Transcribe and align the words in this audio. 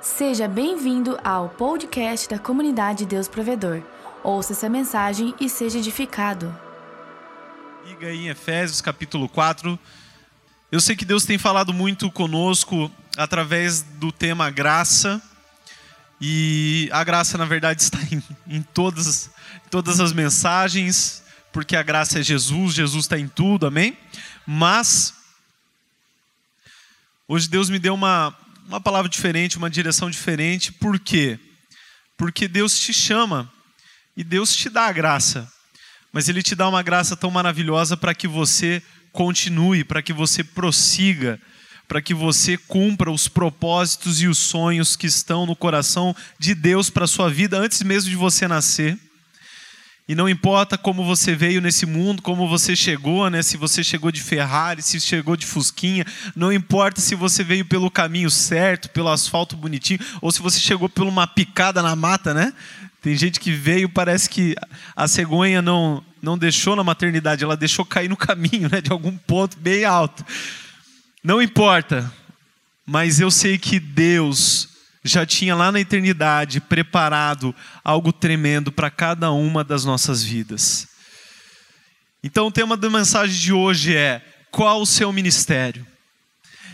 Seja 0.00 0.46
bem-vindo 0.46 1.18
ao 1.24 1.48
podcast 1.48 2.28
da 2.28 2.38
comunidade 2.38 3.04
Deus 3.04 3.26
Provedor. 3.26 3.82
Ouça 4.22 4.52
essa 4.52 4.68
mensagem 4.68 5.34
e 5.40 5.48
seja 5.48 5.78
edificado. 5.78 6.56
Liga 7.84 8.08
em 8.12 8.28
Efésios 8.28 8.80
capítulo 8.80 9.28
4. 9.28 9.76
Eu 10.70 10.80
sei 10.80 10.94
que 10.94 11.04
Deus 11.04 11.24
tem 11.24 11.36
falado 11.36 11.74
muito 11.74 12.12
conosco 12.12 12.88
através 13.16 13.82
do 13.82 14.12
tema 14.12 14.50
graça. 14.50 15.20
E 16.20 16.88
a 16.92 17.02
graça, 17.02 17.36
na 17.36 17.44
verdade, 17.44 17.82
está 17.82 17.98
em, 18.12 18.22
em 18.46 18.62
todas, 18.62 19.28
todas 19.68 19.98
as 19.98 20.12
mensagens, 20.12 21.24
porque 21.52 21.74
a 21.74 21.82
graça 21.82 22.20
é 22.20 22.22
Jesus, 22.22 22.72
Jesus 22.72 23.04
está 23.06 23.18
em 23.18 23.26
tudo, 23.26 23.66
amém? 23.66 23.98
Mas, 24.46 25.12
hoje 27.26 27.48
Deus 27.48 27.68
me 27.68 27.80
deu 27.80 27.94
uma, 27.94 28.36
uma 28.68 28.80
palavra 28.82 29.08
diferente, 29.08 29.56
uma 29.56 29.70
direção 29.70 30.10
diferente, 30.10 30.70
por 30.70 31.00
quê? 31.00 31.38
Porque 32.18 32.46
Deus 32.46 32.78
te 32.78 32.92
chama 32.92 33.50
e 34.14 34.22
Deus 34.22 34.54
te 34.54 34.68
dá 34.68 34.86
a 34.86 34.92
graça, 34.92 35.50
mas 36.12 36.28
Ele 36.28 36.42
te 36.42 36.54
dá 36.54 36.68
uma 36.68 36.82
graça 36.82 37.16
tão 37.16 37.30
maravilhosa 37.30 37.96
para 37.96 38.14
que 38.14 38.28
você 38.28 38.82
continue, 39.10 39.84
para 39.84 40.02
que 40.02 40.12
você 40.12 40.44
prossiga, 40.44 41.40
para 41.88 42.02
que 42.02 42.12
você 42.12 42.58
cumpra 42.58 43.10
os 43.10 43.26
propósitos 43.26 44.20
e 44.20 44.26
os 44.26 44.36
sonhos 44.36 44.96
que 44.96 45.06
estão 45.06 45.46
no 45.46 45.56
coração 45.56 46.14
de 46.38 46.54
Deus 46.54 46.90
para 46.90 47.04
a 47.04 47.08
sua 47.08 47.30
vida 47.30 47.58
antes 47.58 47.82
mesmo 47.82 48.10
de 48.10 48.16
você 48.16 48.46
nascer. 48.46 48.98
E 50.08 50.14
não 50.14 50.26
importa 50.26 50.78
como 50.78 51.04
você 51.04 51.34
veio 51.34 51.60
nesse 51.60 51.84
mundo, 51.84 52.22
como 52.22 52.48
você 52.48 52.74
chegou, 52.74 53.28
né? 53.28 53.42
Se 53.42 53.58
você 53.58 53.84
chegou 53.84 54.10
de 54.10 54.22
Ferrari, 54.22 54.80
se 54.82 54.98
chegou 54.98 55.36
de 55.36 55.44
Fusquinha, 55.44 56.06
não 56.34 56.50
importa 56.50 56.98
se 56.98 57.14
você 57.14 57.44
veio 57.44 57.66
pelo 57.66 57.90
caminho 57.90 58.30
certo, 58.30 58.88
pelo 58.88 59.10
asfalto 59.10 59.54
bonitinho, 59.54 60.00
ou 60.22 60.32
se 60.32 60.40
você 60.40 60.58
chegou 60.58 60.88
por 60.88 61.06
uma 61.06 61.26
picada 61.26 61.82
na 61.82 61.94
mata, 61.94 62.32
né? 62.32 62.54
Tem 63.02 63.14
gente 63.14 63.38
que 63.38 63.52
veio, 63.52 63.86
parece 63.86 64.30
que 64.30 64.56
a 64.96 65.06
cegonha 65.06 65.60
não 65.60 66.02
não 66.20 66.36
deixou 66.36 66.74
na 66.74 66.82
maternidade, 66.82 67.44
ela 67.44 67.56
deixou 67.56 67.84
cair 67.84 68.08
no 68.08 68.16
caminho, 68.16 68.68
né? 68.72 68.80
De 68.80 68.90
algum 68.90 69.14
ponto 69.14 69.58
bem 69.58 69.84
alto. 69.84 70.24
Não 71.22 71.42
importa, 71.42 72.10
mas 72.86 73.20
eu 73.20 73.30
sei 73.30 73.58
que 73.58 73.78
Deus 73.78 74.70
já 75.08 75.26
tinha 75.26 75.54
lá 75.54 75.72
na 75.72 75.80
eternidade 75.80 76.60
preparado 76.60 77.54
algo 77.82 78.12
tremendo 78.12 78.70
para 78.70 78.90
cada 78.90 79.30
uma 79.30 79.64
das 79.64 79.84
nossas 79.84 80.22
vidas. 80.22 80.88
Então, 82.22 82.46
o 82.48 82.52
tema 82.52 82.76
da 82.76 82.90
mensagem 82.90 83.38
de 83.38 83.52
hoje 83.52 83.96
é: 83.96 84.22
qual 84.50 84.82
o 84.82 84.86
seu 84.86 85.12
ministério? 85.12 85.86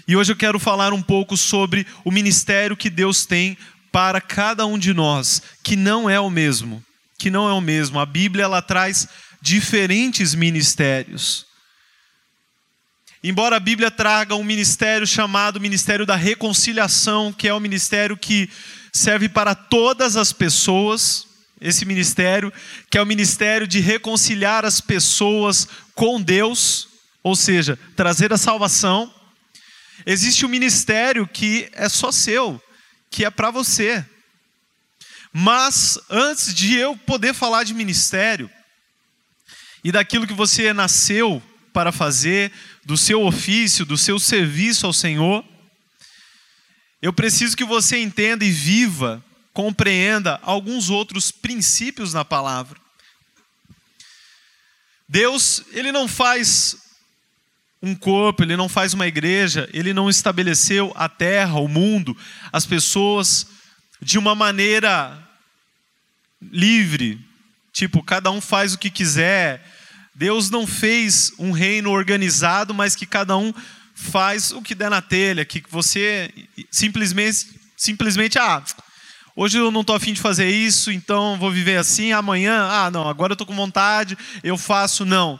E 0.07 0.17
hoje 0.17 0.33
eu 0.33 0.37
quero 0.37 0.59
falar 0.59 0.93
um 0.93 1.01
pouco 1.01 1.37
sobre 1.37 1.87
o 2.05 2.11
ministério 2.11 2.77
que 2.77 2.91
Deus 2.91 3.25
tem 3.25 3.57
para 3.91 4.21
cada 4.21 4.67
um 4.67 4.79
de 4.79 4.93
nós, 4.93 5.41
que 5.63 5.77
não 5.77 6.11
é 6.11 6.19
o 6.21 6.29
mesmo, 6.29 6.85
que 7.19 7.31
não 7.31 7.49
é 7.49 7.53
o 7.53 7.61
mesmo. 7.61 7.99
A 7.99 8.05
Bíblia 8.05 8.45
ela 8.45 8.61
traz 8.61 9.09
diferentes 9.41 10.35
ministérios. 10.35 11.47
Embora 13.27 13.57
a 13.57 13.61
Bíblia 13.61 13.91
traga 13.91 14.35
um 14.35 14.45
ministério 14.45 15.07
chamado 15.07 15.59
Ministério 15.59 16.05
da 16.05 16.15
Reconciliação, 16.15 17.33
que 17.33 17.49
é 17.49 17.55
o 17.55 17.57
um 17.57 17.61
ministério 17.61 18.19
que 18.19 18.51
serve 18.93 19.31
para 19.31 19.55
todas 19.55 20.15
as 20.15 20.31
pessoas, 20.31 21.27
esse 21.59 21.87
ministério, 21.87 22.53
que 22.91 22.99
é 22.99 23.03
o 23.03 23.07
ministério 23.07 23.67
de 23.67 23.81
reconciliar 23.81 24.67
as 24.67 24.79
pessoas 24.79 25.67
com 25.95 26.21
Deus, 26.21 26.87
ou 27.23 27.35
seja, 27.35 27.79
trazer 27.97 28.31
a 28.31 28.37
salvação. 28.37 29.11
Existe 30.05 30.45
um 30.45 30.51
ministério 30.51 31.27
que 31.27 31.71
é 31.73 31.89
só 31.89 32.13
seu, 32.13 32.63
que 33.11 33.25
é 33.25 33.31
para 33.31 33.51
você. 33.51 34.05
Mas 35.33 35.99
antes 36.11 36.55
de 36.55 36.75
eu 36.75 36.95
poder 36.95 37.33
falar 37.33 37.65
de 37.65 37.73
ministério 37.73 38.51
e 39.83 39.91
daquilo 39.91 40.27
que 40.27 40.35
você 40.35 40.75
nasceu 40.75 41.43
para 41.73 41.91
fazer, 41.91 42.53
do 42.85 42.97
seu 42.97 43.23
ofício, 43.25 43.85
do 43.85 43.97
seu 43.97 44.19
serviço 44.19 44.87
ao 44.87 44.93
Senhor, 44.93 45.45
eu 47.01 47.13
preciso 47.13 47.57
que 47.57 47.65
você 47.65 47.99
entenda 47.99 48.45
e 48.45 48.51
viva, 48.51 49.25
compreenda 49.53 50.41
alguns 50.43 50.91
outros 50.91 51.31
princípios 51.31 52.13
na 52.15 52.25
palavra. 52.25 52.81
Deus, 55.09 55.63
ele 55.73 55.93
não 55.93 56.09
faz 56.09 56.77
um 57.83 57.95
corpo, 57.95 58.43
ele 58.43 58.57
não 58.57 58.69
faz 58.69 58.95
uma 58.95 59.07
igreja, 59.07 59.69
ele 59.73 59.93
não 59.93 60.09
estabeleceu 60.09 60.93
a 60.97 61.09
terra, 61.09 61.61
o 61.61 61.69
mundo, 61.69 62.17
as 62.51 62.65
pessoas 62.65 63.47
de 64.01 64.19
uma 64.19 64.35
maneira 64.35 65.23
livre, 66.41 67.21
tipo, 67.73 68.03
cada 68.03 68.31
um 68.31 68.41
faz 68.41 68.73
o 68.73 68.79
que 68.79 68.91
quiser, 68.91 69.63
Deus 70.15 70.49
não 70.49 70.67
fez 70.67 71.33
um 71.39 71.51
reino 71.51 71.91
organizado, 71.91 72.73
mas 72.73 72.95
que 72.95 73.05
cada 73.05 73.37
um 73.37 73.53
faz 73.95 74.53
o 74.53 74.63
que 74.63 74.75
der 74.75 74.89
na 74.89 75.03
telha, 75.03 75.45
que 75.45 75.63
você 75.69 76.33
simplesmente, 76.71 77.61
simplesmente 77.77 78.39
ah, 78.39 78.63
hoje 79.35 79.59
eu 79.59 79.73
não 79.73 79.81
estou 79.81 79.97
afim 79.97 80.13
de 80.13 80.21
fazer 80.21 80.49
isso, 80.49 80.93
então 80.93 81.37
vou 81.39 81.51
viver 81.51 81.79
assim, 81.79 82.13
amanhã, 82.13 82.69
ah, 82.71 82.91
não, 82.93 83.09
agora 83.09 83.33
eu 83.33 83.35
estou 83.35 83.47
com 83.47 83.57
vontade, 83.57 84.17
eu 84.45 84.57
faço, 84.57 85.05
não. 85.05 85.39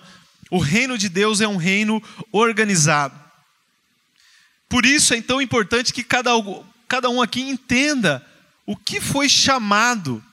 O 0.51 0.59
reino 0.59 0.99
de 0.99 1.09
Deus 1.09 1.41
é 1.41 1.47
um 1.47 1.57
reino 1.57 2.03
organizado. 2.33 3.19
Por 4.69 4.85
isso 4.85 5.15
é 5.15 5.23
tão 5.23 5.41
importante 5.41 5.93
que 5.93 6.03
cada, 6.03 6.31
cada 6.89 7.09
um 7.09 7.23
aqui 7.23 7.43
entenda 7.43 8.25
o 8.67 8.77
que 8.77 9.01
foi 9.01 9.29
chamado, 9.29 10.25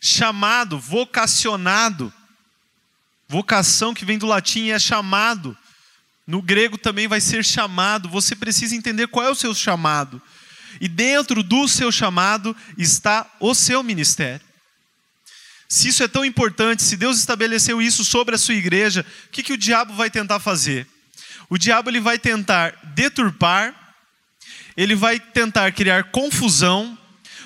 chamado, 0.00 0.78
vocacionado 0.78 2.12
Vocação 3.32 3.94
que 3.94 4.04
vem 4.04 4.18
do 4.18 4.26
latim 4.26 4.68
é 4.68 4.78
chamado. 4.78 5.56
No 6.26 6.42
grego 6.42 6.76
também 6.76 7.08
vai 7.08 7.18
ser 7.18 7.42
chamado. 7.42 8.06
Você 8.10 8.36
precisa 8.36 8.76
entender 8.76 9.06
qual 9.06 9.24
é 9.24 9.30
o 9.30 9.34
seu 9.34 9.54
chamado. 9.54 10.20
E 10.78 10.86
dentro 10.86 11.42
do 11.42 11.66
seu 11.66 11.90
chamado 11.90 12.54
está 12.76 13.26
o 13.40 13.54
seu 13.54 13.82
ministério. 13.82 14.44
Se 15.66 15.88
isso 15.88 16.02
é 16.02 16.08
tão 16.08 16.26
importante, 16.26 16.82
se 16.82 16.94
Deus 16.94 17.16
estabeleceu 17.16 17.80
isso 17.80 18.04
sobre 18.04 18.34
a 18.34 18.38
sua 18.38 18.52
igreja, 18.52 19.00
o 19.28 19.30
que, 19.30 19.42
que 19.42 19.54
o 19.54 19.56
diabo 19.56 19.94
vai 19.94 20.10
tentar 20.10 20.38
fazer? 20.38 20.86
O 21.48 21.56
diabo 21.56 21.88
ele 21.88 22.00
vai 22.00 22.18
tentar 22.18 22.78
deturpar, 22.94 23.96
ele 24.76 24.94
vai 24.94 25.18
tentar 25.18 25.72
criar 25.72 26.10
confusão, 26.10 26.98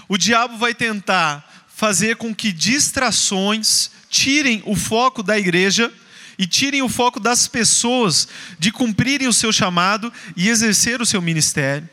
o 0.08 0.19
diabo 0.19 0.58
vai 0.58 0.75
tentar 0.75 1.64
fazer 1.69 2.16
com 2.16 2.34
que 2.34 2.50
distrações 2.50 3.94
tirem 4.16 4.62
o 4.65 4.75
foco 4.75 5.22
da 5.22 5.38
igreja 5.38 5.93
e 6.38 6.47
tirem 6.47 6.82
o 6.82 6.88
foco 6.88 7.21
das 7.21 7.47
pessoas 7.47 8.27
de 8.59 8.72
cumprirem 8.72 9.28
o 9.28 9.32
seu 9.32 9.53
chamado 9.53 10.12
e 10.34 10.49
exercer 10.49 11.03
o 11.03 11.06
seu 11.06 11.21
ministério. 11.21 11.88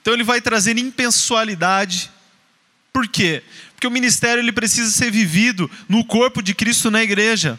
Então 0.00 0.14
ele 0.14 0.22
vai 0.22 0.40
trazer 0.40 0.78
impessoalidade. 0.78 2.10
Por 2.92 3.08
quê? 3.08 3.42
Porque 3.74 3.86
o 3.86 3.90
ministério 3.90 4.40
ele 4.40 4.52
precisa 4.52 4.90
ser 4.90 5.10
vivido 5.10 5.68
no 5.88 6.04
corpo 6.04 6.40
de 6.40 6.54
Cristo 6.54 6.90
na 6.90 7.02
igreja. 7.02 7.58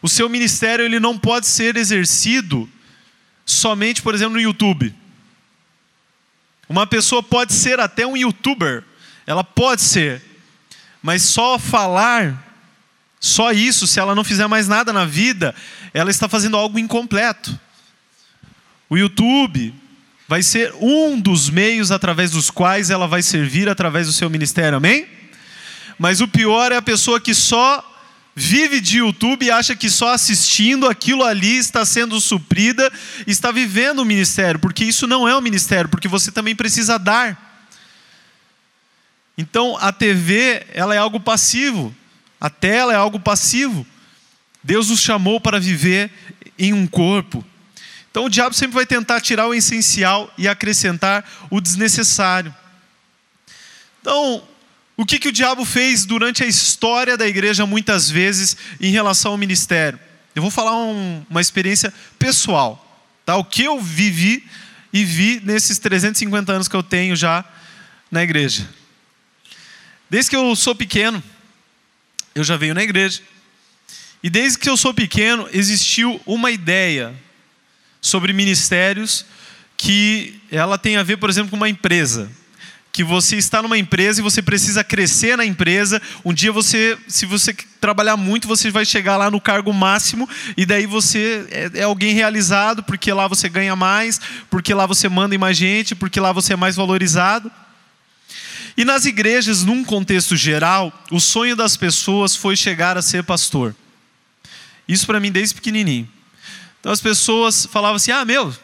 O 0.00 0.08
seu 0.08 0.28
ministério 0.28 0.84
ele 0.84 0.98
não 0.98 1.18
pode 1.18 1.46
ser 1.46 1.76
exercido 1.76 2.68
somente, 3.44 4.00
por 4.00 4.14
exemplo, 4.14 4.34
no 4.34 4.40
YouTube. 4.40 4.94
Uma 6.68 6.86
pessoa 6.86 7.22
pode 7.22 7.52
ser 7.52 7.78
até 7.78 8.06
um 8.06 8.16
youtuber, 8.16 8.84
ela 9.26 9.44
pode 9.44 9.82
ser, 9.82 10.22
mas 11.02 11.22
só 11.22 11.58
falar, 11.58 12.47
só 13.20 13.52
isso, 13.52 13.86
se 13.86 13.98
ela 13.98 14.14
não 14.14 14.22
fizer 14.22 14.46
mais 14.46 14.68
nada 14.68 14.92
na 14.92 15.04
vida, 15.04 15.54
ela 15.92 16.10
está 16.10 16.28
fazendo 16.28 16.56
algo 16.56 16.78
incompleto. 16.78 17.58
O 18.88 18.96
YouTube 18.96 19.74
vai 20.28 20.42
ser 20.42 20.72
um 20.80 21.18
dos 21.20 21.50
meios 21.50 21.90
através 21.90 22.30
dos 22.30 22.50
quais 22.50 22.90
ela 22.90 23.08
vai 23.08 23.22
servir 23.22 23.68
através 23.68 24.06
do 24.06 24.12
seu 24.12 24.30
ministério, 24.30 24.76
amém? 24.76 25.06
Mas 25.98 26.20
o 26.20 26.28
pior 26.28 26.70
é 26.70 26.76
a 26.76 26.82
pessoa 26.82 27.20
que 27.20 27.34
só 27.34 27.84
vive 28.34 28.80
de 28.80 28.98
YouTube 28.98 29.44
e 29.44 29.50
acha 29.50 29.74
que 29.74 29.90
só 29.90 30.12
assistindo 30.12 30.86
aquilo 30.86 31.24
ali 31.24 31.56
está 31.56 31.84
sendo 31.84 32.20
suprida, 32.20 32.90
está 33.26 33.50
vivendo 33.50 33.98
o 33.98 34.04
ministério, 34.04 34.60
porque 34.60 34.84
isso 34.84 35.08
não 35.08 35.26
é 35.26 35.34
o 35.36 35.40
ministério, 35.40 35.90
porque 35.90 36.06
você 36.06 36.30
também 36.30 36.54
precisa 36.54 36.98
dar. 37.00 37.66
Então 39.36 39.76
a 39.80 39.90
TV, 39.92 40.64
ela 40.72 40.94
é 40.94 40.98
algo 40.98 41.18
passivo. 41.18 41.94
A 42.40 42.48
tela 42.48 42.92
é 42.92 42.96
algo 42.96 43.18
passivo. 43.18 43.86
Deus 44.62 44.90
nos 44.90 45.00
chamou 45.00 45.40
para 45.40 45.58
viver 45.58 46.10
em 46.58 46.72
um 46.72 46.86
corpo. 46.86 47.44
Então 48.10 48.24
o 48.24 48.30
diabo 48.30 48.54
sempre 48.54 48.74
vai 48.74 48.86
tentar 48.86 49.20
tirar 49.20 49.46
o 49.46 49.54
essencial 49.54 50.32
e 50.36 50.48
acrescentar 50.48 51.24
o 51.50 51.60
desnecessário. 51.60 52.54
Então, 54.00 54.42
o 54.96 55.04
que, 55.04 55.18
que 55.18 55.28
o 55.28 55.32
diabo 55.32 55.64
fez 55.64 56.04
durante 56.04 56.42
a 56.42 56.46
história 56.46 57.16
da 57.16 57.26
igreja 57.26 57.66
muitas 57.66 58.10
vezes 58.10 58.56
em 58.80 58.90
relação 58.90 59.32
ao 59.32 59.38
ministério? 59.38 59.98
Eu 60.34 60.42
vou 60.42 60.50
falar 60.50 60.76
um, 60.76 61.24
uma 61.28 61.40
experiência 61.40 61.92
pessoal, 62.18 63.04
tá? 63.24 63.36
O 63.36 63.44
que 63.44 63.64
eu 63.64 63.80
vivi 63.80 64.44
e 64.92 65.04
vi 65.04 65.40
nesses 65.44 65.78
350 65.78 66.52
anos 66.52 66.68
que 66.68 66.76
eu 66.76 66.82
tenho 66.82 67.14
já 67.14 67.44
na 68.10 68.22
igreja. 68.22 68.68
Desde 70.08 70.30
que 70.30 70.36
eu 70.36 70.56
sou 70.56 70.74
pequeno, 70.74 71.22
eu 72.40 72.44
já 72.44 72.56
venho 72.56 72.74
na 72.74 72.82
igreja. 72.82 73.20
E 74.22 74.28
desde 74.28 74.58
que 74.58 74.68
eu 74.68 74.76
sou 74.76 74.92
pequeno, 74.92 75.48
existiu 75.52 76.20
uma 76.26 76.50
ideia 76.50 77.14
sobre 78.00 78.32
ministérios 78.32 79.24
que 79.76 80.40
ela 80.50 80.76
tem 80.76 80.96
a 80.96 81.02
ver, 81.02 81.18
por 81.18 81.30
exemplo, 81.30 81.50
com 81.50 81.56
uma 81.56 81.68
empresa. 81.68 82.28
Que 82.90 83.04
você 83.04 83.36
está 83.36 83.62
numa 83.62 83.78
empresa 83.78 84.20
e 84.20 84.22
você 84.24 84.42
precisa 84.42 84.82
crescer 84.82 85.36
na 85.36 85.44
empresa. 85.44 86.02
Um 86.24 86.34
dia 86.34 86.50
você, 86.50 86.98
se 87.06 87.26
você 87.26 87.54
trabalhar 87.80 88.16
muito, 88.16 88.48
você 88.48 88.72
vai 88.72 88.84
chegar 88.84 89.16
lá 89.16 89.30
no 89.30 89.40
cargo 89.40 89.72
máximo 89.72 90.28
e 90.56 90.66
daí 90.66 90.84
você 90.84 91.46
é, 91.50 91.70
é 91.74 91.82
alguém 91.84 92.12
realizado, 92.12 92.82
porque 92.82 93.12
lá 93.12 93.28
você 93.28 93.48
ganha 93.48 93.76
mais, 93.76 94.20
porque 94.50 94.74
lá 94.74 94.84
você 94.84 95.08
manda 95.08 95.32
em 95.32 95.38
mais 95.38 95.56
gente, 95.56 95.94
porque 95.94 96.18
lá 96.18 96.32
você 96.32 96.54
é 96.54 96.56
mais 96.56 96.74
valorizado. 96.74 97.52
E 98.78 98.84
nas 98.84 99.06
igrejas, 99.06 99.64
num 99.64 99.82
contexto 99.82 100.36
geral, 100.36 100.92
o 101.10 101.18
sonho 101.18 101.56
das 101.56 101.76
pessoas 101.76 102.36
foi 102.36 102.54
chegar 102.54 102.96
a 102.96 103.02
ser 103.02 103.24
pastor. 103.24 103.74
Isso 104.86 105.04
para 105.04 105.18
mim 105.18 105.32
desde 105.32 105.56
pequenininho. 105.56 106.08
Então 106.78 106.92
as 106.92 107.00
pessoas 107.00 107.66
falavam 107.66 107.96
assim: 107.96 108.12
ah, 108.12 108.24
meu, 108.24 108.46
um 108.46 108.54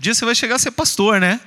dia 0.00 0.12
você 0.12 0.24
vai 0.24 0.34
chegar 0.34 0.56
a 0.56 0.58
ser 0.58 0.72
pastor, 0.72 1.20
né? 1.20 1.38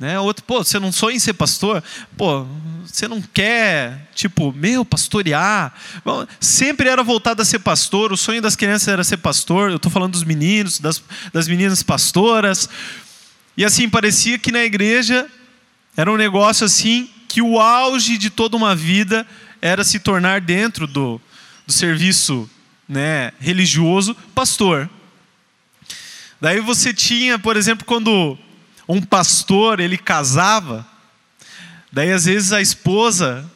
né? 0.00 0.18
Outro, 0.18 0.44
pô, 0.44 0.64
você 0.64 0.80
não 0.80 0.90
sonha 0.90 1.14
em 1.14 1.20
ser 1.20 1.34
pastor? 1.34 1.80
Pô, 2.16 2.44
você 2.84 3.06
não 3.06 3.22
quer, 3.22 4.10
tipo, 4.12 4.52
meu, 4.52 4.84
pastorear? 4.84 5.72
Bom, 6.04 6.26
sempre 6.40 6.88
era 6.88 7.04
voltado 7.04 7.40
a 7.40 7.44
ser 7.44 7.60
pastor, 7.60 8.12
o 8.12 8.16
sonho 8.16 8.42
das 8.42 8.56
crianças 8.56 8.88
era 8.88 9.04
ser 9.04 9.18
pastor. 9.18 9.70
Eu 9.70 9.76
estou 9.76 9.92
falando 9.92 10.10
dos 10.10 10.24
meninos, 10.24 10.80
das, 10.80 11.00
das 11.32 11.46
meninas 11.46 11.84
pastoras. 11.84 12.68
E 13.56 13.64
assim, 13.64 13.88
parecia 13.88 14.40
que 14.40 14.50
na 14.50 14.64
igreja 14.64 15.30
era 15.96 16.10
um 16.10 16.16
negócio 16.16 16.64
assim 16.66 17.08
que 17.28 17.40
o 17.40 17.60
auge 17.60 18.18
de 18.18 18.30
toda 18.30 18.56
uma 18.56 18.74
vida 18.74 19.26
era 19.60 19.84
se 19.84 19.98
tornar 19.98 20.40
dentro 20.40 20.86
do, 20.86 21.20
do 21.66 21.72
serviço 21.72 22.48
né, 22.88 23.32
religioso 23.38 24.14
pastor. 24.34 24.88
Daí 26.40 26.60
você 26.60 26.92
tinha, 26.92 27.38
por 27.38 27.56
exemplo, 27.56 27.84
quando 27.84 28.36
um 28.88 29.00
pastor 29.00 29.80
ele 29.80 29.96
casava, 29.96 30.86
daí 31.90 32.12
às 32.12 32.24
vezes 32.26 32.52
a 32.52 32.60
esposa 32.60 33.50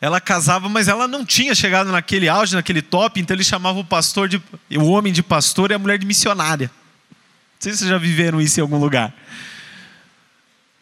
ela 0.00 0.20
casava, 0.20 0.68
mas 0.68 0.88
ela 0.88 1.08
não 1.08 1.24
tinha 1.24 1.54
chegado 1.54 1.90
naquele 1.90 2.28
auge, 2.28 2.54
naquele 2.54 2.82
top, 2.82 3.18
então 3.18 3.34
ele 3.34 3.42
chamava 3.42 3.78
o 3.78 3.84
pastor 3.84 4.28
de 4.28 4.40
o 4.76 4.84
homem 4.84 5.12
de 5.12 5.22
pastor 5.22 5.70
e 5.70 5.74
a 5.74 5.78
mulher 5.78 5.98
de 5.98 6.06
missionária. 6.06 6.70
Não 6.70 7.60
sei 7.60 7.72
se 7.72 7.78
vocês 7.78 7.90
já 7.90 7.98
viveram 7.98 8.40
isso 8.40 8.60
em 8.60 8.62
algum 8.62 8.78
lugar 8.78 9.12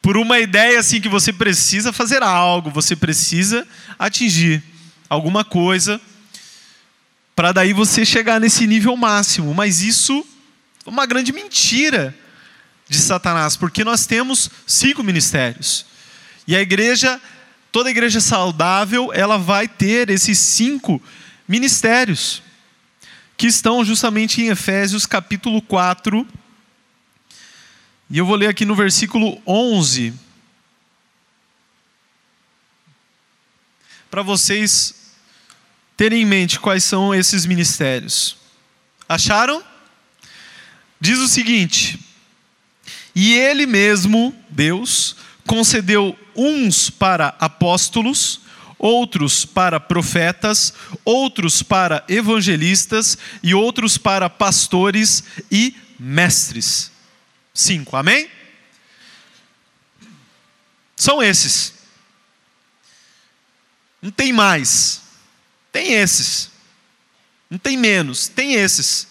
por 0.04 0.18
uma 0.18 0.38
ideia 0.38 0.78
assim 0.78 1.00
que 1.00 1.08
você 1.08 1.32
precisa 1.32 1.90
fazer 1.90 2.22
algo, 2.22 2.68
você 2.70 2.94
precisa 2.94 3.66
atingir 3.98 4.62
alguma 5.08 5.42
coisa 5.42 5.98
para 7.34 7.52
daí 7.52 7.72
você 7.72 8.04
chegar 8.04 8.38
nesse 8.38 8.66
nível 8.66 8.94
máximo. 8.98 9.54
Mas 9.54 9.80
isso 9.80 10.22
é 10.84 10.90
uma 10.90 11.06
grande 11.06 11.32
mentira 11.32 12.14
de 12.86 12.98
Satanás, 12.98 13.56
porque 13.56 13.82
nós 13.82 14.04
temos 14.04 14.50
cinco 14.66 15.02
ministérios. 15.02 15.86
E 16.46 16.54
a 16.54 16.60
igreja, 16.60 17.18
toda 17.72 17.90
igreja 17.90 18.20
saudável, 18.20 19.10
ela 19.10 19.38
vai 19.38 19.66
ter 19.66 20.10
esses 20.10 20.38
cinco 20.38 21.00
ministérios 21.48 22.42
que 23.38 23.46
estão 23.46 23.82
justamente 23.82 24.42
em 24.42 24.48
Efésios 24.48 25.06
capítulo 25.06 25.62
4, 25.62 26.28
e 28.10 28.18
eu 28.18 28.26
vou 28.26 28.36
ler 28.36 28.48
aqui 28.48 28.64
no 28.64 28.74
versículo 28.74 29.40
11. 29.46 30.12
Para 34.10 34.22
vocês 34.22 34.94
terem 35.96 36.22
em 36.22 36.26
mente 36.26 36.60
quais 36.60 36.84
são 36.84 37.14
esses 37.14 37.46
ministérios. 37.46 38.36
Acharam? 39.08 39.62
Diz 41.00 41.18
o 41.18 41.28
seguinte: 41.28 41.98
E 43.14 43.34
ele 43.34 43.66
mesmo, 43.66 44.34
Deus, 44.50 45.16
concedeu 45.46 46.16
uns 46.36 46.90
para 46.90 47.34
apóstolos, 47.40 48.42
outros 48.78 49.46
para 49.46 49.80
profetas, 49.80 50.74
outros 51.04 51.62
para 51.62 52.04
evangelistas 52.06 53.16
e 53.42 53.54
outros 53.54 53.96
para 53.96 54.28
pastores 54.28 55.24
e 55.50 55.74
mestres 55.98 56.93
Cinco, 57.54 57.96
amém? 57.96 58.28
São 60.96 61.22
esses. 61.22 61.74
Não 64.02 64.10
tem 64.10 64.32
mais. 64.32 65.00
Tem 65.70 65.94
esses. 65.94 66.50
Não 67.48 67.56
tem 67.56 67.76
menos. 67.76 68.26
Tem 68.26 68.54
esses. 68.54 69.06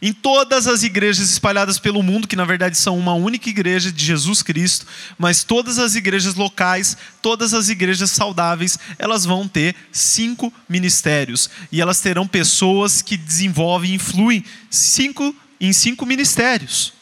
Em 0.00 0.12
todas 0.12 0.66
as 0.66 0.82
igrejas 0.82 1.30
espalhadas 1.30 1.78
pelo 1.78 2.02
mundo, 2.02 2.26
que 2.26 2.36
na 2.36 2.44
verdade 2.44 2.76
são 2.76 2.98
uma 2.98 3.14
única 3.14 3.48
igreja 3.48 3.92
de 3.92 4.04
Jesus 4.04 4.42
Cristo, 4.42 4.86
mas 5.18 5.44
todas 5.44 5.78
as 5.78 5.94
igrejas 5.94 6.34
locais, 6.34 6.96
todas 7.22 7.54
as 7.54 7.68
igrejas 7.68 8.10
saudáveis, 8.10 8.78
elas 8.98 9.24
vão 9.24 9.46
ter 9.46 9.74
cinco 9.92 10.52
ministérios. 10.68 11.48
E 11.70 11.80
elas 11.80 12.00
terão 12.00 12.26
pessoas 12.26 13.02
que 13.02 13.16
desenvolvem 13.16 13.92
e 13.92 13.94
influem 13.94 14.44
cinco, 14.70 15.34
em 15.60 15.72
cinco 15.72 16.04
ministérios. 16.04 16.92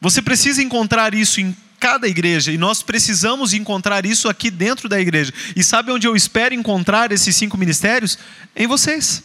Você 0.00 0.22
precisa 0.22 0.62
encontrar 0.62 1.14
isso 1.14 1.40
em 1.40 1.56
cada 1.78 2.08
igreja 2.08 2.52
e 2.52 2.58
nós 2.58 2.82
precisamos 2.82 3.52
encontrar 3.52 4.04
isso 4.04 4.28
aqui 4.28 4.50
dentro 4.50 4.88
da 4.88 5.00
igreja. 5.00 5.32
E 5.54 5.62
sabe 5.62 5.92
onde 5.92 6.06
eu 6.06 6.16
espero 6.16 6.54
encontrar 6.54 7.12
esses 7.12 7.34
cinco 7.34 7.56
ministérios? 7.56 8.18
Em 8.54 8.66
vocês. 8.66 9.22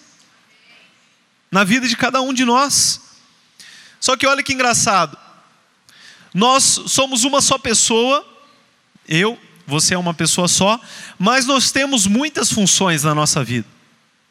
Na 1.52 1.64
vida 1.64 1.88
de 1.88 1.96
cada 1.96 2.22
um 2.22 2.34
de 2.34 2.46
nós. 2.46 3.02
Só 4.00 4.16
que 4.18 4.28
olha 4.28 4.44
que 4.44 4.54
engraçado. 4.54 5.18
Nós 6.34 6.64
somos 6.88 7.24
uma 7.24 7.42
só 7.42 7.60
pessoa, 7.60 8.26
eu, 9.08 9.40
você 9.68 9.94
é 9.94 9.98
uma 9.98 10.14
pessoa 10.14 10.48
só, 10.48 10.80
mas 11.18 11.46
nós 11.46 11.72
temos 11.72 12.08
muitas 12.08 12.52
funções 12.52 13.04
na 13.04 13.14
nossa 13.14 13.44
vida. 13.44 13.68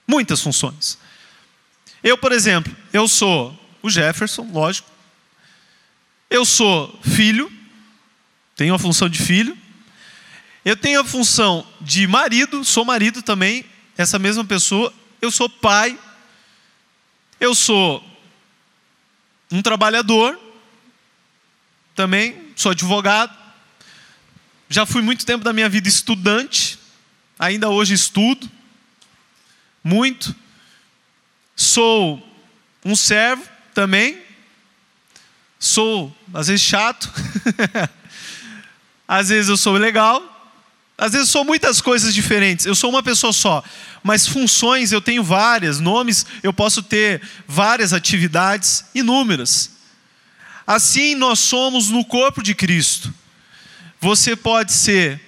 Muitas 0.06 0.40
funções. 0.40 0.98
Eu, 2.02 2.18
por 2.18 2.32
exemplo, 2.32 2.74
eu 2.92 3.06
sou 3.06 3.56
o 3.80 3.88
Jefferson, 3.88 4.48
lógico. 4.52 4.91
Eu 6.32 6.46
sou 6.46 6.98
filho, 7.02 7.52
tenho 8.56 8.74
a 8.74 8.78
função 8.78 9.06
de 9.06 9.18
filho. 9.18 9.54
Eu 10.64 10.74
tenho 10.74 10.98
a 10.98 11.04
função 11.04 11.66
de 11.78 12.06
marido, 12.06 12.64
sou 12.64 12.86
marido 12.86 13.20
também, 13.20 13.66
essa 13.98 14.18
mesma 14.18 14.42
pessoa. 14.42 14.90
Eu 15.20 15.30
sou 15.30 15.46
pai. 15.46 15.98
Eu 17.38 17.54
sou 17.54 18.02
um 19.50 19.60
trabalhador, 19.60 20.40
também 21.94 22.50
sou 22.56 22.72
advogado. 22.72 23.36
Já 24.70 24.86
fui 24.86 25.02
muito 25.02 25.26
tempo 25.26 25.44
da 25.44 25.52
minha 25.52 25.68
vida 25.68 25.86
estudante, 25.86 26.78
ainda 27.38 27.68
hoje 27.68 27.92
estudo 27.92 28.50
muito. 29.84 30.34
Sou 31.54 32.26
um 32.82 32.96
servo 32.96 33.46
também, 33.74 34.18
sou, 35.62 36.12
às 36.34 36.48
vezes, 36.48 36.60
chato, 36.60 37.08
às 39.06 39.28
vezes 39.28 39.48
eu 39.48 39.56
sou 39.56 39.74
legal, 39.74 40.20
às 40.98 41.12
vezes 41.12 41.28
sou 41.28 41.44
muitas 41.44 41.80
coisas 41.80 42.12
diferentes. 42.12 42.66
Eu 42.66 42.74
sou 42.74 42.90
uma 42.90 43.00
pessoa 43.02 43.32
só, 43.32 43.62
mas 44.02 44.26
funções 44.26 44.90
eu 44.90 45.00
tenho 45.00 45.22
várias, 45.22 45.78
nomes 45.78 46.26
eu 46.42 46.52
posso 46.52 46.82
ter 46.82 47.22
várias 47.46 47.92
atividades 47.92 48.86
inúmeras. 48.92 49.70
Assim 50.66 51.14
nós 51.14 51.38
somos 51.38 51.90
no 51.90 52.04
corpo 52.04 52.42
de 52.42 52.56
Cristo. 52.56 53.14
Você 54.00 54.34
pode 54.34 54.72
ser 54.72 55.20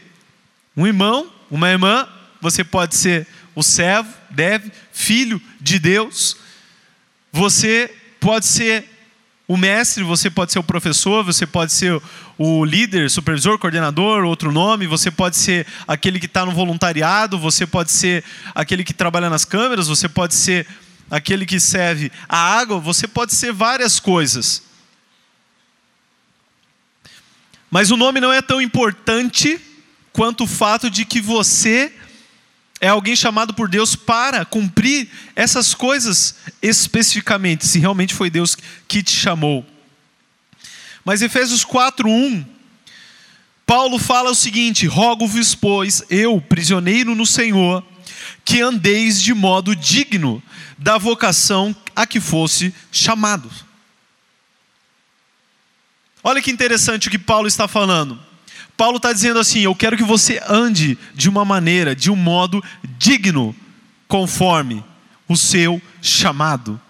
um 0.77 0.85
irmão, 0.85 1.33
uma 1.49 1.71
irmã, 1.71 2.09
você 2.41 2.65
pode 2.65 2.97
ser 2.97 3.25
o 3.55 3.63
servo, 3.63 4.13
deve, 4.31 4.73
filho 4.93 5.41
de 5.61 5.79
Deus. 5.79 6.37
Você 7.31 7.95
pode 8.19 8.47
ser 8.47 8.94
o 9.47 9.57
mestre, 9.57 10.03
você 10.03 10.31
pode 10.31 10.53
ser 10.53 10.59
o 10.59 10.65
professor, 10.65 11.23
você 11.23 11.47
pode 11.47 11.73
ser 11.73 12.01
o 12.39 12.65
líder, 12.65 13.11
supervisor, 13.11 13.59
coordenador, 13.59 14.25
outro 14.25 14.51
nome, 14.51 14.87
você 14.87 15.11
pode 15.11 15.37
ser 15.37 15.67
aquele 15.87 16.19
que 16.19 16.27
está 16.27 16.47
no 16.47 16.53
voluntariado, 16.53 17.39
você 17.39 17.67
pode 17.67 17.91
ser 17.91 18.25
aquele 18.55 18.83
que 18.83 18.95
trabalha 18.95 19.29
nas 19.29 19.45
câmeras, 19.45 19.87
você 19.87 20.09
pode 20.09 20.35
ser 20.35 20.67
aquele 21.11 21.45
que 21.45 21.61
serve 21.61 22.11
a 22.27 22.39
água, 22.39 22.79
você 22.81 23.07
pode 23.07 23.35
ser 23.35 23.53
várias 23.53 24.01
coisas. 24.01 24.63
Mas 27.71 27.91
o 27.91 27.97
nome 27.97 28.21
não 28.21 28.33
é 28.33 28.41
tão 28.41 28.63
importante 28.63 29.61
quanto 30.13 30.45
o 30.45 30.47
fato 30.47 30.89
de 30.89 31.05
que 31.05 31.21
você 31.21 31.93
é 32.85 32.89
alguém 32.89 33.17
chamado 33.17 33.55
por 33.55 33.67
Deus 33.67 33.97
para 33.97 34.45
cumprir 34.45 35.09
essas 35.35 35.73
coisas 35.73 36.35
especificamente, 36.61 37.67
se 37.67 37.79
realmente 37.79 38.13
foi 38.13 38.29
Deus 38.29 38.55
que 38.87 39.03
te 39.03 39.13
chamou. 39.13 39.65
Mas 41.03 41.23
Efésios 41.23 41.65
4:1 41.65 42.45
Paulo 43.65 43.99
fala 43.99 44.31
o 44.31 44.35
seguinte: 44.35 44.87
Rogo-vos, 44.87 45.55
pois, 45.55 46.03
eu, 46.11 46.39
prisioneiro 46.43 47.15
no 47.15 47.25
Senhor, 47.25 47.83
que 48.45 48.61
andeis 48.61 49.19
de 49.19 49.33
modo 49.33 49.75
digno 49.75 50.43
da 50.77 50.99
vocação 50.99 51.75
a 51.97 52.07
que 52.07 52.21
fosse 52.21 52.75
chamado. 52.93 53.51
Olha 56.23 56.43
que 56.43 56.51
interessante 56.51 57.09
o 57.09 57.11
que 57.11 57.19
Paulo 57.19 57.49
está 57.49 57.67
falando. 57.67 58.21
Paulo 58.77 58.97
está 58.97 59.13
dizendo 59.13 59.39
assim: 59.39 59.61
Eu 59.61 59.75
quero 59.75 59.97
que 59.97 60.03
você 60.03 60.41
ande 60.49 60.99
de 61.15 61.29
uma 61.29 61.45
maneira, 61.45 61.95
de 61.95 62.11
um 62.11 62.17
modo 62.17 62.63
digno, 62.99 63.55
conforme 64.09 64.85
o 65.29 65.37
seu 65.37 65.81
chamado. 66.03 66.81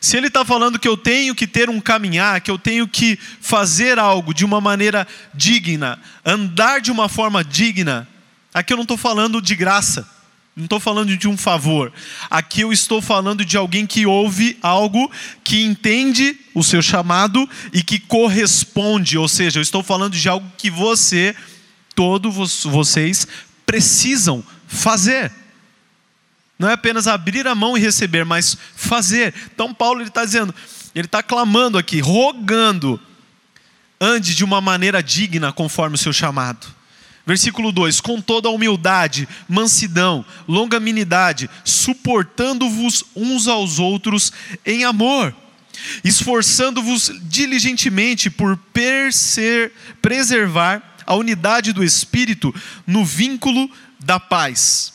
Se 0.00 0.16
ele 0.16 0.28
está 0.28 0.44
falando 0.44 0.78
que 0.78 0.86
eu 0.86 0.96
tenho 0.96 1.34
que 1.34 1.46
ter 1.46 1.68
um 1.70 1.80
caminhar, 1.80 2.40
que 2.40 2.50
eu 2.50 2.58
tenho 2.58 2.86
que 2.86 3.18
fazer 3.40 3.98
algo 3.98 4.32
de 4.32 4.44
uma 4.44 4.60
maneira 4.60 5.06
digna, 5.34 5.98
andar 6.24 6.80
de 6.80 6.92
uma 6.92 7.08
forma 7.08 7.42
digna, 7.42 8.06
aqui 8.52 8.72
eu 8.72 8.76
não 8.76 8.82
estou 8.82 8.96
falando 8.96 9.40
de 9.40 9.56
graça, 9.56 10.08
não 10.56 10.64
estou 10.64 10.80
falando 10.80 11.14
de 11.14 11.28
um 11.28 11.36
favor. 11.36 11.92
Aqui 12.30 12.62
eu 12.62 12.72
estou 12.72 13.02
falando 13.02 13.44
de 13.44 13.58
alguém 13.58 13.86
que 13.86 14.06
ouve 14.06 14.58
algo, 14.62 15.10
que 15.44 15.62
entende 15.62 16.34
o 16.54 16.64
seu 16.64 16.80
chamado 16.80 17.46
e 17.74 17.82
que 17.82 17.98
corresponde. 17.98 19.18
Ou 19.18 19.28
seja, 19.28 19.58
eu 19.58 19.62
estou 19.62 19.82
falando 19.82 20.14
de 20.14 20.26
algo 20.30 20.50
que 20.56 20.70
você, 20.70 21.36
todos 21.94 22.64
vocês, 22.64 23.28
precisam 23.66 24.42
fazer. 24.66 25.30
Não 26.58 26.70
é 26.70 26.72
apenas 26.72 27.06
abrir 27.06 27.46
a 27.46 27.54
mão 27.54 27.76
e 27.76 27.80
receber, 27.80 28.24
mas 28.24 28.56
fazer. 28.74 29.34
Então 29.54 29.74
Paulo 29.74 30.02
está 30.02 30.24
dizendo, 30.24 30.54
ele 30.94 31.04
está 31.04 31.22
clamando 31.22 31.76
aqui, 31.76 32.00
rogando, 32.00 32.98
ande 34.00 34.34
de 34.34 34.42
uma 34.42 34.62
maneira 34.62 35.02
digna 35.02 35.52
conforme 35.52 35.96
o 35.96 35.98
seu 35.98 36.14
chamado. 36.14 36.75
Versículo 37.26 37.72
2: 37.72 38.00
Com 38.00 38.20
toda 38.20 38.48
humildade, 38.48 39.28
mansidão, 39.48 40.24
longanimidade, 40.46 41.50
suportando-vos 41.64 43.04
uns 43.16 43.48
aos 43.48 43.80
outros 43.80 44.32
em 44.64 44.84
amor, 44.84 45.34
esforçando-vos 46.04 47.10
diligentemente 47.24 48.30
por 48.30 48.56
preservar 50.00 50.96
a 51.04 51.16
unidade 51.16 51.72
do 51.72 51.82
espírito 51.82 52.54
no 52.86 53.04
vínculo 53.04 53.68
da 53.98 54.20
paz. 54.20 54.92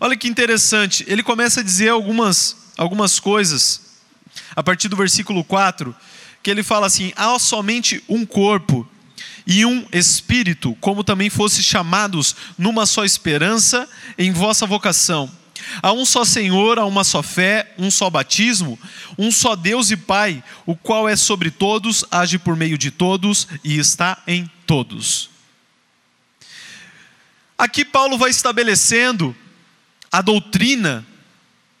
Olha 0.00 0.16
que 0.16 0.26
interessante, 0.26 1.04
ele 1.06 1.22
começa 1.22 1.60
a 1.60 1.62
dizer 1.64 1.88
algumas, 1.88 2.56
algumas 2.76 3.20
coisas, 3.20 3.80
a 4.56 4.62
partir 4.62 4.88
do 4.88 4.96
versículo 4.96 5.44
4, 5.44 5.94
que 6.42 6.50
ele 6.50 6.64
fala 6.64 6.88
assim: 6.88 7.12
há 7.14 7.38
somente 7.38 8.02
um 8.08 8.26
corpo 8.26 8.88
e 9.46 9.64
um 9.64 9.86
espírito, 9.92 10.76
como 10.80 11.04
também 11.04 11.28
fosse 11.28 11.62
chamados 11.62 12.34
numa 12.56 12.86
só 12.86 13.04
esperança 13.04 13.88
em 14.16 14.32
vossa 14.32 14.66
vocação. 14.66 15.30
Há 15.82 15.92
um 15.92 16.04
só 16.04 16.24
Senhor, 16.24 16.78
há 16.78 16.84
uma 16.84 17.04
só 17.04 17.22
fé, 17.22 17.72
um 17.78 17.90
só 17.90 18.10
batismo, 18.10 18.78
um 19.18 19.30
só 19.30 19.56
Deus 19.56 19.90
e 19.90 19.96
Pai, 19.96 20.42
o 20.66 20.76
qual 20.76 21.08
é 21.08 21.16
sobre 21.16 21.50
todos, 21.50 22.04
age 22.10 22.38
por 22.38 22.56
meio 22.56 22.76
de 22.76 22.90
todos 22.90 23.48
e 23.62 23.78
está 23.78 24.22
em 24.26 24.50
todos. 24.66 25.30
Aqui 27.56 27.84
Paulo 27.84 28.18
vai 28.18 28.30
estabelecendo 28.30 29.34
a 30.10 30.20
doutrina, 30.20 31.06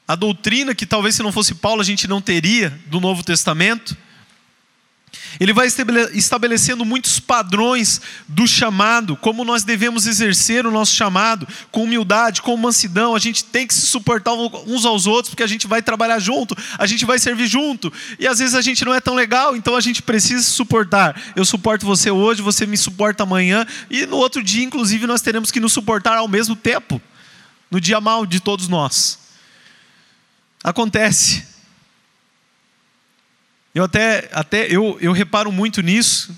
a 0.06 0.14
doutrina 0.14 0.74
que 0.74 0.86
talvez 0.86 1.14
se 1.14 1.22
não 1.22 1.32
fosse 1.32 1.54
Paulo 1.54 1.80
a 1.80 1.84
gente 1.84 2.06
não 2.06 2.20
teria 2.20 2.70
do 2.86 3.00
Novo 3.00 3.22
Testamento, 3.22 3.96
ele 5.40 5.52
vai 5.52 5.66
estabelecendo 6.12 6.84
muitos 6.84 7.18
padrões 7.18 8.00
do 8.28 8.46
chamado, 8.46 9.16
como 9.16 9.44
nós 9.44 9.64
devemos 9.64 10.06
exercer 10.06 10.66
o 10.66 10.70
nosso 10.70 10.94
chamado, 10.94 11.46
com 11.70 11.84
humildade, 11.84 12.42
com 12.42 12.56
mansidão. 12.56 13.14
A 13.14 13.18
gente 13.18 13.44
tem 13.44 13.66
que 13.66 13.74
se 13.74 13.86
suportar 13.86 14.32
uns 14.34 14.84
aos 14.84 15.06
outros, 15.06 15.30
porque 15.30 15.42
a 15.42 15.46
gente 15.46 15.66
vai 15.66 15.82
trabalhar 15.82 16.18
junto, 16.18 16.56
a 16.78 16.86
gente 16.86 17.04
vai 17.04 17.18
servir 17.18 17.46
junto. 17.46 17.92
E 18.18 18.26
às 18.26 18.38
vezes 18.38 18.54
a 18.54 18.62
gente 18.62 18.84
não 18.84 18.94
é 18.94 19.00
tão 19.00 19.14
legal, 19.14 19.56
então 19.56 19.76
a 19.76 19.80
gente 19.80 20.02
precisa 20.02 20.42
se 20.42 20.50
suportar. 20.50 21.20
Eu 21.34 21.44
suporto 21.44 21.86
você 21.86 22.10
hoje, 22.10 22.42
você 22.42 22.66
me 22.66 22.76
suporta 22.76 23.22
amanhã, 23.22 23.66
e 23.90 24.06
no 24.06 24.16
outro 24.16 24.42
dia, 24.42 24.64
inclusive, 24.64 25.06
nós 25.06 25.22
teremos 25.22 25.50
que 25.50 25.60
nos 25.60 25.72
suportar 25.72 26.16
ao 26.16 26.28
mesmo 26.28 26.56
tempo 26.56 27.00
no 27.70 27.80
dia 27.80 28.00
mal 28.00 28.24
de 28.24 28.40
todos 28.40 28.68
nós. 28.68 29.18
Acontece. 30.62 31.53
Eu 33.74 33.84
até, 33.84 34.28
até 34.32 34.66
eu, 34.68 34.96
eu 35.00 35.12
reparo 35.12 35.50
muito 35.50 35.82
nisso, 35.82 36.34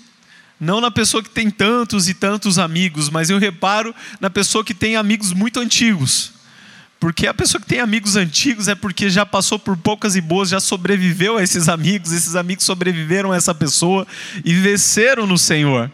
não 0.58 0.80
na 0.80 0.90
pessoa 0.90 1.22
que 1.22 1.28
tem 1.28 1.50
tantos 1.50 2.08
e 2.08 2.14
tantos 2.14 2.58
amigos, 2.58 3.10
mas 3.10 3.28
eu 3.28 3.38
reparo 3.38 3.94
na 4.18 4.30
pessoa 4.30 4.64
que 4.64 4.72
tem 4.72 4.96
amigos 4.96 5.32
muito 5.32 5.60
antigos. 5.60 6.32
Porque 6.98 7.26
a 7.26 7.34
pessoa 7.34 7.60
que 7.60 7.66
tem 7.66 7.80
amigos 7.80 8.16
antigos 8.16 8.68
é 8.68 8.74
porque 8.74 9.10
já 9.10 9.26
passou 9.26 9.58
por 9.58 9.76
poucas 9.76 10.16
e 10.16 10.20
boas, 10.20 10.48
já 10.48 10.60
sobreviveu 10.60 11.36
a 11.36 11.42
esses 11.42 11.68
amigos, 11.68 12.10
esses 12.10 12.34
amigos 12.34 12.64
sobreviveram 12.64 13.32
a 13.32 13.36
essa 13.36 13.54
pessoa 13.54 14.06
e 14.42 14.54
venceram 14.54 15.26
no 15.26 15.36
Senhor. 15.36 15.92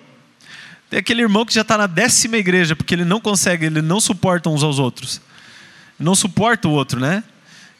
Tem 0.88 1.00
aquele 1.00 1.22
irmão 1.22 1.44
que 1.44 1.52
já 1.52 1.62
está 1.62 1.76
na 1.76 1.88
décima 1.88 2.36
igreja, 2.36 2.76
porque 2.76 2.94
ele 2.94 3.04
não 3.04 3.20
consegue, 3.20 3.66
ele 3.66 3.82
não 3.82 4.00
suporta 4.00 4.48
uns 4.48 4.62
aos 4.62 4.78
outros. 4.78 5.20
Não 5.98 6.14
suporta 6.14 6.68
o 6.68 6.70
outro, 6.70 7.00
né? 7.00 7.24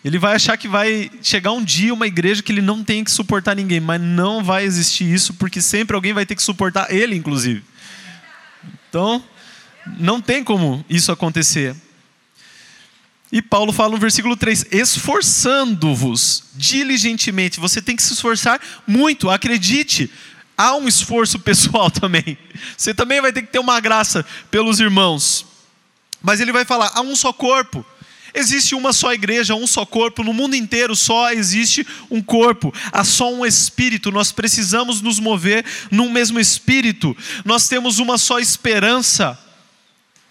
Ele 0.05 0.19
vai 0.19 0.35
achar 0.35 0.57
que 0.57 0.67
vai 0.67 1.11
chegar 1.23 1.53
um 1.53 1.63
dia 1.63 1.95
uma 1.95 2.07
igreja 2.07 2.43
que 2.43 2.51
ele 2.51 2.63
não 2.63 2.83
tem 2.83 3.05
que 3.05 3.11
suportar 3.11 3.55
ninguém, 3.55 3.79
mas 3.79 4.01
não 4.01 4.43
vai 4.43 4.65
existir 4.65 5.05
isso, 5.05 5.35
porque 5.35 5.61
sempre 5.63 5.95
alguém 5.95 6.13
vai 6.13 6.27
ter 6.27 6.35
que 6.35 6.43
suportar 6.43 6.93
ele, 6.93 7.15
inclusive. 7.15 7.63
Então, 8.89 9.23
não 9.99 10.21
tem 10.21 10.43
como 10.43 10.85
isso 10.89 11.13
acontecer. 11.13 11.77
E 13.31 13.41
Paulo 13.41 13.73
fala 13.73 13.93
no 13.93 13.99
versículo 13.99 14.37
3: 14.37 14.67
esforçando-vos 14.73 16.45
diligentemente. 16.55 17.61
Você 17.61 17.81
tem 17.81 17.97
que 17.97 18.03
se 18.03 18.13
esforçar 18.13 18.61
muito, 18.87 19.31
acredite. 19.31 20.11
Há 20.59 20.75
um 20.75 20.87
esforço 20.87 21.39
pessoal 21.39 21.89
também. 21.93 22.37
Você 22.77 22.93
também 22.93 23.21
vai 23.21 23.33
ter 23.33 23.43
que 23.43 23.53
ter 23.53 23.61
uma 23.61 23.81
graça 23.81 24.27
pelos 24.51 24.81
irmãos. 24.81 25.47
Mas 26.21 26.41
ele 26.41 26.53
vai 26.53 26.65
falar: 26.65 26.91
há 26.93 27.01
um 27.01 27.17
só 27.17 27.33
corpo 27.33 27.87
Existe 28.35 28.75
uma 28.75 28.93
só 28.93 29.13
igreja, 29.13 29.55
um 29.55 29.67
só 29.67 29.85
corpo, 29.85 30.25
no 30.25 30.33
mundo 30.33 30.57
inteiro 30.57 30.97
só 30.97 31.31
existe 31.33 31.87
um 32.11 32.23
corpo, 32.23 32.73
há 32.91 33.05
só 33.05 33.33
um 33.33 33.45
espírito, 33.45 34.11
nós 34.11 34.33
precisamos 34.33 35.03
nos 35.03 35.19
mover 35.19 35.65
num 35.91 36.11
mesmo 36.11 36.41
espírito, 36.41 37.15
nós 37.45 37.69
temos 37.69 37.99
uma 37.99 38.17
só 38.17 38.39
esperança, 38.39 39.39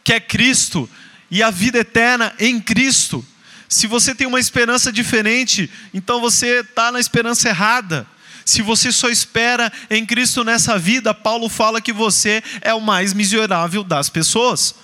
que 0.03 0.13
é 0.13 0.20
Cristo, 0.20 0.89
e 1.29 1.43
a 1.43 1.51
vida 1.51 1.77
eterna 1.77 2.34
em 2.39 2.60
Cristo. 2.60 3.25
Se 3.70 3.88
você 3.88 4.13
tem 4.15 4.27
uma 4.27 4.39
esperança 4.39 4.91
diferente, 4.91 5.70
então 5.93 6.20
você 6.20 6.60
está 6.60 6.91
na 6.91 7.00
esperança 7.00 7.48
errada. 7.48 8.05
Se 8.43 8.62
você 8.62 8.91
só 8.91 9.10
espera 9.10 9.72
em 9.89 10.05
Cristo 10.05 10.43
nessa 10.43 10.77
vida, 10.77 11.13
Paulo 11.13 11.48
fala 11.48 11.79
que 11.79 11.93
você 11.93 12.43
é 12.60 12.74
o 12.74 12.81
mais 12.81 13.13
miserável 13.13 13.84
das 13.84 14.10
pessoas. 14.10 14.75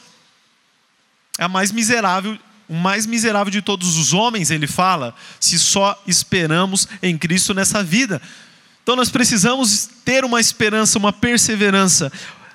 É 1.38 1.43
a 1.43 1.50
mais 1.50 1.71
miserável 1.71 2.39
o 2.67 2.75
mais 2.75 3.05
miserável 3.05 3.51
de 3.51 3.62
todos 3.62 3.97
os 3.97 4.13
homens, 4.13 4.51
ele 4.51 4.67
fala, 4.67 5.15
se 5.39 5.57
só 5.57 6.01
esperamos 6.05 6.88
em 7.01 7.17
Cristo 7.17 7.53
nessa 7.53 7.83
vida. 7.83 8.21
Então 8.83 8.95
nós 8.95 9.09
precisamos 9.09 9.89
ter 10.03 10.24
uma 10.25 10.39
esperança, 10.39 10.97
uma 10.97 11.13
perseverança 11.13 12.12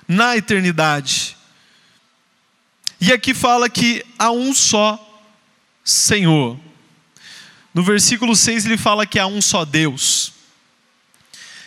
na 0.06 0.36
eternidade. 0.36 1.36
E 3.00 3.12
aqui 3.12 3.34
fala 3.34 3.68
que 3.68 4.04
há 4.18 4.30
um 4.30 4.54
só 4.54 4.98
Senhor. 5.84 6.58
No 7.74 7.82
versículo 7.82 8.36
6 8.36 8.66
ele 8.66 8.76
fala 8.76 9.06
que 9.06 9.18
há 9.18 9.26
um 9.26 9.42
só 9.42 9.64
Deus. 9.64 10.32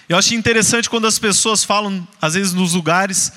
Eu 0.07 0.17
acho 0.17 0.35
interessante 0.35 0.89
quando 0.89 1.07
as 1.07 1.17
pessoas 1.17 1.63
falam, 1.63 2.07
às 2.21 2.35
vezes 2.35 2.53
nos 2.53 2.73
lugares, 2.73 3.31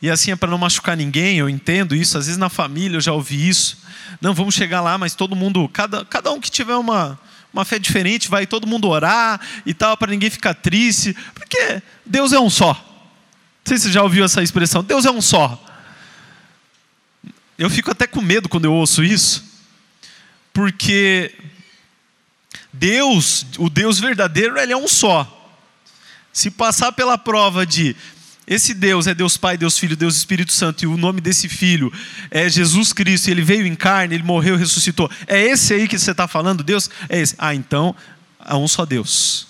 e 0.00 0.08
assim 0.08 0.30
é 0.30 0.36
para 0.36 0.50
não 0.50 0.58
machucar 0.58 0.96
ninguém, 0.96 1.38
eu 1.38 1.48
entendo 1.48 1.94
isso. 1.94 2.16
Às 2.16 2.26
vezes 2.26 2.38
na 2.38 2.48
família 2.48 2.96
eu 2.96 3.00
já 3.00 3.12
ouvi 3.12 3.48
isso. 3.48 3.78
Não, 4.20 4.32
vamos 4.32 4.54
chegar 4.54 4.80
lá, 4.80 4.96
mas 4.96 5.14
todo 5.14 5.34
mundo, 5.34 5.68
cada, 5.68 6.04
cada 6.04 6.30
um 6.30 6.40
que 6.40 6.50
tiver 6.50 6.76
uma, 6.76 7.18
uma 7.52 7.64
fé 7.64 7.78
diferente, 7.78 8.28
vai 8.28 8.46
todo 8.46 8.66
mundo 8.66 8.88
orar 8.88 9.40
e 9.66 9.74
tal, 9.74 9.96
para 9.96 10.10
ninguém 10.10 10.30
ficar 10.30 10.54
triste. 10.54 11.16
Porque 11.34 11.82
Deus 12.06 12.32
é 12.32 12.38
um 12.38 12.48
só. 12.48 12.72
Não 12.74 13.64
sei 13.64 13.78
se 13.78 13.84
você 13.84 13.92
já 13.92 14.02
ouviu 14.02 14.24
essa 14.24 14.42
expressão. 14.42 14.84
Deus 14.84 15.04
é 15.04 15.10
um 15.10 15.20
só. 15.20 15.64
Eu 17.58 17.68
fico 17.68 17.90
até 17.90 18.06
com 18.06 18.20
medo 18.20 18.48
quando 18.48 18.66
eu 18.66 18.72
ouço 18.72 19.02
isso, 19.02 19.44
porque 20.52 21.34
Deus, 22.72 23.44
o 23.58 23.68
Deus 23.68 23.98
verdadeiro, 23.98 24.56
ele 24.56 24.72
é 24.72 24.76
um 24.76 24.86
só. 24.86 25.34
Se 26.32 26.52
passar 26.52 26.92
pela 26.92 27.18
prova 27.18 27.66
de 27.66 27.96
esse 28.50 28.72
Deus 28.72 29.06
é 29.06 29.14
Deus 29.14 29.36
Pai, 29.36 29.58
Deus 29.58 29.78
Filho, 29.78 29.94
Deus 29.94 30.16
Espírito 30.16 30.54
Santo, 30.54 30.82
e 30.82 30.86
o 30.86 30.96
nome 30.96 31.20
desse 31.20 31.50
Filho 31.50 31.92
é 32.30 32.48
Jesus 32.48 32.94
Cristo, 32.94 33.28
ele 33.28 33.42
veio 33.42 33.66
em 33.66 33.74
carne, 33.74 34.14
ele 34.14 34.24
morreu 34.24 34.56
ressuscitou. 34.56 35.10
É 35.26 35.38
esse 35.38 35.74
aí 35.74 35.86
que 35.86 35.98
você 35.98 36.12
está 36.12 36.26
falando, 36.26 36.64
Deus? 36.64 36.88
É 37.10 37.20
esse. 37.20 37.34
Ah, 37.36 37.54
então, 37.54 37.94
há 38.40 38.56
um 38.56 38.66
só 38.66 38.86
Deus. 38.86 39.46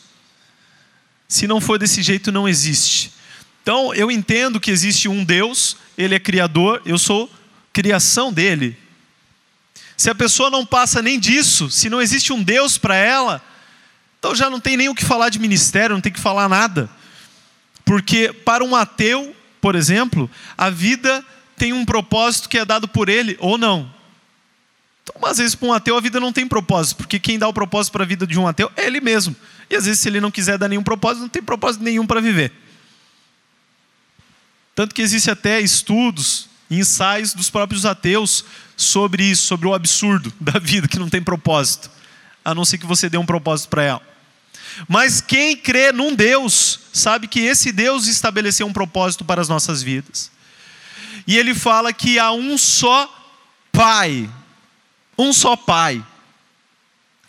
Se 1.29 1.47
não 1.47 1.61
for 1.61 1.79
desse 1.79 2.03
jeito, 2.03 2.33
não 2.33 2.49
existe. 2.49 3.13
Então, 3.63 3.95
eu 3.95 4.11
entendo 4.11 4.59
que 4.59 4.73
existe 4.73 5.09
um 5.09 5.23
Deus, 5.23 5.77
ele 5.97 6.17
é 6.17 6.19
criador, 6.19 6.83
eu 6.85 6.99
sou 6.99 7.31
criação 7.73 8.33
dele. 8.33 8.77
Se 9.97 10.11
a 10.11 10.15
pessoa 10.15 10.51
não 10.51 10.67
passa 10.67 11.01
nem 11.01 11.21
disso, 11.21 11.71
se 11.71 11.89
não 11.89 12.03
existe 12.03 12.33
um 12.33 12.43
Deus 12.43 12.77
para 12.77 12.97
ela, 12.97 13.41
então 14.19 14.35
já 14.35 14.51
não 14.51 14.59
tem 14.59 14.77
nem 14.77 14.89
o 14.89 14.95
que 14.95 15.05
falar 15.05 15.29
de 15.29 15.39
ministério, 15.39 15.95
não 15.95 16.01
tem 16.01 16.13
que 16.13 16.19
falar 16.19 16.49
nada. 16.49 16.91
Porque 17.89 18.35
para 18.45 18.63
um 18.63 18.77
ateu, 18.77 19.35
por 19.63 19.75
exemplo, 19.75 20.31
a 20.59 20.69
vida 20.69 21.25
tem 21.57 21.73
um 21.73 21.87
propósito 21.87 22.47
que 22.47 22.59
é 22.59 22.65
dado 22.67 22.87
por 22.87 23.09
ele 23.09 23.35
ou 23.41 23.57
não. 23.57 23.91
Então, 25.03 25.27
às 25.27 25.39
vezes, 25.39 25.55
para 25.55 25.69
um 25.69 25.73
ateu, 25.73 25.97
a 25.97 26.01
vida 26.01 26.21
não 26.21 26.31
tem 26.31 26.47
propósito, 26.47 26.99
porque 26.99 27.19
quem 27.19 27.39
dá 27.39 27.49
o 27.49 27.53
propósito 27.53 27.93
para 27.95 28.05
a 28.05 28.07
vida 28.07 28.27
de 28.27 28.39
um 28.39 28.47
ateu 28.47 28.71
é 28.77 28.87
ele 28.87 29.01
mesmo. 29.01 29.35
E 29.71 29.75
às 29.75 29.87
vezes, 29.87 30.01
se 30.01 30.09
ele 30.11 30.21
não 30.21 30.31
quiser 30.31 30.59
dar 30.59 30.69
nenhum 30.69 30.83
propósito, 30.83 31.23
não 31.23 31.31
tem 31.31 31.43
propósito 31.43 31.83
nenhum 31.83 32.07
para 32.07 32.21
viver. 32.21 32.53
Tanto 34.75 34.95
que 34.95 35.01
existe 35.01 35.31
até 35.31 35.59
estudos, 35.59 36.47
ensaios 36.71 37.33
dos 37.33 37.49
próprios 37.49 37.87
ateus 37.87 38.45
sobre 38.77 39.25
isso, 39.25 39.47
sobre 39.47 39.67
o 39.67 39.73
absurdo 39.73 40.31
da 40.39 40.59
vida 40.59 40.87
que 40.87 40.99
não 40.99 41.09
tem 41.09 41.23
propósito, 41.23 41.91
a 42.45 42.55
não 42.55 42.67
ser 42.67 42.77
que 42.77 42.85
você 42.85 43.09
dê 43.09 43.17
um 43.17 43.25
propósito 43.25 43.71
para 43.71 43.83
ela. 43.83 44.18
Mas 44.89 45.21
quem 45.21 45.57
crê 45.57 45.93
num 45.93 46.15
Deus, 46.15 46.81
sabe 46.93 47.27
que 47.27 47.41
esse 47.41 47.73
Deus 47.73 48.07
estabeleceu 48.07 48.67
um 48.67 48.73
propósito 48.73 49.25
para 49.25 49.41
as 49.41 49.49
nossas 49.49 49.83
vidas. 49.83 50.31
E 51.27 51.37
ele 51.37 51.55
fala 51.55 51.93
que 51.93 52.19
há 52.19 52.33
um 52.33 52.57
só 52.57 53.15
Pai, 53.73 54.29
um 55.17 55.33
só 55.33 55.57
Pai. 55.57 56.05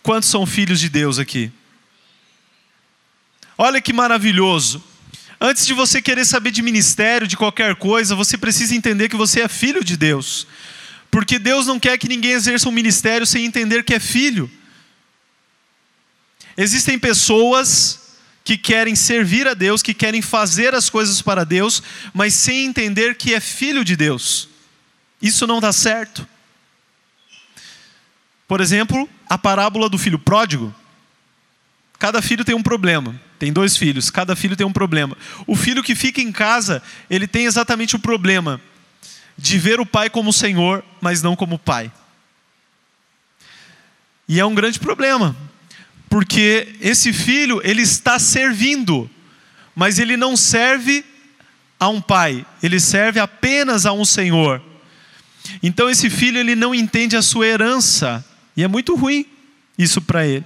Quantos 0.02 0.30
são 0.30 0.46
filhos 0.46 0.80
de 0.80 0.90
Deus 0.90 1.20
aqui? 1.20 1.52
Olha 3.58 3.82
que 3.82 3.92
maravilhoso. 3.92 4.84
Antes 5.42 5.66
de 5.66 5.74
você 5.74 6.02
querer 6.02 6.26
saber 6.26 6.52
de 6.52 6.62
ministério, 6.62 7.28
de 7.28 7.38
qualquer 7.38 7.76
coisa, 7.76 8.16
você 8.16 8.38
precisa 8.38 8.76
entender 8.76 9.10
que 9.10 9.16
você 9.16 9.42
é 9.42 9.48
filho 9.48 9.84
de 9.84 9.96
Deus. 9.96 10.48
Porque 11.12 11.40
Deus 11.40 11.66
não 11.66 11.80
quer 11.80 11.98
que 11.98 12.08
ninguém 12.08 12.32
exerça 12.32 12.70
um 12.70 12.72
ministério 12.72 13.26
sem 13.26 13.46
entender 13.46 13.84
que 13.84 13.94
é 13.94 14.00
filho. 14.00 14.50
Existem 16.62 17.00
pessoas 17.00 18.18
que 18.44 18.58
querem 18.58 18.94
servir 18.94 19.48
a 19.48 19.54
Deus, 19.54 19.82
que 19.82 19.94
querem 19.94 20.22
fazer 20.22 20.76
as 20.76 20.90
coisas 20.90 21.22
para 21.22 21.46
Deus, 21.46 21.82
mas 22.14 22.34
sem 22.34 22.66
entender 22.66 23.16
que 23.16 23.34
é 23.34 23.40
filho 23.40 23.86
de 23.86 23.96
Deus. 23.96 24.50
Isso 25.22 25.48
não 25.48 25.62
dá 25.62 25.72
certo. 25.72 26.28
Por 28.46 28.60
exemplo, 28.60 29.10
a 29.30 29.38
parábola 29.38 29.88
do 29.88 29.98
filho 29.98 30.20
pródigo. 30.20 30.76
Cada 31.98 32.22
filho 32.22 32.44
tem 32.44 32.56
um 32.56 32.64
problema. 32.64 33.18
Tem 33.38 33.54
dois 33.54 33.78
filhos, 33.78 34.10
cada 34.10 34.36
filho 34.36 34.58
tem 34.58 34.68
um 34.68 34.74
problema. 34.74 35.18
O 35.48 35.56
filho 35.56 35.82
que 35.82 35.96
fica 35.96 36.20
em 36.20 36.30
casa, 36.30 36.84
ele 37.10 37.26
tem 37.26 37.46
exatamente 37.46 37.96
o 37.96 38.00
problema 38.00 38.60
de 39.38 39.58
ver 39.58 39.80
o 39.80 39.86
pai 39.86 40.10
como 40.10 40.34
Senhor, 40.34 40.84
mas 41.00 41.22
não 41.22 41.38
como 41.38 41.58
pai. 41.58 41.90
E 44.28 44.42
é 44.42 44.46
um 44.46 44.54
grande 44.54 44.78
problema, 44.78 45.34
porque 46.10 46.76
esse 46.82 47.14
filho, 47.14 47.62
ele 47.64 47.84
está 47.84 48.18
servindo, 48.18 49.10
mas 49.76 50.00
ele 50.00 50.18
não 50.18 50.36
serve 50.36 51.06
a 51.80 51.88
um 51.88 52.02
pai, 52.02 52.46
ele 52.62 52.80
serve 52.80 53.20
apenas 53.20 53.86
a 53.86 53.94
um 53.94 54.04
Senhor. 54.04 54.62
Então 55.62 55.90
esse 55.90 56.10
filho 56.10 56.40
ele 56.40 56.56
não 56.56 56.74
entende 56.74 57.16
a 57.16 57.22
sua 57.22 57.46
herança, 57.46 58.26
e 58.58 58.64
é 58.64 58.68
muito 58.68 58.96
ruim 58.96 59.26
isso 59.78 60.02
para 60.02 60.26
ele. 60.26 60.46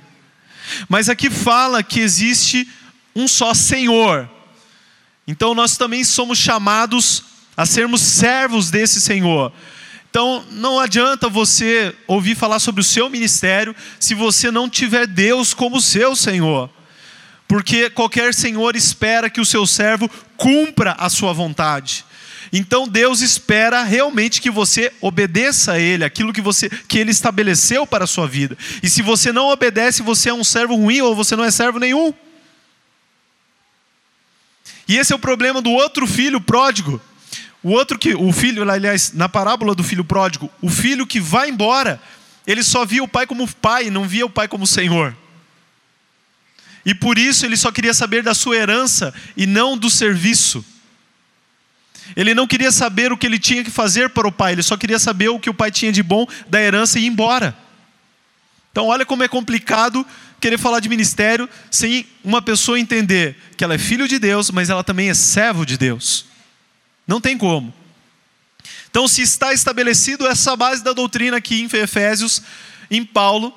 Mas 0.88 1.10
aqui 1.10 1.30
fala 1.30 1.82
que 1.82 2.00
existe 2.00 2.68
um 3.16 3.28
só 3.28 3.54
Senhor. 3.54 4.30
Então 5.26 5.56
nós 5.56 5.78
também 5.78 6.04
somos 6.04 6.38
chamados 6.38 7.24
a 7.56 7.66
sermos 7.66 8.02
servos 8.02 8.70
desse 8.70 9.00
Senhor. 9.00 9.52
Então 10.14 10.46
não 10.52 10.80
adianta 10.80 11.28
você 11.28 11.92
ouvir 12.06 12.36
falar 12.36 12.60
sobre 12.60 12.82
o 12.82 12.84
seu 12.84 13.10
ministério 13.10 13.76
se 14.00 14.14
você 14.14 14.52
não 14.52 14.70
tiver 14.70 15.08
Deus 15.08 15.56
como 15.56 15.82
seu 15.82 16.16
Senhor. 16.16 16.70
Porque 17.48 17.90
qualquer 17.90 18.32
senhor 18.32 18.76
espera 18.76 19.28
que 19.28 19.42
o 19.42 19.46
seu 19.46 19.66
servo 19.66 20.08
cumpra 20.38 20.92
a 21.00 21.10
sua 21.10 21.34
vontade. 21.34 22.06
Então 22.52 22.88
Deus 22.88 23.22
espera 23.22 23.82
realmente 23.82 24.40
que 24.40 24.52
você 24.52 24.94
obedeça 25.02 25.72
a 25.72 25.80
Ele, 25.80 26.06
aquilo 26.06 26.32
que, 26.32 26.42
você, 26.42 26.70
que 26.70 27.00
Ele 27.00 27.10
estabeleceu 27.10 27.88
para 27.88 28.04
a 28.04 28.08
sua 28.08 28.28
vida. 28.28 28.56
E 28.84 28.90
se 28.92 29.02
você 29.02 29.32
não 29.32 29.48
obedece, 29.48 30.04
você 30.04 30.30
é 30.30 30.34
um 30.34 30.44
servo 30.44 30.76
ruim 30.76 31.02
ou 31.02 31.16
você 31.16 31.36
não 31.36 31.44
é 31.44 31.50
servo 31.50 31.80
nenhum. 31.80 32.14
E 34.88 34.96
esse 34.96 35.12
é 35.12 35.16
o 35.16 35.20
problema 35.20 35.60
do 35.60 35.72
outro 35.72 36.06
filho 36.06 36.40
pródigo. 36.40 37.02
O 37.64 37.72
outro 37.72 37.98
que, 37.98 38.14
o 38.14 38.32
filho, 38.34 38.70
aliás, 38.70 39.14
na 39.14 39.30
parábola 39.30 39.74
do 39.74 39.84
filho 39.84 40.04
pródigo, 40.04 40.52
o 40.62 40.70
filho 40.70 41.08
que 41.08 41.20
vai 41.20 41.50
embora, 41.50 42.00
ele 42.46 42.62
só 42.62 42.86
via 42.86 43.02
o 43.02 43.08
pai 43.08 43.26
como 43.26 43.48
pai, 43.56 43.90
não 43.90 44.06
via 44.06 44.26
o 44.26 44.30
pai 44.30 44.50
como 44.50 44.68
senhor. 44.68 45.16
E 46.86 46.94
por 46.94 47.18
isso 47.18 47.46
ele 47.46 47.56
só 47.56 47.72
queria 47.72 47.94
saber 47.94 48.22
da 48.22 48.34
sua 48.34 48.58
herança 48.58 49.14
e 49.38 49.46
não 49.46 49.78
do 49.78 49.90
serviço. 49.90 50.64
Ele 52.18 52.34
não 52.34 52.46
queria 52.46 52.70
saber 52.70 53.14
o 53.14 53.18
que 53.18 53.26
ele 53.26 53.40
tinha 53.40 53.64
que 53.64 53.72
fazer 53.72 54.10
para 54.10 54.28
o 54.28 54.32
pai, 54.32 54.52
ele 54.52 54.64
só 54.64 54.76
queria 54.76 55.00
saber 55.00 55.30
o 55.30 55.40
que 55.40 55.50
o 55.50 55.54
pai 55.54 55.72
tinha 55.72 55.92
de 55.92 56.04
bom 56.04 56.28
da 56.50 56.62
herança 56.62 57.00
e 57.00 57.04
ir 57.04 57.08
embora. 57.08 57.58
Então, 58.74 58.88
olha 58.88 59.06
como 59.06 59.24
é 59.24 59.28
complicado 59.28 60.06
querer 60.42 60.58
falar 60.58 60.82
de 60.82 60.90
ministério 60.90 61.48
sem 61.72 62.06
uma 62.24 62.42
pessoa 62.42 62.78
entender 62.78 63.38
que 63.56 63.64
ela 63.64 63.76
é 63.76 63.78
filho 63.78 64.08
de 64.08 64.20
Deus, 64.20 64.52
mas 64.52 64.70
ela 64.70 64.84
também 64.84 65.10
é 65.10 65.14
servo 65.14 65.66
de 65.66 65.78
Deus. 65.78 66.33
Não 67.08 67.20
tem 67.20 67.38
como. 67.38 67.74
Então, 68.90 69.08
se 69.08 69.22
está 69.22 69.54
estabelecido 69.54 70.28
essa 70.28 70.56
base 70.56 70.84
da 70.84 70.94
doutrina 70.94 71.38
aqui 71.38 71.62
em 71.62 71.78
Efésios, 71.78 72.42
em 72.90 73.04
Paulo, 73.04 73.54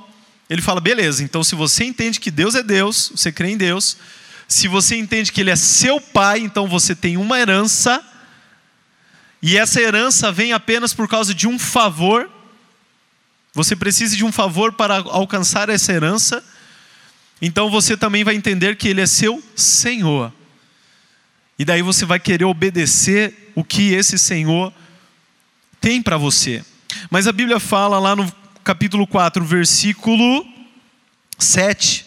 ele 0.49 0.63
fala: 0.63 0.81
beleza, 0.81 1.23
então 1.23 1.43
se 1.43 1.55
você 1.55 1.85
entende 1.85 2.21
que 2.21 2.31
Deus 2.31 2.55
é 2.55 2.63
Deus, 2.63 3.13
você 3.15 3.33
crê 3.33 3.51
em 3.51 3.57
Deus, 3.57 3.97
se 4.49 4.69
você 4.69 4.97
entende 4.97 5.33
que 5.33 5.41
Ele 5.41 5.51
é 5.51 5.57
seu 5.57 6.01
pai, 6.01 6.41
então 6.41 6.67
você 6.69 6.95
tem 6.95 7.17
uma 7.17 7.39
herança, 7.39 8.03
e 9.43 9.57
essa 9.57 9.81
herança 9.81 10.31
vem 10.33 10.53
apenas 10.53 10.95
por 10.95 11.09
causa 11.09 11.35
de 11.35 11.47
um 11.47 11.59
favor, 11.59 12.31
você 13.53 13.75
precisa 13.75 14.17
de 14.17 14.25
um 14.25 14.33
favor 14.33 14.73
para 14.73 14.97
alcançar 14.97 15.69
essa 15.69 15.93
herança, 15.93 16.45
então 17.43 17.71
você 17.71 17.97
também 17.97 18.23
vai 18.23 18.35
entender 18.35 18.77
que 18.77 18.89
Ele 18.89 19.01
é 19.01 19.07
seu 19.07 19.43
Senhor. 19.55 20.33
E 21.59 21.65
daí 21.65 21.83
você 21.83 22.05
vai 22.05 22.19
querer 22.19 22.45
obedecer 22.45 23.53
o 23.55 23.65
que 23.65 23.95
esse 23.95 24.19
Senhor 24.19 24.73
tem 25.81 26.03
para 26.03 26.17
você. 26.17 26.63
Mas 27.11 27.27
a 27.27 27.33
Bíblia 27.33 27.59
fala 27.59 27.99
lá 27.99 28.15
no 28.15 28.31
capítulo 28.63 29.07
4, 29.07 29.45
versículo 29.45 30.47
7, 31.39 32.05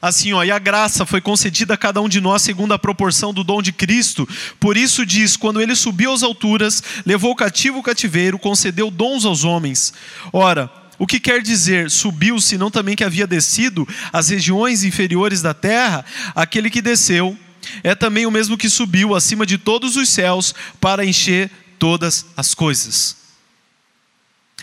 assim, 0.00 0.32
ó, 0.32 0.42
e 0.44 0.50
a 0.50 0.58
graça 0.58 1.06
foi 1.06 1.20
concedida 1.20 1.74
a 1.74 1.76
cada 1.76 2.00
um 2.00 2.08
de 2.08 2.20
nós 2.20 2.42
segundo 2.42 2.74
a 2.74 2.78
proporção 2.78 3.32
do 3.32 3.42
dom 3.42 3.62
de 3.62 3.72
Cristo. 3.72 4.28
Por 4.60 4.76
isso 4.76 5.06
diz: 5.06 5.36
quando 5.36 5.60
ele 5.60 5.74
subiu 5.74 6.12
às 6.12 6.22
alturas, 6.22 6.82
levou 7.06 7.34
cativo 7.34 7.78
o 7.78 7.82
cativeiro, 7.82 8.38
concedeu 8.38 8.90
dons 8.90 9.24
aos 9.24 9.44
homens. 9.44 9.94
Ora, 10.32 10.70
o 10.98 11.06
que 11.06 11.18
quer 11.18 11.40
dizer 11.40 11.90
subiu, 11.90 12.40
se 12.40 12.58
não 12.58 12.70
também 12.70 12.94
que 12.94 13.04
havia 13.04 13.26
descido 13.26 13.88
às 14.12 14.28
regiões 14.28 14.84
inferiores 14.84 15.40
da 15.40 15.54
terra? 15.54 16.04
Aquele 16.34 16.68
que 16.68 16.82
desceu 16.82 17.36
é 17.82 17.94
também 17.94 18.26
o 18.26 18.30
mesmo 18.30 18.56
que 18.56 18.68
subiu 18.68 19.14
acima 19.14 19.46
de 19.46 19.58
todos 19.58 19.96
os 19.96 20.08
céus 20.08 20.54
para 20.80 21.04
encher 21.04 21.50
todas 21.78 22.26
as 22.36 22.54
coisas. 22.54 23.16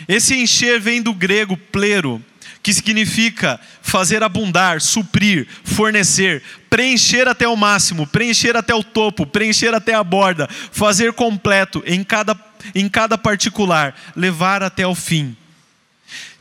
Esse 0.07 0.35
encher 0.35 0.79
vem 0.79 1.01
do 1.01 1.13
grego 1.13 1.57
plero, 1.57 2.23
que 2.61 2.73
significa 2.73 3.59
fazer 3.81 4.23
abundar, 4.23 4.81
suprir, 4.81 5.47
fornecer, 5.63 6.43
preencher 6.69 7.27
até 7.27 7.47
o 7.47 7.55
máximo, 7.55 8.05
preencher 8.07 8.55
até 8.55 8.73
o 8.73 8.83
topo, 8.83 9.25
preencher 9.25 9.73
até 9.73 9.93
a 9.93 10.03
borda, 10.03 10.47
fazer 10.71 11.13
completo 11.13 11.83
em 11.85 12.03
cada, 12.03 12.37
em 12.75 12.87
cada 12.87 13.17
particular, 13.17 13.95
levar 14.15 14.61
até 14.61 14.85
o 14.85 14.95
fim. 14.95 15.35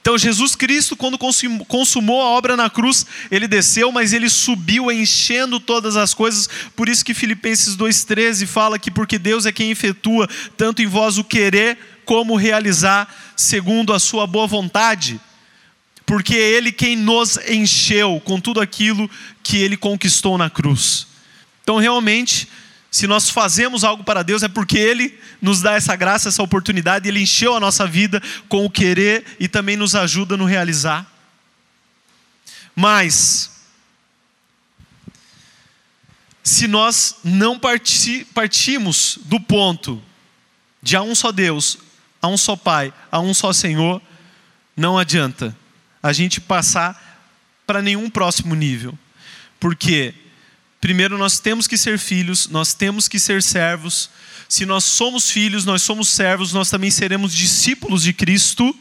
Então, 0.00 0.16
Jesus 0.16 0.54
Cristo, 0.54 0.96
quando 0.96 1.18
consumou 1.18 2.22
a 2.22 2.26
obra 2.26 2.56
na 2.56 2.70
cruz, 2.70 3.04
ele 3.30 3.46
desceu, 3.46 3.92
mas 3.92 4.12
ele 4.12 4.30
subiu 4.30 4.90
enchendo 4.90 5.60
todas 5.60 5.96
as 5.96 6.14
coisas. 6.14 6.48
Por 6.74 6.88
isso 6.88 7.04
que 7.04 7.12
Filipenses 7.12 7.76
2,13 7.76 8.46
fala 8.46 8.78
que 8.78 8.90
porque 8.90 9.18
Deus 9.18 9.44
é 9.44 9.52
quem 9.52 9.70
efetua 9.70 10.28
tanto 10.56 10.80
em 10.80 10.86
vós 10.86 11.18
o 11.18 11.24
querer 11.24 11.76
como 12.06 12.36
realizar, 12.36 13.12
segundo 13.36 13.92
a 13.92 13.98
sua 13.98 14.26
boa 14.26 14.46
vontade. 14.46 15.20
Porque 16.06 16.36
é 16.36 16.52
Ele 16.52 16.72
quem 16.72 16.96
nos 16.96 17.36
encheu 17.46 18.18
com 18.24 18.40
tudo 18.40 18.62
aquilo 18.62 19.10
que 19.42 19.58
Ele 19.58 19.76
conquistou 19.76 20.38
na 20.38 20.48
cruz. 20.48 21.06
Então, 21.62 21.76
realmente, 21.76 22.48
se 22.98 23.06
nós 23.06 23.30
fazemos 23.30 23.84
algo 23.84 24.02
para 24.02 24.24
Deus 24.24 24.42
é 24.42 24.48
porque 24.48 24.76
Ele 24.76 25.16
nos 25.40 25.62
dá 25.62 25.74
essa 25.74 25.94
graça, 25.94 26.28
essa 26.28 26.42
oportunidade, 26.42 27.06
Ele 27.06 27.22
encheu 27.22 27.54
a 27.54 27.60
nossa 27.60 27.86
vida 27.86 28.20
com 28.48 28.66
o 28.66 28.70
querer 28.70 29.24
e 29.38 29.46
também 29.46 29.76
nos 29.76 29.94
ajuda 29.94 30.36
no 30.36 30.44
realizar. 30.44 31.06
Mas, 32.74 33.52
se 36.42 36.66
nós 36.66 37.20
não 37.22 37.56
parti, 37.56 38.26
partimos 38.34 39.20
do 39.26 39.38
ponto 39.38 40.02
de 40.82 40.96
há 40.96 41.02
um 41.02 41.14
só 41.14 41.30
Deus, 41.30 41.78
há 42.20 42.26
um 42.26 42.36
só 42.36 42.56
Pai, 42.56 42.92
há 43.12 43.20
um 43.20 43.32
só 43.32 43.52
Senhor, 43.52 44.02
não 44.76 44.98
adianta 44.98 45.56
a 46.02 46.12
gente 46.12 46.40
passar 46.40 47.30
para 47.64 47.80
nenhum 47.80 48.10
próximo 48.10 48.56
nível. 48.56 48.98
Porque, 49.60 50.12
primeiro, 50.80 51.18
nós 51.18 51.38
temos 51.38 51.66
que 51.66 51.76
ser 51.76 51.98
filhos, 51.98 52.48
nós 52.48 52.74
temos 52.74 53.08
que 53.08 53.18
ser 53.18 53.42
servos. 53.42 54.10
Se 54.48 54.64
nós 54.64 54.84
somos 54.84 55.30
filhos, 55.30 55.64
nós 55.64 55.82
somos 55.82 56.08
servos, 56.08 56.52
nós 56.52 56.70
também 56.70 56.90
seremos 56.90 57.34
discípulos 57.34 58.02
de 58.02 58.12
Cristo. 58.12 58.74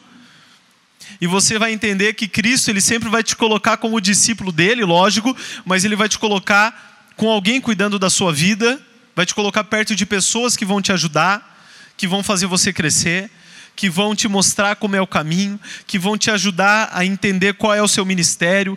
E 1.20 1.28
você 1.28 1.58
vai 1.58 1.72
entender 1.72 2.14
que 2.14 2.28
Cristo, 2.28 2.70
ele 2.70 2.82
sempre 2.82 3.10
vai 3.10 3.24
te 3.24 3.36
colocar 3.36 3.78
como 3.78 4.00
discípulo 4.00 4.52
dele, 4.52 4.84
lógico, 4.84 5.36
mas 5.66 5.84
ele 5.84 5.96
vai 5.96 6.08
te 6.08 6.20
colocar 6.20 7.14
com 7.16 7.30
alguém 7.30 7.60
cuidando 7.60 7.98
da 7.98 8.10
sua 8.10 8.32
vida, 8.32 8.80
vai 9.16 9.26
te 9.26 9.34
colocar 9.34 9.64
perto 9.64 9.96
de 9.96 10.06
pessoas 10.06 10.56
que 10.56 10.66
vão 10.66 10.82
te 10.82 10.92
ajudar 10.92 11.58
que 11.98 12.08
vão 12.08 12.22
fazer 12.22 12.46
você 12.46 12.72
crescer, 12.72 13.30
que 13.78 13.92
vão 13.92 14.16
te 14.16 14.28
mostrar 14.28 14.76
como 14.76 14.96
é 14.96 15.02
o 15.02 15.06
caminho, 15.06 15.60
que 15.86 16.00
vão 16.00 16.18
te 16.18 16.32
ajudar 16.32 16.90
a 16.92 17.06
entender 17.06 17.54
qual 17.54 17.76
é 17.76 17.82
o 17.82 17.88
seu 17.88 18.04
ministério 18.04 18.76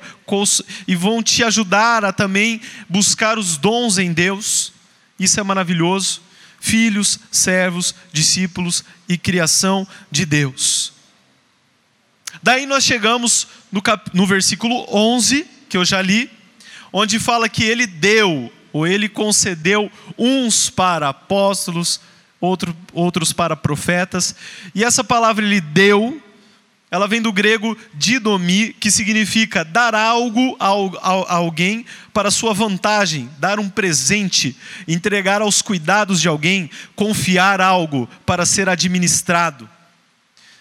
e 0.86 0.94
vão 0.94 1.22
te 1.22 1.42
ajudar 1.42 2.04
a 2.04 2.12
também 2.12 2.60
buscar 2.86 3.38
os 3.38 3.56
dons 3.56 3.96
em 3.96 4.12
Deus. 4.12 4.74
Isso 5.18 5.40
é 5.40 5.42
maravilhoso. 5.42 6.20
Filhos, 6.60 7.18
servos, 7.32 7.94
discípulos 8.12 8.84
e 9.08 9.16
criação 9.16 9.88
de 10.10 10.26
Deus. 10.26 10.92
Daí 12.42 12.66
nós 12.66 12.84
chegamos 12.84 13.48
no, 13.72 13.80
cap... 13.80 14.10
no 14.12 14.26
versículo 14.26 14.86
11, 14.94 15.46
que 15.70 15.78
eu 15.78 15.84
já 15.84 16.02
li, 16.02 16.30
onde 16.92 17.18
fala 17.18 17.48
que 17.48 17.64
ele 17.64 17.86
deu, 17.86 18.52
ou 18.70 18.86
ele 18.86 19.08
concedeu 19.08 19.90
uns 20.18 20.68
para 20.68 21.08
apóstolos, 21.08 22.02
outro, 22.40 22.76
outros 22.92 23.32
para 23.32 23.56
profetas. 23.56 24.34
E 24.74 24.82
essa 24.82 25.04
palavra 25.04 25.44
ele 25.44 25.60
deu, 25.60 26.20
ela 26.90 27.06
vem 27.06 27.22
do 27.22 27.32
grego 27.32 27.76
didomi, 27.94 28.72
que 28.72 28.90
significa 28.90 29.64
dar 29.64 29.94
algo 29.94 30.56
a, 30.58 30.66
alguém 31.34 31.84
para 32.12 32.30
sua 32.30 32.52
vantagem, 32.52 33.30
dar 33.38 33.60
um 33.60 33.68
presente, 33.68 34.56
entregar 34.88 35.40
aos 35.42 35.62
cuidados 35.62 36.20
de 36.20 36.26
alguém, 36.26 36.68
confiar 36.96 37.60
algo 37.60 38.08
para 38.26 38.44
ser 38.44 38.68
administrado. 38.68 39.68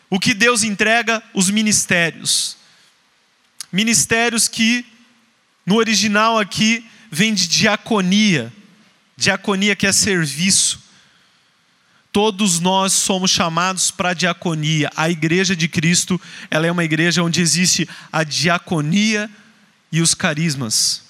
O 0.09 0.19
que 0.19 0.33
Deus 0.33 0.63
entrega? 0.63 1.23
Os 1.33 1.49
ministérios. 1.49 2.57
Ministérios 3.71 4.47
que, 4.47 4.85
no 5.65 5.75
original 5.75 6.39
aqui, 6.39 6.85
vem 7.11 7.33
de 7.33 7.47
diaconia. 7.47 8.51
Diaconia 9.15 9.75
que 9.75 9.85
é 9.85 9.91
serviço. 9.91 10.88
Todos 12.11 12.59
nós 12.59 12.93
somos 12.93 13.29
chamados 13.29 13.91
para 13.91 14.09
a 14.09 14.13
diaconia. 14.13 14.89
A 14.95 15.09
igreja 15.09 15.55
de 15.55 15.67
Cristo, 15.67 16.19
ela 16.49 16.65
é 16.65 16.71
uma 16.71 16.83
igreja 16.83 17.21
onde 17.21 17.41
existe 17.41 17.87
a 18.11 18.23
diaconia 18.23 19.29
e 19.91 20.01
os 20.01 20.15
carismas. 20.15 21.03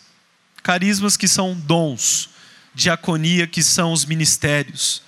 Carismas 0.62 1.16
que 1.16 1.28
são 1.28 1.56
dons, 1.56 2.30
diaconia 2.76 3.48
que 3.48 3.64
são 3.64 3.94
os 3.94 4.06
ministérios. 4.06 5.02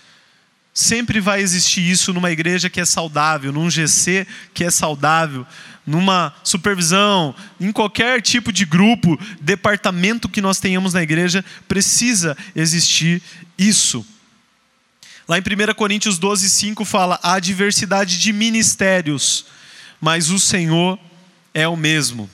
Sempre 0.74 1.20
vai 1.20 1.42
existir 1.42 1.82
isso 1.82 2.14
numa 2.14 2.32
igreja 2.32 2.70
que 2.70 2.80
é 2.80 2.86
saudável, 2.86 3.52
num 3.52 3.70
GC 3.70 4.26
que 4.54 4.64
é 4.64 4.72
saudável, 4.72 5.46
numa 5.86 6.34
supervisão, 6.44 7.36
em 7.60 7.74
qualquer 7.74 8.22
tipo 8.22 8.54
de 8.54 8.64
grupo, 8.64 9.20
departamento 9.42 10.30
que 10.30 10.42
nós 10.42 10.60
tenhamos 10.60 10.94
na 10.94 11.04
igreja, 11.04 11.44
precisa 11.68 12.38
existir 12.56 13.22
isso. 13.58 14.06
Lá 15.32 15.38
em 15.38 15.42
1 15.42 15.74
Coríntios 15.76 16.20
12, 16.20 16.50
5 16.50 16.84
fala: 16.84 17.18
há 17.24 17.40
diversidade 17.40 18.20
de 18.20 18.34
ministérios, 18.34 19.46
mas 20.02 20.30
o 20.30 20.38
Senhor 20.38 21.00
é 21.54 21.66
o 21.70 21.78
mesmo. 21.78 22.30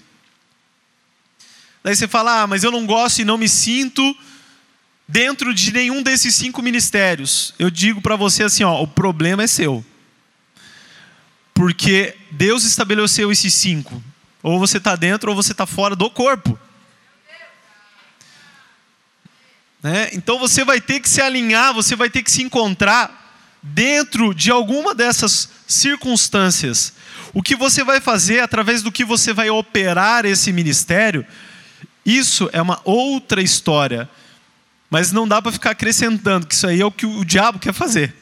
Daí 1.84 1.96
você 1.96 2.08
fala: 2.08 2.42
ah, 2.42 2.48
mas 2.48 2.64
eu 2.64 2.72
não 2.72 2.88
gosto 2.88 3.20
e 3.20 3.24
não 3.24 3.38
me 3.38 3.48
sinto 3.48 4.02
dentro 5.08 5.54
de 5.54 5.72
nenhum 5.72 6.02
desses 6.02 6.34
cinco 6.34 6.60
ministérios. 6.60 7.54
Eu 7.60 7.70
digo 7.70 8.02
para 8.02 8.16
você 8.16 8.42
assim: 8.42 8.64
ó, 8.64 8.82
o 8.82 8.88
problema 8.88 9.44
é 9.44 9.48
seu. 9.48 9.86
Porque 11.54 12.16
Deus 12.32 12.64
estabeleceu 12.64 13.32
esses 13.32 13.54
cinco. 13.54 14.02
Ou 14.42 14.58
você 14.58 14.80
está 14.80 14.96
dentro 14.96 15.30
ou 15.30 15.36
você 15.36 15.52
está 15.52 15.68
fora 15.68 15.96
do 15.96 16.10
corpo. 16.10 16.58
Né? 19.82 20.10
Então 20.14 20.40
você 20.40 20.64
vai 20.64 20.82
ter 20.82 21.00
que 21.00 21.10
se 21.10 21.22
alinhar, 21.22 21.74
você 21.74 21.96
vai 21.96 22.10
ter 22.10 22.24
que 22.24 22.32
se 22.32 22.42
encontrar 22.42 23.28
dentro 23.62 24.34
de 24.34 24.52
alguma 24.52 24.94
dessas 24.96 25.50
circunstâncias. 25.68 26.94
O 27.34 27.44
que 27.44 27.56
você 27.56 27.84
vai 27.84 28.00
fazer 28.00 28.40
através 28.40 28.82
do 28.82 28.92
que 28.92 29.06
você 29.06 29.34
vai 29.34 29.50
operar 29.50 30.26
esse 30.26 30.52
ministério, 30.52 31.26
isso 32.06 32.50
é 32.54 32.62
uma 32.62 32.80
outra 32.84 33.42
história. 33.42 34.10
Mas 34.90 35.12
não 35.12 35.28
dá 35.28 35.42
para 35.42 35.52
ficar 35.52 35.72
acrescentando, 35.72 36.48
que 36.48 36.56
isso 36.56 36.66
aí 36.66 36.80
é 36.80 36.86
o 36.86 36.92
que 36.92 37.06
o 37.06 37.26
diabo 37.26 37.60
quer 37.60 37.74
fazer. 37.74 38.16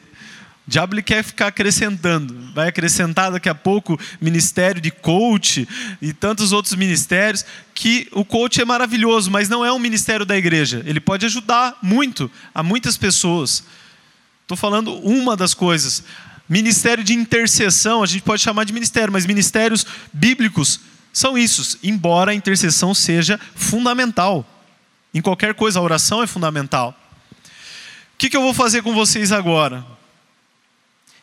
O 0.66 0.70
diabo 0.70 0.94
ele 0.94 1.02
quer 1.02 1.22
ficar 1.22 1.46
acrescentando. 1.46 2.36
Vai 2.52 2.68
acrescentar 2.68 3.30
daqui 3.30 3.48
a 3.48 3.54
pouco 3.54 3.98
ministério 4.20 4.80
de 4.80 4.90
coach 4.90 5.66
e 6.02 6.12
tantos 6.12 6.50
outros 6.50 6.74
ministérios. 6.74 7.44
Que 7.72 8.08
o 8.10 8.24
coach 8.24 8.60
é 8.60 8.64
maravilhoso, 8.64 9.30
mas 9.30 9.48
não 9.48 9.64
é 9.64 9.72
um 9.72 9.78
ministério 9.78 10.26
da 10.26 10.36
igreja. 10.36 10.82
Ele 10.84 10.98
pode 10.98 11.24
ajudar 11.24 11.78
muito 11.80 12.28
a 12.52 12.64
muitas 12.64 12.96
pessoas. 12.96 13.62
Estou 14.42 14.56
falando 14.56 14.92
uma 14.94 15.36
das 15.36 15.54
coisas. 15.54 16.02
Ministério 16.48 17.04
de 17.04 17.14
intercessão, 17.14 18.02
a 18.02 18.06
gente 18.06 18.22
pode 18.22 18.42
chamar 18.42 18.64
de 18.64 18.72
ministério, 18.72 19.12
mas 19.12 19.24
ministérios 19.24 19.86
bíblicos 20.12 20.80
são 21.12 21.38
isso. 21.38 21.78
Embora 21.82 22.32
a 22.32 22.34
intercessão 22.34 22.92
seja 22.92 23.38
fundamental. 23.54 24.44
Em 25.14 25.20
qualquer 25.20 25.54
coisa, 25.54 25.78
a 25.78 25.82
oração 25.82 26.22
é 26.24 26.26
fundamental. 26.26 26.94
O 28.14 28.18
que, 28.18 28.28
que 28.28 28.36
eu 28.36 28.42
vou 28.42 28.52
fazer 28.52 28.82
com 28.82 28.92
vocês 28.92 29.30
agora? 29.30 29.95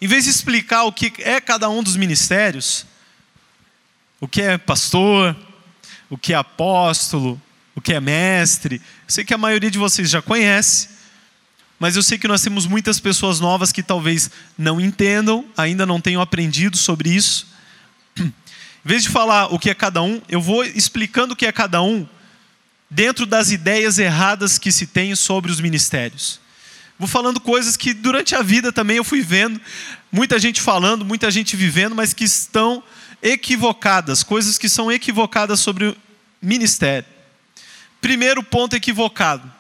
Em 0.03 0.07
vez 0.07 0.25
de 0.25 0.31
explicar 0.31 0.83
o 0.83 0.91
que 0.91 1.13
é 1.19 1.39
cada 1.39 1.69
um 1.69 1.81
dos 1.81 1.95
ministérios, 1.95 2.85
o 4.19 4.27
que 4.27 4.41
é 4.41 4.57
pastor, 4.57 5.33
o 6.09 6.17
que 6.17 6.33
é 6.33 6.35
apóstolo, 6.35 7.41
o 7.73 7.79
que 7.79 7.93
é 7.93 8.01
mestre, 8.01 8.81
sei 9.07 9.23
que 9.23 9.33
a 9.33 9.37
maioria 9.37 9.71
de 9.71 9.77
vocês 9.77 10.09
já 10.09 10.21
conhece, 10.21 10.89
mas 11.79 11.95
eu 11.95 12.03
sei 12.03 12.17
que 12.17 12.27
nós 12.27 12.41
temos 12.41 12.65
muitas 12.65 12.99
pessoas 12.99 13.39
novas 13.39 13.71
que 13.71 13.81
talvez 13.81 14.29
não 14.57 14.77
entendam, 14.77 15.45
ainda 15.55 15.85
não 15.85 16.01
tenham 16.01 16.21
aprendido 16.21 16.75
sobre 16.75 17.09
isso. 17.09 17.47
Em 18.19 18.33
vez 18.83 19.03
de 19.03 19.09
falar 19.09 19.53
o 19.53 19.57
que 19.57 19.69
é 19.69 19.73
cada 19.73 20.01
um, 20.01 20.21
eu 20.27 20.41
vou 20.41 20.65
explicando 20.65 21.33
o 21.33 21.37
que 21.37 21.45
é 21.45 21.51
cada 21.53 21.81
um 21.81 22.05
dentro 22.89 23.25
das 23.25 23.51
ideias 23.51 23.97
erradas 23.99 24.57
que 24.57 24.69
se 24.69 24.85
tem 24.85 25.15
sobre 25.15 25.49
os 25.49 25.61
ministérios. 25.61 26.42
Vou 26.97 27.07
falando 27.07 27.39
coisas 27.39 27.75
que 27.75 27.93
durante 27.93 28.35
a 28.35 28.41
vida 28.41 28.71
também 28.71 28.97
eu 28.97 29.03
fui 29.03 29.21
vendo, 29.21 29.59
muita 30.11 30.37
gente 30.39 30.61
falando, 30.61 31.03
muita 31.03 31.29
gente 31.31 31.55
vivendo, 31.55 31.95
mas 31.95 32.13
que 32.13 32.23
estão 32.23 32.83
equivocadas, 33.21 34.23
coisas 34.23 34.57
que 34.57 34.69
são 34.69 34.91
equivocadas 34.91 35.59
sobre 35.59 35.87
o 35.87 35.97
ministério. 36.41 37.07
Primeiro 37.99 38.43
ponto 38.43 38.75
equivocado. 38.75 39.51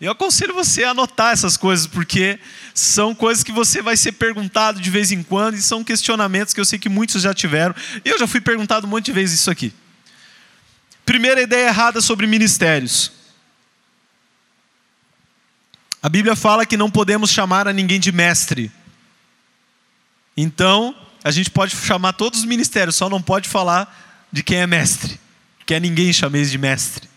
Eu 0.00 0.12
aconselho 0.12 0.54
você 0.54 0.84
a 0.84 0.90
anotar 0.90 1.32
essas 1.32 1.56
coisas, 1.56 1.86
porque 1.86 2.38
são 2.72 3.14
coisas 3.14 3.42
que 3.42 3.50
você 3.50 3.82
vai 3.82 3.96
ser 3.96 4.12
perguntado 4.12 4.80
de 4.80 4.90
vez 4.90 5.10
em 5.10 5.24
quando, 5.24 5.56
e 5.56 5.62
são 5.62 5.82
questionamentos 5.82 6.54
que 6.54 6.60
eu 6.60 6.64
sei 6.64 6.78
que 6.78 6.88
muitos 6.88 7.22
já 7.22 7.34
tiveram. 7.34 7.74
Eu 8.04 8.16
já 8.16 8.26
fui 8.26 8.40
perguntado 8.40 8.86
um 8.86 8.90
monte 8.90 9.06
de 9.06 9.12
vezes 9.12 9.40
isso 9.40 9.50
aqui. 9.50 9.72
Primeira 11.04 11.42
ideia 11.42 11.68
errada 11.68 12.00
sobre 12.00 12.26
ministérios. 12.28 13.17
A 16.02 16.08
Bíblia 16.08 16.36
fala 16.36 16.64
que 16.64 16.76
não 16.76 16.90
podemos 16.90 17.30
chamar 17.30 17.66
a 17.66 17.72
ninguém 17.72 17.98
de 17.98 18.12
mestre. 18.12 18.70
Então, 20.36 20.94
a 21.24 21.30
gente 21.30 21.50
pode 21.50 21.74
chamar 21.74 22.12
todos 22.12 22.40
os 22.40 22.44
ministérios, 22.44 22.94
só 22.94 23.08
não 23.10 23.20
pode 23.20 23.48
falar 23.48 24.26
de 24.30 24.42
quem 24.42 24.58
é 24.58 24.66
mestre. 24.66 25.18
Que 25.66 25.74
é 25.74 25.80
ninguém 25.80 26.12
chameis 26.12 26.50
de 26.50 26.56
mestre. 26.56 27.08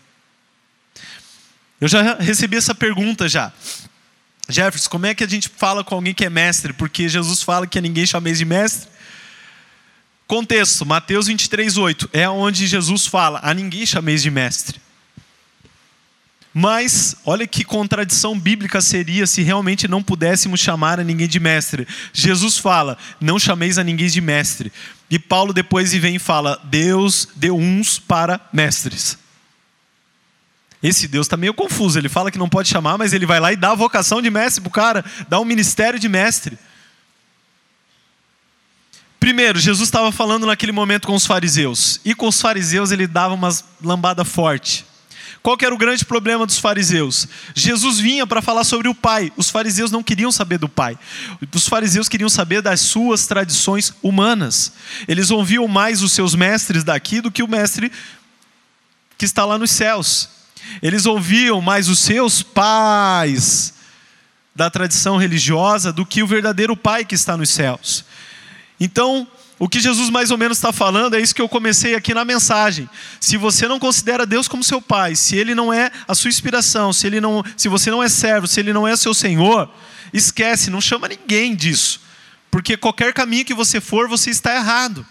Eu 1.80 1.88
já 1.88 2.16
recebi 2.16 2.56
essa 2.56 2.74
pergunta 2.74 3.28
já. 3.28 3.52
Jefferson, 4.48 4.90
como 4.90 5.06
é 5.06 5.14
que 5.14 5.22
a 5.22 5.28
gente 5.28 5.48
fala 5.48 5.84
com 5.84 5.94
alguém 5.94 6.12
que 6.12 6.24
é 6.24 6.30
mestre? 6.30 6.72
Porque 6.72 7.08
Jesus 7.08 7.42
fala 7.42 7.66
que 7.66 7.78
é 7.78 7.80
ninguém 7.80 8.04
chameis 8.04 8.38
de 8.38 8.44
mestre. 8.44 8.90
Contexto, 10.26 10.84
Mateus 10.84 11.28
23, 11.28 11.76
8. 11.76 12.10
É 12.12 12.28
onde 12.28 12.66
Jesus 12.66 13.06
fala, 13.06 13.38
a 13.42 13.54
ninguém 13.54 13.86
chameis 13.86 14.22
de 14.22 14.30
mestre. 14.30 14.81
Mas, 16.54 17.16
olha 17.24 17.46
que 17.46 17.64
contradição 17.64 18.38
bíblica 18.38 18.80
seria 18.82 19.26
se 19.26 19.42
realmente 19.42 19.88
não 19.88 20.02
pudéssemos 20.02 20.60
chamar 20.60 21.00
a 21.00 21.04
ninguém 21.04 21.26
de 21.26 21.40
mestre. 21.40 21.88
Jesus 22.12 22.58
fala: 22.58 22.98
não 23.20 23.38
chameis 23.38 23.78
a 23.78 23.84
ninguém 23.84 24.08
de 24.08 24.20
mestre. 24.20 24.70
E 25.10 25.18
Paulo 25.18 25.52
depois 25.52 25.92
vem 25.94 26.16
e 26.16 26.18
fala: 26.18 26.60
Deus 26.64 27.28
deu 27.34 27.56
uns 27.56 27.98
para 27.98 28.40
mestres. 28.52 29.18
Esse 30.82 31.08
Deus 31.08 31.26
está 31.26 31.36
meio 31.36 31.54
confuso. 31.54 31.98
Ele 31.98 32.08
fala 32.08 32.30
que 32.30 32.38
não 32.38 32.48
pode 32.48 32.68
chamar, 32.68 32.98
mas 32.98 33.12
ele 33.12 33.24
vai 33.24 33.40
lá 33.40 33.52
e 33.52 33.56
dá 33.56 33.70
a 33.70 33.74
vocação 33.74 34.20
de 34.20 34.28
mestre 34.30 34.60
para 34.60 34.68
o 34.68 34.72
cara, 34.72 35.04
dá 35.28 35.38
um 35.40 35.44
ministério 35.44 35.98
de 35.98 36.08
mestre. 36.08 36.58
Primeiro, 39.18 39.60
Jesus 39.60 39.86
estava 39.86 40.10
falando 40.10 40.44
naquele 40.44 40.72
momento 40.72 41.06
com 41.06 41.14
os 41.14 41.24
fariseus. 41.24 42.00
E 42.04 42.14
com 42.14 42.26
os 42.26 42.40
fariseus 42.40 42.90
ele 42.90 43.06
dava 43.06 43.32
umas 43.32 43.64
lambada 43.80 44.24
forte. 44.24 44.84
Qual 45.42 45.56
que 45.56 45.64
era 45.64 45.74
o 45.74 45.78
grande 45.78 46.04
problema 46.04 46.46
dos 46.46 46.58
fariseus? 46.58 47.26
Jesus 47.52 47.98
vinha 47.98 48.24
para 48.24 48.40
falar 48.40 48.62
sobre 48.62 48.88
o 48.88 48.94
Pai. 48.94 49.32
Os 49.36 49.50
fariseus 49.50 49.90
não 49.90 50.02
queriam 50.02 50.30
saber 50.30 50.56
do 50.56 50.68
Pai. 50.68 50.96
Os 51.52 51.66
fariseus 51.66 52.08
queriam 52.08 52.28
saber 52.28 52.62
das 52.62 52.80
suas 52.80 53.26
tradições 53.26 53.92
humanas. 54.00 54.72
Eles 55.08 55.32
ouviam 55.32 55.66
mais 55.66 56.00
os 56.00 56.12
seus 56.12 56.36
mestres 56.36 56.84
daqui 56.84 57.20
do 57.20 57.30
que 57.30 57.42
o 57.42 57.48
mestre 57.48 57.90
que 59.18 59.24
está 59.24 59.44
lá 59.44 59.58
nos 59.58 59.72
céus. 59.72 60.28
Eles 60.80 61.06
ouviam 61.06 61.60
mais 61.60 61.88
os 61.88 61.98
seus 61.98 62.40
pais 62.40 63.74
da 64.54 64.70
tradição 64.70 65.16
religiosa 65.16 65.92
do 65.92 66.06
que 66.06 66.22
o 66.22 66.26
verdadeiro 66.26 66.76
Pai 66.76 67.04
que 67.04 67.16
está 67.16 67.36
nos 67.36 67.50
céus. 67.50 68.04
Então, 68.78 69.26
o 69.62 69.68
que 69.68 69.78
Jesus 69.78 70.10
mais 70.10 70.32
ou 70.32 70.36
menos 70.36 70.58
está 70.58 70.72
falando 70.72 71.14
é 71.14 71.20
isso 71.20 71.32
que 71.32 71.40
eu 71.40 71.48
comecei 71.48 71.94
aqui 71.94 72.12
na 72.12 72.24
mensagem. 72.24 72.90
Se 73.20 73.36
você 73.36 73.68
não 73.68 73.78
considera 73.78 74.26
Deus 74.26 74.48
como 74.48 74.64
seu 74.64 74.82
pai, 74.82 75.14
se 75.14 75.36
ele 75.36 75.54
não 75.54 75.72
é 75.72 75.88
a 76.08 76.16
sua 76.16 76.30
inspiração, 76.30 76.92
se 76.92 77.06
ele 77.06 77.20
não, 77.20 77.44
se 77.56 77.68
você 77.68 77.88
não 77.88 78.02
é 78.02 78.08
servo, 78.08 78.48
se 78.48 78.58
ele 78.58 78.72
não 78.72 78.88
é 78.88 78.96
seu 78.96 79.14
Senhor, 79.14 79.72
esquece, 80.12 80.68
não 80.68 80.80
chama 80.80 81.06
ninguém 81.06 81.54
disso. 81.54 82.00
Porque 82.50 82.76
qualquer 82.76 83.12
caminho 83.12 83.44
que 83.44 83.54
você 83.54 83.80
for, 83.80 84.08
você 84.08 84.30
está 84.30 84.52
errado. 84.52 85.06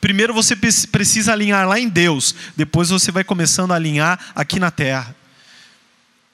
Primeiro 0.00 0.32
você 0.32 0.56
precisa 0.56 1.34
alinhar 1.34 1.68
lá 1.68 1.78
em 1.78 1.86
Deus, 1.86 2.34
depois 2.56 2.88
você 2.88 3.12
vai 3.12 3.22
começando 3.22 3.72
a 3.72 3.74
alinhar 3.74 4.18
aqui 4.34 4.58
na 4.58 4.70
terra. 4.70 5.14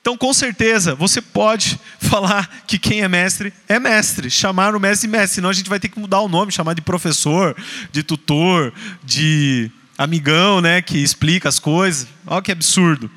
Então, 0.07 0.17
com 0.17 0.33
certeza, 0.33 0.95
você 0.95 1.21
pode 1.21 1.81
falar 1.99 2.63
que 2.65 2.79
quem 2.79 3.03
é 3.03 3.09
mestre 3.09 3.53
é 3.67 3.81
mestre, 3.81 4.31
chamar 4.31 4.73
o 4.77 4.79
mestre 4.79 5.09
mestre, 5.09 5.35
senão 5.35 5.51
a 5.51 5.53
gente 5.53 5.69
vai 5.69 5.81
ter 5.81 5.89
que 5.89 5.99
mudar 5.99 6.21
o 6.21 6.29
nome, 6.29 6.53
chamar 6.53 6.75
de 6.75 6.81
professor, 6.81 7.57
de 7.91 8.05
tutor, 8.05 8.73
de 9.03 9.69
amigão, 9.99 10.61
né, 10.61 10.81
que 10.81 10.97
explica 10.97 11.49
as 11.49 11.59
coisas. 11.59 12.07
Olha 12.25 12.41
que 12.41 12.53
absurdo. 12.53 13.11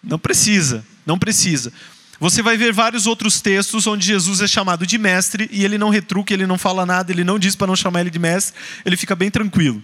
Não 0.00 0.16
precisa, 0.16 0.86
não 1.04 1.18
precisa. 1.18 1.72
Você 2.20 2.40
vai 2.40 2.56
ver 2.56 2.72
vários 2.72 3.08
outros 3.08 3.40
textos 3.40 3.88
onde 3.88 4.06
Jesus 4.06 4.40
é 4.40 4.46
chamado 4.46 4.86
de 4.86 4.98
mestre 4.98 5.48
e 5.50 5.64
ele 5.64 5.76
não 5.76 5.88
retruca, 5.88 6.32
ele 6.32 6.46
não 6.46 6.56
fala 6.56 6.86
nada, 6.86 7.10
ele 7.10 7.24
não 7.24 7.36
diz 7.36 7.56
para 7.56 7.66
não 7.66 7.74
chamar 7.74 8.02
ele 8.02 8.10
de 8.10 8.20
mestre, 8.20 8.54
ele 8.84 8.96
fica 8.96 9.16
bem 9.16 9.28
tranquilo. 9.28 9.82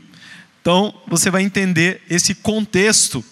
Então, 0.60 0.94
você 1.08 1.32
vai 1.32 1.42
entender 1.42 2.00
esse 2.08 2.32
contexto 2.32 3.24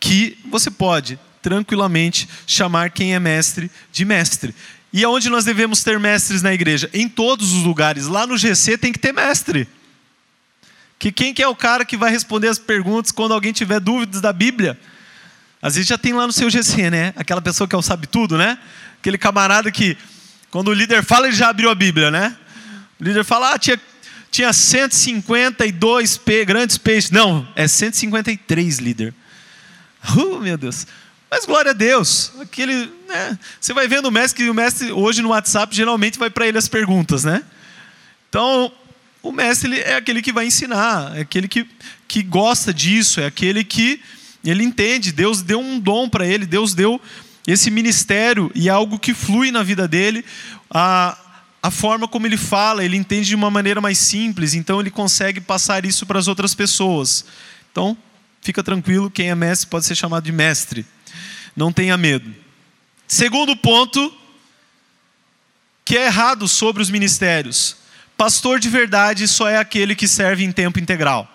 que 0.00 0.38
você 0.50 0.70
pode 0.70 1.18
tranquilamente 1.46 2.28
chamar 2.44 2.90
quem 2.90 3.14
é 3.14 3.20
mestre 3.20 3.70
de 3.92 4.04
mestre. 4.04 4.52
E 4.92 5.04
aonde 5.04 5.30
nós 5.30 5.44
devemos 5.44 5.84
ter 5.84 5.96
mestres 5.96 6.42
na 6.42 6.52
igreja? 6.52 6.90
Em 6.92 7.08
todos 7.08 7.52
os 7.52 7.62
lugares. 7.62 8.08
Lá 8.08 8.26
no 8.26 8.36
GC 8.36 8.76
tem 8.76 8.92
que 8.92 8.98
ter 8.98 9.12
mestre. 9.12 9.68
Que 10.98 11.12
quem 11.12 11.32
que 11.32 11.40
é 11.40 11.46
o 11.46 11.54
cara 11.54 11.84
que 11.84 11.96
vai 11.96 12.10
responder 12.10 12.48
as 12.48 12.58
perguntas 12.58 13.12
quando 13.12 13.32
alguém 13.32 13.52
tiver 13.52 13.78
dúvidas 13.78 14.20
da 14.20 14.32
Bíblia? 14.32 14.76
Às 15.62 15.76
vezes 15.76 15.88
já 15.88 15.96
tem 15.96 16.12
lá 16.12 16.26
no 16.26 16.32
seu 16.32 16.50
GC, 16.50 16.90
né? 16.90 17.14
Aquela 17.14 17.40
pessoa 17.40 17.68
que 17.68 17.76
é 17.76 17.78
o 17.78 17.82
sabe 17.82 18.08
tudo, 18.08 18.36
né? 18.36 18.58
Aquele 18.98 19.16
camarada 19.16 19.70
que 19.70 19.96
quando 20.50 20.66
o 20.66 20.74
líder 20.74 21.04
fala, 21.04 21.28
ele 21.28 21.36
já 21.36 21.50
abriu 21.50 21.70
a 21.70 21.76
Bíblia, 21.76 22.10
né? 22.10 22.36
O 22.98 23.04
líder 23.04 23.24
fala, 23.24 23.52
ah, 23.52 23.58
tinha, 23.58 23.80
tinha 24.32 24.52
152 24.52 26.16
pe 26.16 26.44
grandes 26.44 26.76
peixes. 26.76 27.12
Não, 27.12 27.46
é 27.54 27.68
153, 27.68 28.78
líder. 28.78 29.14
Uh, 30.16 30.40
meu 30.40 30.58
Deus. 30.58 30.86
Mas 31.30 31.44
glória 31.44 31.72
a 31.72 31.74
Deus, 31.74 32.32
aquele, 32.40 32.88
né? 33.08 33.38
Você 33.60 33.74
vai 33.74 33.88
vendo 33.88 34.06
o 34.06 34.12
mestre 34.12 34.44
que 34.44 34.50
o 34.50 34.54
mestre 34.54 34.92
hoje 34.92 35.22
no 35.22 35.30
WhatsApp 35.30 35.74
geralmente 35.74 36.18
vai 36.18 36.30
para 36.30 36.46
ele 36.46 36.56
as 36.56 36.68
perguntas, 36.68 37.24
né? 37.24 37.42
Então, 38.28 38.70
o 39.22 39.32
mestre 39.32 39.80
é 39.80 39.96
aquele 39.96 40.22
que 40.22 40.32
vai 40.32 40.46
ensinar, 40.46 41.16
é 41.16 41.22
aquele 41.22 41.48
que, 41.48 41.66
que 42.06 42.22
gosta 42.22 42.72
disso, 42.72 43.20
é 43.20 43.26
aquele 43.26 43.64
que 43.64 44.00
ele 44.44 44.62
entende, 44.62 45.10
Deus 45.10 45.42
deu 45.42 45.58
um 45.58 45.80
dom 45.80 46.08
para 46.08 46.24
ele, 46.24 46.46
Deus 46.46 46.74
deu 46.74 47.00
esse 47.44 47.70
ministério 47.72 48.50
e 48.54 48.68
é 48.68 48.72
algo 48.72 48.96
que 48.96 49.12
flui 49.12 49.50
na 49.50 49.64
vida 49.64 49.88
dele. 49.88 50.24
A, 50.70 51.18
a 51.60 51.72
forma 51.72 52.06
como 52.06 52.28
ele 52.28 52.36
fala, 52.36 52.84
ele 52.84 52.96
entende 52.96 53.26
de 53.26 53.34
uma 53.34 53.50
maneira 53.50 53.80
mais 53.80 53.98
simples, 53.98 54.54
então 54.54 54.78
ele 54.78 54.90
consegue 54.90 55.40
passar 55.40 55.84
isso 55.84 56.06
para 56.06 56.20
as 56.20 56.28
outras 56.28 56.54
pessoas. 56.54 57.24
Então, 57.72 57.96
fica 58.40 58.62
tranquilo, 58.62 59.10
quem 59.10 59.28
é 59.28 59.34
mestre 59.34 59.68
pode 59.68 59.86
ser 59.86 59.96
chamado 59.96 60.22
de 60.22 60.30
mestre 60.30 60.86
não 61.56 61.72
tenha 61.72 61.96
medo. 61.96 62.32
Segundo 63.08 63.56
ponto, 63.56 64.12
que 65.84 65.96
é 65.96 66.06
errado 66.06 66.46
sobre 66.46 66.82
os 66.82 66.90
ministérios: 66.90 67.76
pastor 68.16 68.60
de 68.60 68.68
verdade 68.68 69.26
só 69.26 69.48
é 69.48 69.56
aquele 69.56 69.94
que 69.94 70.06
serve 70.06 70.44
em 70.44 70.52
tempo 70.52 70.78
integral. 70.78 71.32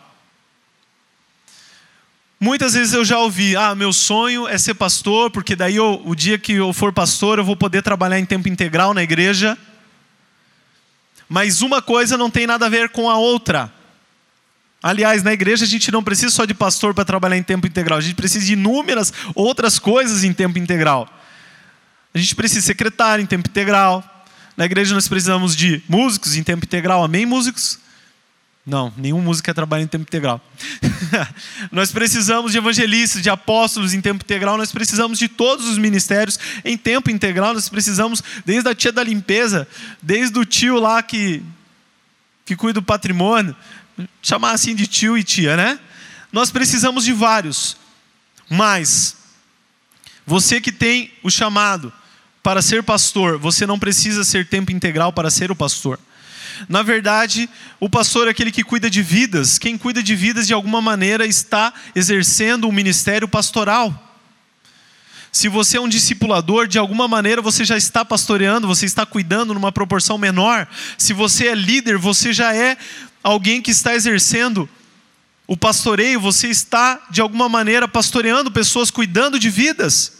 Muitas 2.39 2.73
vezes 2.73 2.93
eu 2.93 3.05
já 3.05 3.19
ouvi, 3.19 3.55
ah, 3.55 3.75
meu 3.75 3.93
sonho 3.93 4.47
é 4.47 4.57
ser 4.57 4.73
pastor, 4.73 5.29
porque 5.29 5.55
daí 5.55 5.75
eu, 5.75 6.01
o 6.03 6.15
dia 6.15 6.39
que 6.39 6.53
eu 6.53 6.73
for 6.73 6.91
pastor 6.91 7.37
eu 7.37 7.45
vou 7.45 7.55
poder 7.55 7.83
trabalhar 7.83 8.19
em 8.19 8.25
tempo 8.25 8.49
integral 8.49 8.95
na 8.95 9.03
igreja. 9.03 9.57
Mas 11.29 11.61
uma 11.61 11.81
coisa 11.81 12.17
não 12.17 12.31
tem 12.31 12.47
nada 12.47 12.65
a 12.65 12.69
ver 12.69 12.89
com 12.89 13.09
a 13.09 13.15
outra. 13.15 13.71
Aliás, 14.81 15.21
na 15.21 15.31
igreja 15.31 15.65
a 15.65 15.67
gente 15.67 15.91
não 15.91 16.03
precisa 16.03 16.31
só 16.31 16.43
de 16.43 16.53
pastor 16.53 16.93
para 16.93 17.05
trabalhar 17.05 17.37
em 17.37 17.43
tempo 17.43 17.67
integral, 17.67 17.99
a 17.99 18.01
gente 18.01 18.15
precisa 18.15 18.45
de 18.45 18.53
inúmeras 18.53 19.13
outras 19.35 19.77
coisas 19.77 20.23
em 20.23 20.33
tempo 20.33 20.57
integral. 20.57 21.07
A 22.13 22.17
gente 22.17 22.35
precisa 22.35 22.61
de 22.61 22.65
secretário 22.65 23.23
em 23.23 23.25
tempo 23.25 23.47
integral. 23.47 24.03
Na 24.57 24.65
igreja 24.65 24.93
nós 24.93 25.07
precisamos 25.07 25.55
de 25.55 25.81
músicos 25.87 26.35
em 26.35 26.43
tempo 26.43 26.65
integral. 26.65 27.03
Amém, 27.03 27.25
músicos? 27.25 27.79
Não, 28.65 28.93
nenhum 28.95 29.21
músico 29.21 29.45
quer 29.45 29.53
trabalhar 29.53 29.83
em 29.83 29.87
tempo 29.87 30.03
integral. 30.03 30.39
nós 31.71 31.91
precisamos 31.91 32.51
de 32.51 32.59
evangelistas, 32.59 33.21
de 33.21 33.29
apóstolos 33.29 33.93
em 33.93 34.01
tempo 34.01 34.23
integral, 34.23 34.57
nós 34.57 34.71
precisamos 34.71 35.17
de 35.17 35.27
todos 35.27 35.67
os 35.67 35.77
ministérios 35.77 36.39
em 36.63 36.77
tempo 36.77 37.09
integral, 37.09 37.53
nós 37.55 37.69
precisamos, 37.69 38.21
desde 38.45 38.69
a 38.69 38.75
tia 38.75 38.91
da 38.91 39.03
limpeza, 39.03 39.67
desde 40.01 40.37
o 40.37 40.45
tio 40.45 40.79
lá 40.79 41.01
que, 41.01 41.41
que 42.45 42.55
cuida 42.55 42.79
do 42.79 42.83
patrimônio, 42.85 43.55
chamar 44.21 44.51
assim 44.51 44.75
de 44.75 44.87
tio 44.87 45.17
e 45.17 45.23
tia, 45.23 45.57
né? 45.57 45.79
Nós 46.31 46.51
precisamos 46.51 47.03
de 47.03 47.13
vários, 47.13 47.77
mas 48.49 49.15
você 50.25 50.61
que 50.61 50.71
tem 50.71 51.11
o 51.23 51.29
chamado 51.29 51.91
para 52.43 52.61
ser 52.61 52.83
pastor, 52.83 53.37
você 53.37 53.65
não 53.65 53.77
precisa 53.77 54.23
ser 54.23 54.47
tempo 54.47 54.71
integral 54.71 55.11
para 55.13 55.29
ser 55.29 55.51
o 55.51 55.55
pastor. 55.55 55.99
Na 56.69 56.83
verdade, 56.83 57.49
o 57.79 57.89
pastor 57.89 58.27
é 58.27 58.31
aquele 58.31 58.51
que 58.51 58.63
cuida 58.63 58.89
de 58.89 59.01
vidas. 59.01 59.57
Quem 59.57 59.77
cuida 59.77 60.01
de 60.01 60.15
vidas, 60.15 60.47
de 60.47 60.53
alguma 60.53 60.81
maneira, 60.81 61.25
está 61.25 61.73
exercendo 61.95 62.67
um 62.67 62.71
ministério 62.71 63.27
pastoral. 63.27 64.09
Se 65.31 65.47
você 65.47 65.77
é 65.77 65.81
um 65.81 65.87
discipulador, 65.87 66.67
de 66.67 66.77
alguma 66.77 67.07
maneira 67.07 67.41
você 67.41 67.63
já 67.63 67.77
está 67.77 68.03
pastoreando, 68.03 68.67
você 68.67 68.85
está 68.85 69.05
cuidando 69.05 69.53
numa 69.53 69.71
proporção 69.71 70.17
menor. 70.17 70.67
Se 70.97 71.13
você 71.13 71.47
é 71.47 71.55
líder, 71.55 71.97
você 71.97 72.33
já 72.33 72.53
é 72.53 72.77
alguém 73.23 73.61
que 73.61 73.71
está 73.71 73.93
exercendo 73.93 74.69
o 75.47 75.57
pastoreio, 75.57 76.19
você 76.19 76.47
está, 76.47 77.07
de 77.09 77.19
alguma 77.19 77.49
maneira, 77.49 77.87
pastoreando 77.87 78.49
pessoas, 78.49 78.89
cuidando 78.89 79.37
de 79.37 79.49
vidas. 79.49 80.13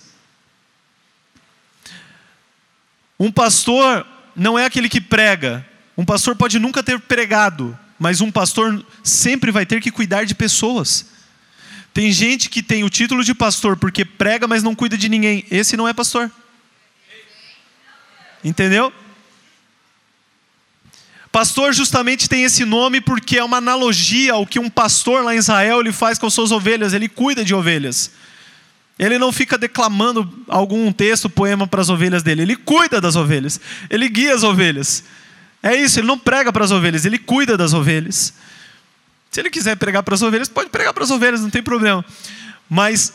Um 3.17 3.31
pastor 3.31 4.05
não 4.35 4.59
é 4.59 4.65
aquele 4.65 4.89
que 4.89 4.99
prega. 4.99 5.65
Um 5.97 6.03
pastor 6.03 6.35
pode 6.35 6.59
nunca 6.59 6.83
ter 6.83 6.99
pregado, 6.99 7.77
mas 7.97 8.19
um 8.19 8.31
pastor 8.31 8.85
sempre 9.03 9.51
vai 9.51 9.65
ter 9.65 9.79
que 9.79 9.91
cuidar 9.91 10.25
de 10.25 10.35
pessoas. 10.35 11.05
Tem 11.93 12.11
gente 12.11 12.49
que 12.49 12.63
tem 12.63 12.83
o 12.83 12.89
título 12.89 13.23
de 13.23 13.33
pastor 13.33 13.77
porque 13.77 14.03
prega, 14.03 14.47
mas 14.47 14.63
não 14.63 14.75
cuida 14.75 14.97
de 14.97 15.07
ninguém. 15.07 15.45
Esse 15.51 15.77
não 15.77 15.87
é 15.87 15.93
pastor. 15.93 16.31
Entendeu? 18.43 18.91
Pastor 21.31 21.73
justamente 21.73 22.27
tem 22.27 22.43
esse 22.43 22.65
nome 22.65 22.99
porque 22.99 23.37
é 23.37 23.43
uma 23.43 23.57
analogia 23.57 24.33
ao 24.33 24.45
que 24.45 24.59
um 24.59 24.69
pastor 24.69 25.23
lá 25.23 25.33
em 25.33 25.37
Israel 25.37 25.79
ele 25.79 25.93
faz 25.93 26.19
com 26.19 26.29
suas 26.29 26.51
ovelhas, 26.51 26.93
ele 26.93 27.07
cuida 27.07 27.43
de 27.45 27.55
ovelhas. 27.55 28.11
Ele 28.99 29.17
não 29.17 29.31
fica 29.31 29.57
declamando 29.57 30.29
algum 30.47 30.91
texto, 30.91 31.29
poema 31.29 31.65
para 31.65 31.81
as 31.81 31.89
ovelhas 31.89 32.21
dele, 32.21 32.41
ele 32.41 32.55
cuida 32.55 32.99
das 32.99 33.15
ovelhas, 33.15 33.59
ele 33.89 34.09
guia 34.09 34.35
as 34.35 34.43
ovelhas. 34.43 35.05
É 35.63 35.73
isso, 35.75 35.99
ele 35.99 36.07
não 36.07 36.19
prega 36.19 36.51
para 36.51 36.65
as 36.65 36.71
ovelhas, 36.71 37.05
ele 37.05 37.17
cuida 37.17 37.55
das 37.55 37.73
ovelhas. 37.73 38.33
Se 39.29 39.39
ele 39.39 39.49
quiser 39.49 39.77
pregar 39.77 40.03
para 40.03 40.15
as 40.15 40.21
ovelhas, 40.21 40.49
pode 40.49 40.69
pregar 40.69 40.93
para 40.93 41.03
as 41.03 41.11
ovelhas, 41.11 41.41
não 41.41 41.49
tem 41.49 41.63
problema. 41.63 42.03
Mas 42.69 43.13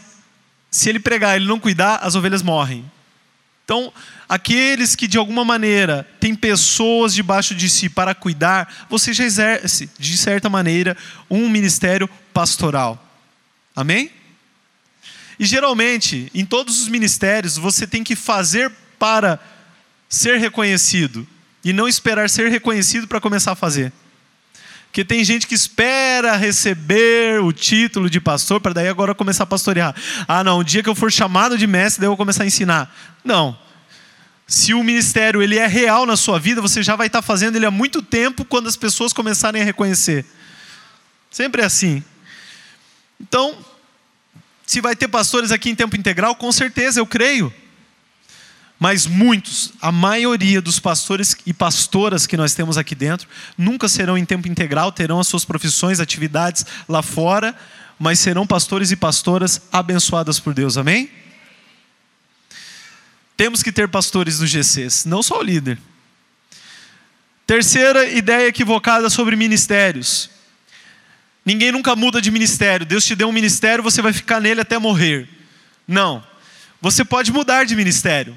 se 0.71 0.89
ele 0.89 0.99
pregar 0.99 1.35
e 1.35 1.43
ele 1.43 1.47
não 1.47 1.61
cuidar, 1.61 1.97
as 1.97 2.15
ovelhas 2.15 2.43
morrem. 2.43 2.85
Então, 3.67 3.93
aqueles 4.29 4.95
que 4.95 5.09
de 5.09 5.19
alguma 5.19 5.45
maneira 5.45 6.09
têm 6.21 6.37
pessoas 6.37 7.13
debaixo 7.13 7.53
de 7.53 7.69
si 7.69 7.89
para 7.89 8.15
cuidar, 8.15 8.87
você 8.89 9.13
já 9.13 9.25
exerce, 9.25 9.91
de 9.99 10.17
certa 10.17 10.49
maneira, 10.49 10.97
um 11.29 11.49
ministério 11.49 12.09
pastoral. 12.33 13.05
Amém? 13.75 14.13
E 15.37 15.45
geralmente, 15.45 16.31
em 16.33 16.47
todos 16.47 16.81
os 16.81 16.87
ministérios, 16.87 17.57
você 17.57 17.89
tem 17.89 18.05
que 18.05 18.15
fazer 18.15 18.71
para 19.01 19.41
ser 20.09 20.39
reconhecido 20.39 21.27
e 21.65 21.73
não 21.73 21.89
esperar 21.89 22.31
ser 22.31 22.49
reconhecido 22.49 23.09
para 23.09 23.21
começar 23.21 23.51
a 23.51 23.57
fazer. 23.57 23.93
Porque 24.97 25.05
tem 25.05 25.23
gente 25.23 25.47
que 25.47 25.55
espera 25.55 26.37
receber 26.37 27.43
o 27.43 27.53
título 27.53 28.09
de 28.09 28.19
pastor 28.19 28.63
para 28.63 28.73
daí 28.73 28.89
agora 28.89 29.15
começar 29.15 29.43
a 29.43 29.47
pastorear. 29.47 29.95
Ah, 30.27 30.43
não, 30.43 30.61
o 30.61 30.65
dia 30.65 30.83
que 30.83 30.89
eu 30.89 30.95
for 30.95 31.13
chamado 31.13 31.59
de 31.59 31.67
mestre, 31.67 32.01
daí 32.01 32.07
eu 32.07 32.13
vou 32.13 32.17
começar 32.17 32.45
a 32.45 32.47
ensinar. 32.47 32.97
Não. 33.23 33.59
Se 34.47 34.73
o 34.73 34.83
ministério 34.83 35.43
ele 35.43 35.59
é 35.59 35.67
real 35.67 36.07
na 36.07 36.17
sua 36.17 36.39
vida, 36.39 36.63
você 36.63 36.83
já 36.83 36.97
vai 36.97 37.09
estar 37.09 37.21
fazendo 37.21 37.57
ele 37.57 37.67
há 37.67 37.71
muito 37.71 38.01
tempo 38.01 38.43
quando 38.43 38.69
as 38.69 38.77
pessoas 38.77 39.13
começarem 39.13 39.61
a 39.61 39.65
reconhecer. 39.67 40.25
Sempre 41.31 41.61
é 41.61 41.67
assim. 41.67 42.03
Então, 43.21 43.55
se 44.65 44.81
vai 44.81 44.97
ter 44.97 45.09
pastores 45.09 45.53
aqui 45.53 45.69
em 45.69 45.75
tempo 45.75 45.95
integral, 45.95 46.37
com 46.37 46.51
certeza, 46.51 47.01
eu 47.01 47.07
creio. 47.07 47.53
Mas 48.79 49.07
muitos, 49.07 49.73
a 49.81 49.91
maioria 49.91 50.61
dos 50.61 50.79
pastores 50.79 51.35
e 51.47 51.53
pastoras 51.55 52.27
que 52.27 52.37
nós 52.37 52.55
temos 52.55 52.77
aqui 52.77 52.95
dentro, 52.95 53.27
nunca 53.57 53.89
serão 53.89 54.19
em 54.19 54.25
tempo 54.25 54.49
integral, 54.49 54.93
terão 54.93 55.19
as 55.19 55.27
suas 55.27 55.45
profissões, 55.45 55.99
atividades 55.99 56.67
lá 56.87 57.03
fora, 57.03 57.57
mas 57.99 58.19
serão 58.19 58.47
pastores 58.47 58.91
e 58.91 58.97
pastoras 58.97 59.63
abençoadas 59.73 60.39
por 60.39 60.53
Deus, 60.53 60.77
amém? 60.77 61.11
Temos 63.35 63.63
que 63.63 63.73
ter 63.73 63.89
pastores 63.89 64.41
no 64.41 64.47
GCs, 64.47 65.07
não 65.07 65.23
só 65.23 65.41
o 65.41 65.43
líder. 65.43 65.79
Terceira 67.47 68.07
ideia 68.09 68.49
equivocada 68.49 69.09
sobre 69.09 69.37
ministérios. 69.37 70.31
Ninguém 71.45 71.71
nunca 71.71 71.95
muda 71.95 72.21
de 72.21 72.31
ministério. 72.31 72.85
Deus 72.85 73.05
te 73.05 73.15
deu 73.15 73.29
um 73.29 73.33
ministério, 73.33 73.85
você 73.85 74.03
vai 74.03 74.13
ficar 74.13 74.41
nele 74.41 74.61
até 74.61 74.79
morrer. 74.79 75.29
Não. 75.87 76.27
Você 76.83 77.05
pode 77.05 77.33
mudar 77.33 77.65
de 77.65 77.77
ministério. 77.77 78.37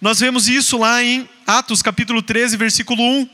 Nós 0.00 0.20
vemos 0.20 0.48
isso 0.48 0.78
lá 0.78 1.02
em 1.02 1.28
Atos 1.46 1.82
capítulo 1.82 2.22
13, 2.22 2.56
versículo 2.56 3.02
1. 3.02 3.28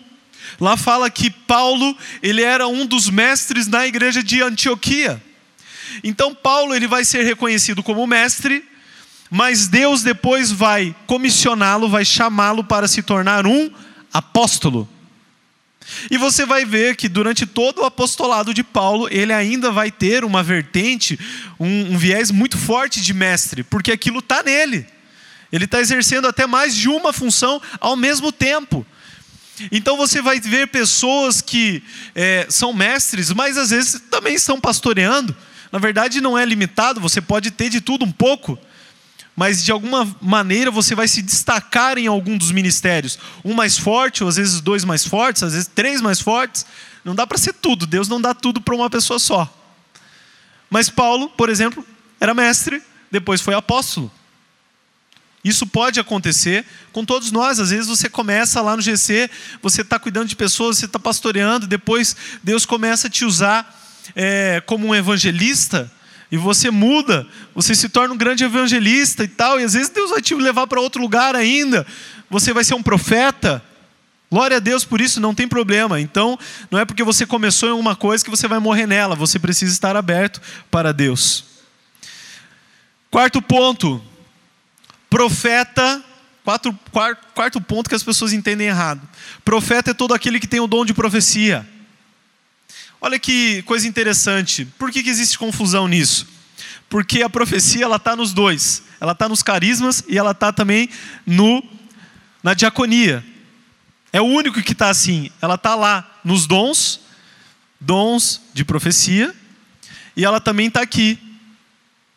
Lá 0.60 0.76
fala 0.76 1.10
que 1.10 1.30
Paulo, 1.30 1.96
ele 2.22 2.42
era 2.42 2.66
um 2.66 2.86
dos 2.86 3.08
mestres 3.08 3.66
na 3.66 3.86
igreja 3.86 4.22
de 4.22 4.42
Antioquia. 4.42 5.22
Então 6.02 6.34
Paulo, 6.34 6.74
ele 6.74 6.86
vai 6.86 7.04
ser 7.04 7.24
reconhecido 7.24 7.82
como 7.82 8.06
mestre, 8.06 8.64
mas 9.30 9.68
Deus 9.68 10.02
depois 10.02 10.50
vai 10.50 10.94
comissioná-lo, 11.06 11.88
vai 11.88 12.04
chamá-lo 12.04 12.64
para 12.64 12.88
se 12.88 13.02
tornar 13.02 13.46
um 13.46 13.70
apóstolo. 14.12 14.88
E 16.10 16.16
você 16.16 16.44
vai 16.44 16.64
ver 16.64 16.94
que 16.96 17.08
durante 17.08 17.46
todo 17.46 17.80
o 17.80 17.84
apostolado 17.84 18.54
de 18.54 18.62
Paulo, 18.62 19.08
ele 19.10 19.32
ainda 19.32 19.72
vai 19.72 19.90
ter 19.90 20.24
uma 20.24 20.42
vertente, 20.42 21.18
um, 21.58 21.94
um 21.94 21.98
viés 21.98 22.30
muito 22.30 22.58
forte 22.58 23.00
de 23.00 23.12
mestre, 23.12 23.62
porque 23.62 23.90
aquilo 23.90 24.20
está 24.20 24.42
nele. 24.42 24.86
Ele 25.52 25.64
está 25.64 25.80
exercendo 25.80 26.26
até 26.26 26.46
mais 26.46 26.74
de 26.74 26.88
uma 26.88 27.12
função 27.12 27.60
ao 27.80 27.96
mesmo 27.96 28.30
tempo. 28.30 28.86
Então 29.70 29.96
você 29.96 30.22
vai 30.22 30.40
ver 30.40 30.68
pessoas 30.68 31.40
que 31.40 31.82
é, 32.14 32.46
são 32.48 32.72
mestres, 32.72 33.32
mas 33.32 33.58
às 33.58 33.70
vezes 33.70 34.00
também 34.10 34.34
estão 34.34 34.60
pastoreando. 34.60 35.36
Na 35.72 35.78
verdade, 35.78 36.20
não 36.20 36.38
é 36.38 36.44
limitado, 36.44 37.00
você 37.00 37.20
pode 37.20 37.50
ter 37.50 37.68
de 37.68 37.80
tudo 37.80 38.04
um 38.04 38.10
pouco, 38.10 38.58
mas 39.36 39.62
de 39.62 39.70
alguma 39.70 40.16
maneira 40.20 40.70
você 40.70 40.94
vai 40.94 41.06
se 41.06 41.22
destacar 41.22 41.98
em 41.98 42.06
algum 42.06 42.36
dos 42.36 42.50
ministérios. 42.50 43.18
Um 43.44 43.54
mais 43.54 43.76
forte, 43.76 44.22
ou 44.22 44.28
às 44.28 44.36
vezes 44.36 44.60
dois 44.60 44.84
mais 44.84 45.04
fortes, 45.04 45.42
às 45.42 45.52
vezes 45.52 45.68
três 45.72 46.00
mais 46.00 46.20
fortes. 46.20 46.64
Não 47.04 47.14
dá 47.14 47.26
para 47.26 47.38
ser 47.38 47.54
tudo, 47.54 47.86
Deus 47.86 48.08
não 48.08 48.20
dá 48.20 48.34
tudo 48.34 48.60
para 48.60 48.74
uma 48.74 48.90
pessoa 48.90 49.18
só. 49.18 49.52
Mas 50.68 50.88
Paulo, 50.88 51.28
por 51.30 51.48
exemplo, 51.48 51.84
era 52.20 52.34
mestre, 52.34 52.82
depois 53.10 53.40
foi 53.40 53.54
apóstolo. 53.54 54.10
Isso 55.42 55.66
pode 55.66 55.98
acontecer 55.98 56.66
com 56.92 57.04
todos 57.04 57.32
nós. 57.32 57.58
Às 57.58 57.70
vezes 57.70 57.86
você 57.86 58.08
começa 58.08 58.60
lá 58.60 58.76
no 58.76 58.82
GC, 58.82 59.30
você 59.62 59.80
está 59.80 59.98
cuidando 59.98 60.28
de 60.28 60.36
pessoas, 60.36 60.78
você 60.78 60.86
está 60.86 60.98
pastoreando, 60.98 61.66
depois 61.66 62.14
Deus 62.42 62.66
começa 62.66 63.06
a 63.06 63.10
te 63.10 63.24
usar 63.24 63.78
é, 64.14 64.62
como 64.66 64.86
um 64.86 64.94
evangelista 64.94 65.90
e 66.30 66.36
você 66.36 66.70
muda, 66.70 67.26
você 67.54 67.74
se 67.74 67.88
torna 67.88 68.14
um 68.14 68.16
grande 68.16 68.44
evangelista 68.44 69.24
e 69.24 69.28
tal, 69.28 69.58
e 69.58 69.64
às 69.64 69.72
vezes 69.72 69.88
Deus 69.88 70.10
vai 70.10 70.22
te 70.22 70.32
levar 70.34 70.66
para 70.66 70.80
outro 70.80 71.02
lugar 71.02 71.34
ainda. 71.34 71.84
Você 72.28 72.52
vai 72.52 72.62
ser 72.62 72.74
um 72.74 72.82
profeta. 72.82 73.62
Glória 74.30 74.58
a 74.58 74.60
Deus 74.60 74.84
por 74.84 75.00
isso, 75.00 75.20
não 75.20 75.34
tem 75.34 75.48
problema. 75.48 76.00
Então, 76.00 76.38
não 76.70 76.78
é 76.78 76.84
porque 76.84 77.02
você 77.02 77.26
começou 77.26 77.70
em 77.70 77.72
uma 77.72 77.96
coisa 77.96 78.22
que 78.22 78.30
você 78.30 78.46
vai 78.46 78.60
morrer 78.60 78.86
nela, 78.86 79.16
você 79.16 79.40
precisa 79.40 79.72
estar 79.72 79.96
aberto 79.96 80.40
para 80.70 80.92
Deus. 80.92 81.44
Quarto 83.10 83.42
ponto, 83.42 84.00
Profeta, 85.10 86.02
quatro, 86.44 86.72
quarto, 86.92 87.26
quarto 87.34 87.60
ponto 87.60 87.88
que 87.88 87.96
as 87.96 88.02
pessoas 88.02 88.32
entendem 88.32 88.68
errado. 88.68 89.06
Profeta 89.44 89.90
é 89.90 89.94
todo 89.94 90.14
aquele 90.14 90.40
que 90.40 90.46
tem 90.46 90.60
o 90.60 90.66
dom 90.66 90.84
de 90.84 90.94
profecia. 90.94 91.68
Olha 93.00 93.18
que 93.18 93.62
coisa 93.62 93.88
interessante. 93.88 94.64
Por 94.78 94.90
que, 94.92 95.02
que 95.02 95.10
existe 95.10 95.36
confusão 95.36 95.88
nisso? 95.88 96.28
Porque 96.88 97.22
a 97.22 97.28
profecia 97.28 97.84
ela 97.84 97.96
está 97.96 98.14
nos 98.14 98.32
dois. 98.32 98.84
Ela 99.00 99.12
está 99.12 99.28
nos 99.28 99.42
carismas 99.42 100.04
e 100.06 100.16
ela 100.16 100.30
está 100.30 100.52
também 100.52 100.88
no 101.26 101.62
na 102.42 102.54
diaconia. 102.54 103.24
É 104.12 104.20
o 104.20 104.26
único 104.26 104.62
que 104.62 104.72
está 104.72 104.90
assim. 104.90 105.30
Ela 105.40 105.54
está 105.54 105.74
lá 105.74 106.20
nos 106.24 106.46
dons, 106.46 107.00
dons 107.80 108.40
de 108.52 108.64
profecia, 108.64 109.34
e 110.16 110.24
ela 110.24 110.40
também 110.40 110.68
está 110.68 110.82
aqui. 110.82 111.18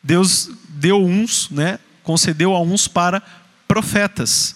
Deus 0.02 0.50
deu 0.70 1.04
uns, 1.04 1.50
né, 1.50 1.80
concedeu 2.04 2.54
a 2.56 2.62
uns 2.62 2.88
para 2.88 3.24
profetas. 3.68 4.56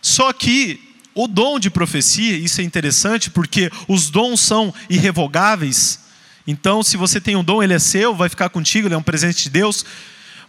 Só 0.00 0.32
que 0.32 0.80
o 1.14 1.28
dom 1.28 1.58
de 1.58 1.70
profecia, 1.70 2.36
isso 2.36 2.60
é 2.60 2.64
interessante 2.64 3.30
porque 3.30 3.70
os 3.88 4.10
dons 4.10 4.40
são 4.40 4.74
irrevogáveis. 4.88 6.00
Então, 6.46 6.82
se 6.82 6.96
você 6.96 7.20
tem 7.20 7.36
um 7.36 7.44
dom, 7.44 7.62
ele 7.62 7.74
é 7.74 7.78
seu, 7.78 8.14
vai 8.14 8.28
ficar 8.28 8.48
contigo, 8.48 8.88
ele 8.88 8.94
é 8.94 8.98
um 8.98 9.02
presente 9.02 9.44
de 9.44 9.50
Deus. 9.50 9.84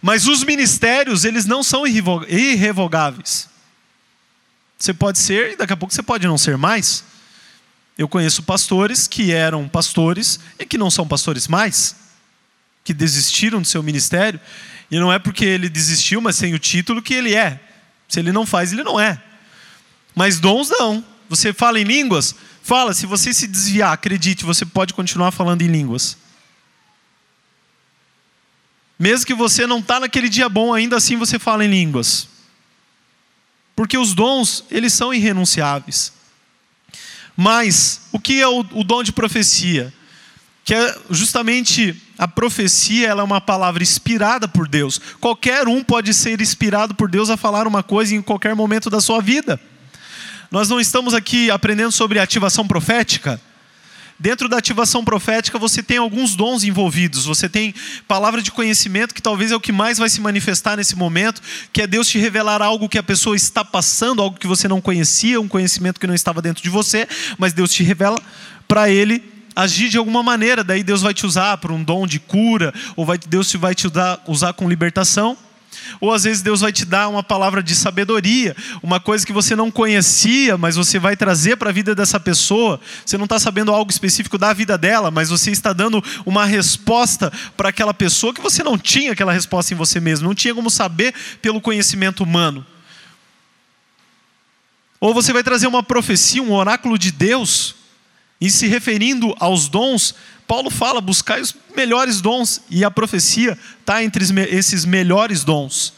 Mas 0.02 0.26
os 0.26 0.44
ministérios, 0.44 1.24
eles 1.24 1.46
não 1.46 1.62
são 1.62 1.86
irrevogáveis. 1.86 3.48
Você 4.78 4.92
pode 4.92 5.18
ser 5.18 5.52
e 5.52 5.56
daqui 5.56 5.72
a 5.72 5.76
pouco 5.76 5.94
você 5.94 6.02
pode 6.02 6.26
não 6.26 6.36
ser 6.36 6.56
mais. 6.56 7.04
Eu 7.96 8.06
conheço 8.06 8.42
pastores 8.42 9.06
que 9.06 9.32
eram 9.32 9.66
pastores 9.68 10.38
e 10.58 10.66
que 10.66 10.76
não 10.76 10.90
são 10.90 11.08
pastores 11.08 11.48
mais, 11.48 11.96
que 12.84 12.92
desistiram 12.92 13.62
do 13.62 13.66
seu 13.66 13.82
ministério 13.82 14.38
e 14.90 14.98
não 14.98 15.12
é 15.12 15.18
porque 15.18 15.44
ele 15.44 15.68
desistiu, 15.68 16.20
mas 16.20 16.36
sem 16.36 16.54
o 16.54 16.58
título, 16.58 17.02
que 17.02 17.14
ele 17.14 17.34
é. 17.34 17.60
Se 18.08 18.20
ele 18.20 18.32
não 18.32 18.46
faz, 18.46 18.72
ele 18.72 18.84
não 18.84 19.00
é. 19.00 19.20
Mas 20.14 20.38
dons 20.38 20.68
não. 20.70 21.04
Você 21.28 21.52
fala 21.52 21.80
em 21.80 21.84
línguas? 21.84 22.34
Fala, 22.62 22.94
se 22.94 23.06
você 23.06 23.34
se 23.34 23.46
desviar, 23.46 23.92
acredite, 23.92 24.44
você 24.44 24.64
pode 24.64 24.94
continuar 24.94 25.32
falando 25.32 25.62
em 25.62 25.66
línguas. 25.66 26.16
Mesmo 28.98 29.26
que 29.26 29.34
você 29.34 29.66
não 29.66 29.80
está 29.80 30.00
naquele 30.00 30.28
dia 30.28 30.48
bom, 30.48 30.72
ainda 30.72 30.96
assim 30.96 31.16
você 31.16 31.38
fala 31.38 31.64
em 31.64 31.68
línguas. 31.68 32.28
Porque 33.74 33.98
os 33.98 34.14
dons, 34.14 34.64
eles 34.70 34.92
são 34.92 35.12
irrenunciáveis. 35.12 36.12
Mas, 37.36 38.02
o 38.10 38.18
que 38.18 38.40
é 38.40 38.48
o, 38.48 38.60
o 38.60 38.82
dom 38.82 39.02
de 39.02 39.12
profecia? 39.12 39.92
Que 40.64 40.74
é 40.74 40.98
justamente 41.10 42.00
a 42.18 42.26
profecia 42.26 43.08
ela 43.08 43.20
é 43.20 43.24
uma 43.24 43.40
palavra 43.40 43.82
inspirada 43.82 44.48
por 44.48 44.66
Deus. 44.66 45.00
Qualquer 45.20 45.68
um 45.68 45.82
pode 45.82 46.14
ser 46.14 46.40
inspirado 46.40 46.94
por 46.94 47.10
Deus 47.10 47.28
a 47.28 47.36
falar 47.36 47.66
uma 47.66 47.82
coisa 47.82 48.14
em 48.14 48.22
qualquer 48.22 48.54
momento 48.54 48.88
da 48.88 49.00
sua 49.00 49.20
vida. 49.20 49.60
Nós 50.50 50.68
não 50.68 50.80
estamos 50.80 51.12
aqui 51.12 51.50
aprendendo 51.50 51.92
sobre 51.92 52.18
ativação 52.18 52.66
profética. 52.66 53.40
Dentro 54.18 54.48
da 54.48 54.56
ativação 54.56 55.04
profética, 55.04 55.58
você 55.58 55.82
tem 55.82 55.98
alguns 55.98 56.34
dons 56.34 56.64
envolvidos. 56.64 57.26
Você 57.26 57.50
tem 57.50 57.74
palavra 58.08 58.40
de 58.40 58.50
conhecimento, 58.50 59.14
que 59.14 59.20
talvez 59.20 59.52
é 59.52 59.56
o 59.56 59.60
que 59.60 59.72
mais 59.72 59.98
vai 59.98 60.08
se 60.08 60.22
manifestar 60.22 60.74
nesse 60.74 60.96
momento, 60.96 61.42
que 61.70 61.82
é 61.82 61.86
Deus 61.86 62.08
te 62.08 62.18
revelar 62.18 62.62
algo 62.62 62.88
que 62.88 62.96
a 62.96 63.02
pessoa 63.02 63.36
está 63.36 63.62
passando, 63.62 64.22
algo 64.22 64.38
que 64.38 64.46
você 64.46 64.66
não 64.66 64.80
conhecia, 64.80 65.38
um 65.38 65.48
conhecimento 65.48 66.00
que 66.00 66.06
não 66.06 66.14
estava 66.14 66.40
dentro 66.40 66.62
de 66.62 66.70
você, 66.70 67.06
mas 67.36 67.52
Deus 67.52 67.70
te 67.70 67.82
revela 67.82 68.18
para 68.66 68.88
ele 68.88 69.35
agir 69.56 69.88
de 69.88 69.96
alguma 69.96 70.22
maneira, 70.22 70.62
daí 70.62 70.84
Deus 70.84 71.00
vai 71.00 71.14
te 71.14 71.24
usar 71.24 71.56
para 71.56 71.72
um 71.72 71.82
dom 71.82 72.06
de 72.06 72.20
cura, 72.20 72.74
ou 72.94 73.06
vai, 73.06 73.16
Deus 73.16 73.50
vai 73.54 73.74
te 73.74 73.86
usar, 73.86 74.22
usar 74.26 74.52
com 74.52 74.68
libertação. 74.68 75.36
Ou 76.00 76.12
às 76.12 76.24
vezes 76.24 76.42
Deus 76.42 76.60
vai 76.60 76.72
te 76.72 76.84
dar 76.84 77.08
uma 77.08 77.22
palavra 77.22 77.62
de 77.62 77.74
sabedoria, 77.74 78.56
uma 78.82 78.98
coisa 78.98 79.24
que 79.24 79.32
você 79.32 79.54
não 79.54 79.70
conhecia, 79.70 80.58
mas 80.58 80.76
você 80.76 80.98
vai 80.98 81.16
trazer 81.16 81.56
para 81.56 81.70
a 81.70 81.72
vida 81.72 81.94
dessa 81.94 82.18
pessoa. 82.18 82.80
Você 83.04 83.16
não 83.16 83.24
está 83.24 83.38
sabendo 83.38 83.72
algo 83.72 83.90
específico 83.90 84.36
da 84.36 84.52
vida 84.52 84.76
dela, 84.76 85.10
mas 85.10 85.28
você 85.28 85.50
está 85.50 85.72
dando 85.72 86.02
uma 86.24 86.44
resposta 86.44 87.32
para 87.56 87.68
aquela 87.68 87.94
pessoa 87.94 88.34
que 88.34 88.40
você 88.40 88.62
não 88.62 88.76
tinha 88.76 89.12
aquela 89.12 89.32
resposta 89.32 89.72
em 89.72 89.76
você 89.76 90.00
mesmo, 90.00 90.26
não 90.26 90.34
tinha 90.34 90.54
como 90.54 90.70
saber 90.70 91.14
pelo 91.40 91.60
conhecimento 91.60 92.22
humano. 92.22 92.66
Ou 95.00 95.14
você 95.14 95.32
vai 95.32 95.42
trazer 95.42 95.66
uma 95.66 95.82
profecia, 95.82 96.42
um 96.42 96.52
oráculo 96.52 96.98
de 96.98 97.12
Deus, 97.12 97.74
E 98.40 98.50
se 98.50 98.66
referindo 98.66 99.34
aos 99.38 99.68
dons, 99.68 100.14
Paulo 100.46 100.70
fala: 100.70 101.00
buscar 101.00 101.40
os 101.40 101.54
melhores 101.74 102.20
dons, 102.20 102.60
e 102.70 102.84
a 102.84 102.90
profecia 102.90 103.58
está 103.80 104.02
entre 104.02 104.24
esses 104.50 104.84
melhores 104.84 105.44
dons. 105.44 105.94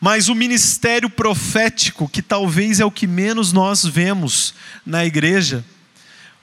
Mas 0.00 0.28
o 0.28 0.34
ministério 0.34 1.08
profético, 1.08 2.08
que 2.08 2.22
talvez 2.22 2.80
é 2.80 2.84
o 2.84 2.90
que 2.90 3.06
menos 3.06 3.52
nós 3.52 3.84
vemos 3.84 4.54
na 4.84 5.04
igreja, 5.04 5.64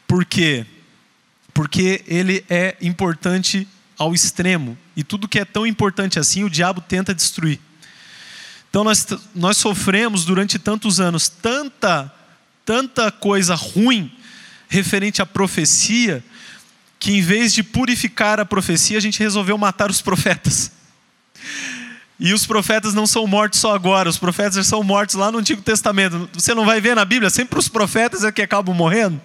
por 0.08 0.26
quê? 0.26 0.66
Porque 1.54 2.04
ele 2.08 2.44
é 2.50 2.76
importante 2.82 3.68
ao 3.98 4.14
extremo, 4.14 4.78
e 4.96 5.04
tudo 5.04 5.28
que 5.28 5.40
é 5.40 5.46
tão 5.46 5.68
importante 5.68 6.20
assim, 6.20 6.44
o 6.44 6.50
diabo 6.50 6.82
tenta 6.82 7.14
destruir. 7.14 7.60
Então 8.70 8.84
nós, 8.84 9.06
nós 9.36 9.58
sofremos 9.58 10.26
durante 10.26 10.58
tantos 10.58 11.00
anos 11.00 11.30
tanta, 11.30 12.12
tanta 12.66 13.12
coisa 13.12 13.54
ruim 13.54 14.12
referente 14.74 15.22
à 15.22 15.26
profecia, 15.26 16.24
que 17.00 17.12
em 17.12 17.22
vez 17.22 17.54
de 17.54 17.62
purificar 17.62 18.40
a 18.40 18.46
profecia, 18.46 18.98
a 18.98 19.02
gente 19.02 19.20
resolveu 19.20 19.58
matar 19.58 19.92
os 19.92 20.02
profetas. 20.02 20.72
E 22.20 22.34
os 22.34 22.46
profetas 22.46 22.94
não 22.94 23.06
são 23.06 23.28
mortos 23.28 23.60
só 23.60 23.76
agora, 23.76 24.10
os 24.10 24.18
profetas 24.18 24.66
são 24.66 24.82
mortos 24.82 25.16
lá 25.16 25.32
no 25.32 25.38
Antigo 25.38 25.62
Testamento. 25.62 26.30
Você 26.34 26.56
não 26.56 26.66
vai 26.66 26.82
ver 26.82 26.96
na 26.96 27.06
Bíblia, 27.06 27.30
sempre 27.30 27.60
os 27.60 27.70
profetas 27.70 28.24
é 28.24 28.32
que 28.32 28.42
acabam 28.42 28.76
morrendo. 28.76 29.22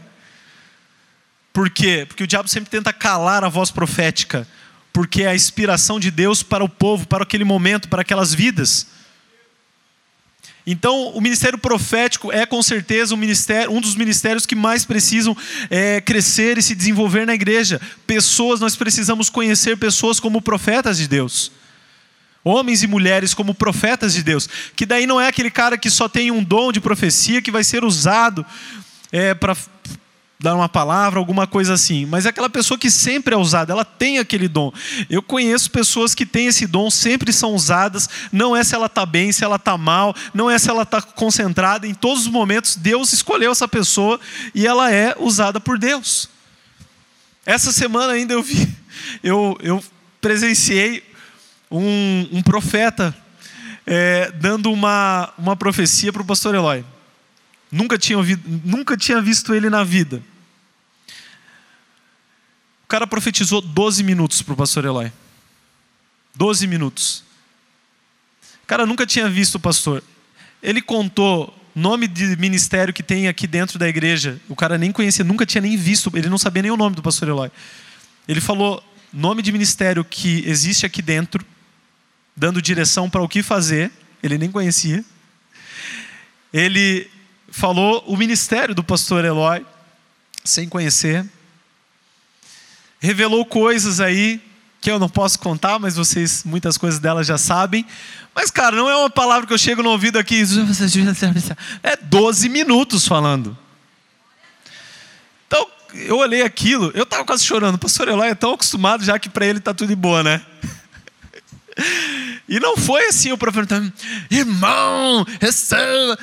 Por 1.52 1.70
quê? 1.70 2.04
Porque 2.06 2.24
o 2.24 2.26
diabo 2.26 2.48
sempre 2.48 2.70
tenta 2.70 2.92
calar 2.92 3.42
a 3.42 3.48
voz 3.48 3.70
profética, 3.70 4.46
porque 4.92 5.22
é 5.22 5.28
a 5.28 5.34
inspiração 5.34 5.98
de 5.98 6.10
Deus 6.10 6.42
para 6.42 6.62
o 6.62 6.68
povo, 6.68 7.06
para 7.06 7.22
aquele 7.22 7.44
momento, 7.44 7.88
para 7.88 8.02
aquelas 8.02 8.34
vidas. 8.34 8.86
Então, 10.70 11.08
o 11.14 11.20
ministério 11.22 11.56
profético 11.56 12.30
é 12.30 12.44
com 12.44 12.62
certeza 12.62 13.14
um, 13.14 13.16
ministério, 13.16 13.72
um 13.72 13.80
dos 13.80 13.94
ministérios 13.94 14.44
que 14.44 14.54
mais 14.54 14.84
precisam 14.84 15.34
é, 15.70 15.98
crescer 15.98 16.58
e 16.58 16.62
se 16.62 16.74
desenvolver 16.74 17.26
na 17.26 17.32
igreja. 17.32 17.80
Pessoas, 18.06 18.60
nós 18.60 18.76
precisamos 18.76 19.30
conhecer 19.30 19.78
pessoas 19.78 20.20
como 20.20 20.42
profetas 20.42 20.98
de 20.98 21.08
Deus. 21.08 21.50
Homens 22.44 22.82
e 22.82 22.86
mulheres 22.86 23.32
como 23.32 23.54
profetas 23.54 24.12
de 24.12 24.22
Deus. 24.22 24.46
Que 24.76 24.84
daí 24.84 25.06
não 25.06 25.18
é 25.18 25.28
aquele 25.28 25.50
cara 25.50 25.78
que 25.78 25.88
só 25.88 26.06
tem 26.06 26.30
um 26.30 26.44
dom 26.44 26.70
de 26.70 26.82
profecia 26.82 27.40
que 27.40 27.50
vai 27.50 27.64
ser 27.64 27.82
usado 27.82 28.44
é, 29.10 29.32
para 29.32 29.56
dar 30.40 30.54
uma 30.54 30.68
palavra, 30.68 31.18
alguma 31.18 31.46
coisa 31.46 31.74
assim. 31.74 32.06
Mas 32.06 32.24
é 32.24 32.28
aquela 32.28 32.48
pessoa 32.48 32.78
que 32.78 32.90
sempre 32.90 33.34
é 33.34 33.36
usada, 33.36 33.72
ela 33.72 33.84
tem 33.84 34.18
aquele 34.18 34.46
dom. 34.46 34.72
Eu 35.10 35.20
conheço 35.20 35.70
pessoas 35.70 36.14
que 36.14 36.24
têm 36.24 36.46
esse 36.46 36.66
dom, 36.66 36.90
sempre 36.90 37.32
são 37.32 37.54
usadas. 37.54 38.08
Não 38.30 38.54
é 38.54 38.62
se 38.62 38.74
ela 38.74 38.86
está 38.86 39.04
bem, 39.04 39.32
se 39.32 39.42
ela 39.44 39.56
está 39.56 39.76
mal, 39.76 40.14
não 40.32 40.48
é 40.48 40.58
se 40.58 40.70
ela 40.70 40.82
está 40.82 41.02
concentrada. 41.02 41.86
Em 41.86 41.94
todos 41.94 42.22
os 42.22 42.28
momentos, 42.28 42.76
Deus 42.76 43.12
escolheu 43.12 43.50
essa 43.50 43.66
pessoa 43.66 44.20
e 44.54 44.66
ela 44.66 44.92
é 44.92 45.14
usada 45.18 45.58
por 45.58 45.78
Deus. 45.78 46.28
Essa 47.44 47.72
semana 47.72 48.12
ainda 48.12 48.34
eu 48.34 48.42
vi, 48.42 48.68
eu, 49.22 49.56
eu 49.60 49.82
presenciei 50.20 51.02
um, 51.70 52.28
um 52.30 52.42
profeta 52.42 53.16
é, 53.84 54.30
dando 54.32 54.70
uma, 54.70 55.32
uma 55.36 55.56
profecia 55.56 56.12
para 56.12 56.22
o 56.22 56.24
pastor 56.24 56.54
Eloy. 56.54 56.84
Nunca 57.70 57.98
tinha, 57.98 58.16
ouvido, 58.16 58.42
nunca 58.64 58.96
tinha 58.96 59.20
visto 59.20 59.54
ele 59.54 59.68
na 59.68 59.84
vida. 59.84 60.22
O 62.84 62.88
cara 62.88 63.06
profetizou 63.06 63.60
12 63.60 64.02
minutos 64.02 64.40
para 64.40 64.54
o 64.54 64.56
pastor 64.56 64.84
Eloy. 64.84 65.12
12 66.34 66.66
minutos. 66.66 67.24
O 68.62 68.66
cara 68.66 68.86
nunca 68.86 69.06
tinha 69.06 69.28
visto 69.28 69.56
o 69.56 69.60
pastor. 69.60 70.02
Ele 70.62 70.80
contou 70.80 71.54
nome 71.74 72.08
de 72.08 72.36
ministério 72.36 72.92
que 72.92 73.02
tem 73.02 73.28
aqui 73.28 73.46
dentro 73.46 73.78
da 73.78 73.88
igreja. 73.88 74.40
O 74.48 74.56
cara 74.56 74.78
nem 74.78 74.90
conhecia, 74.90 75.24
nunca 75.24 75.44
tinha 75.44 75.60
nem 75.60 75.76
visto, 75.76 76.10
ele 76.14 76.28
não 76.28 76.38
sabia 76.38 76.62
nem 76.62 76.70
o 76.70 76.76
nome 76.76 76.96
do 76.96 77.02
pastor 77.02 77.28
Eloy. 77.28 77.50
Ele 78.26 78.40
falou 78.40 78.82
nome 79.12 79.42
de 79.42 79.52
ministério 79.52 80.04
que 80.04 80.42
existe 80.46 80.84
aqui 80.84 81.00
dentro, 81.00 81.44
dando 82.36 82.60
direção 82.60 83.08
para 83.08 83.22
o 83.22 83.28
que 83.28 83.42
fazer. 83.42 83.90
Ele 84.22 84.38
nem 84.38 84.50
conhecia. 84.50 85.04
Ele 86.52 87.08
falou 87.50 88.04
o 88.06 88.16
ministério 88.16 88.74
do 88.74 88.84
pastor 88.84 89.24
Eloy, 89.24 89.64
sem 90.44 90.68
conhecer. 90.68 91.26
Revelou 93.00 93.44
coisas 93.44 94.00
aí 94.00 94.40
que 94.80 94.90
eu 94.90 94.98
não 94.98 95.08
posso 95.08 95.38
contar, 95.38 95.78
mas 95.78 95.96
vocês, 95.96 96.44
muitas 96.44 96.78
coisas 96.78 97.00
dela 97.00 97.24
já 97.24 97.36
sabem. 97.36 97.84
Mas, 98.34 98.50
cara, 98.50 98.76
não 98.76 98.88
é 98.88 98.96
uma 98.96 99.10
palavra 99.10 99.46
que 99.46 99.52
eu 99.52 99.58
chego 99.58 99.82
no 99.82 99.90
ouvido 99.90 100.18
aqui. 100.18 100.44
É 101.82 101.96
12 101.96 102.48
minutos 102.48 103.06
falando. 103.06 103.56
Então, 105.46 105.66
eu 105.94 106.18
olhei 106.18 106.42
aquilo, 106.42 106.92
eu 106.94 107.02
estava 107.02 107.24
quase 107.24 107.44
chorando. 107.44 107.74
O 107.74 107.78
pastor 107.78 108.08
Eloy 108.08 108.28
é 108.28 108.34
tão 108.34 108.52
acostumado 108.52 109.04
já 109.04 109.18
que 109.18 109.28
para 109.28 109.46
ele 109.46 109.58
está 109.58 109.74
tudo 109.74 109.88
de 109.88 109.96
boa, 109.96 110.22
né? 110.22 110.44
E 112.48 112.58
não 112.58 112.76
foi 112.76 113.06
assim 113.06 113.30
o 113.30 113.38
profeta, 113.38 113.92
irmão, 114.30 115.24
receba. 115.40 116.18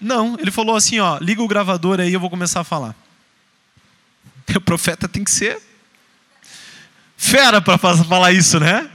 Não, 0.00 0.38
ele 0.38 0.50
falou 0.50 0.76
assim: 0.76 1.00
ó, 1.00 1.18
liga 1.18 1.42
o 1.42 1.48
gravador 1.48 2.00
aí, 2.00 2.12
eu 2.12 2.20
vou 2.20 2.30
começar 2.30 2.60
a 2.60 2.64
falar. 2.64 2.94
O 4.54 4.60
profeta 4.60 5.08
tem 5.08 5.24
que 5.24 5.30
ser 5.30 5.60
fera 7.24 7.60
para 7.60 7.78
falar 7.78 8.32
isso, 8.32 8.60
né? 8.60 8.88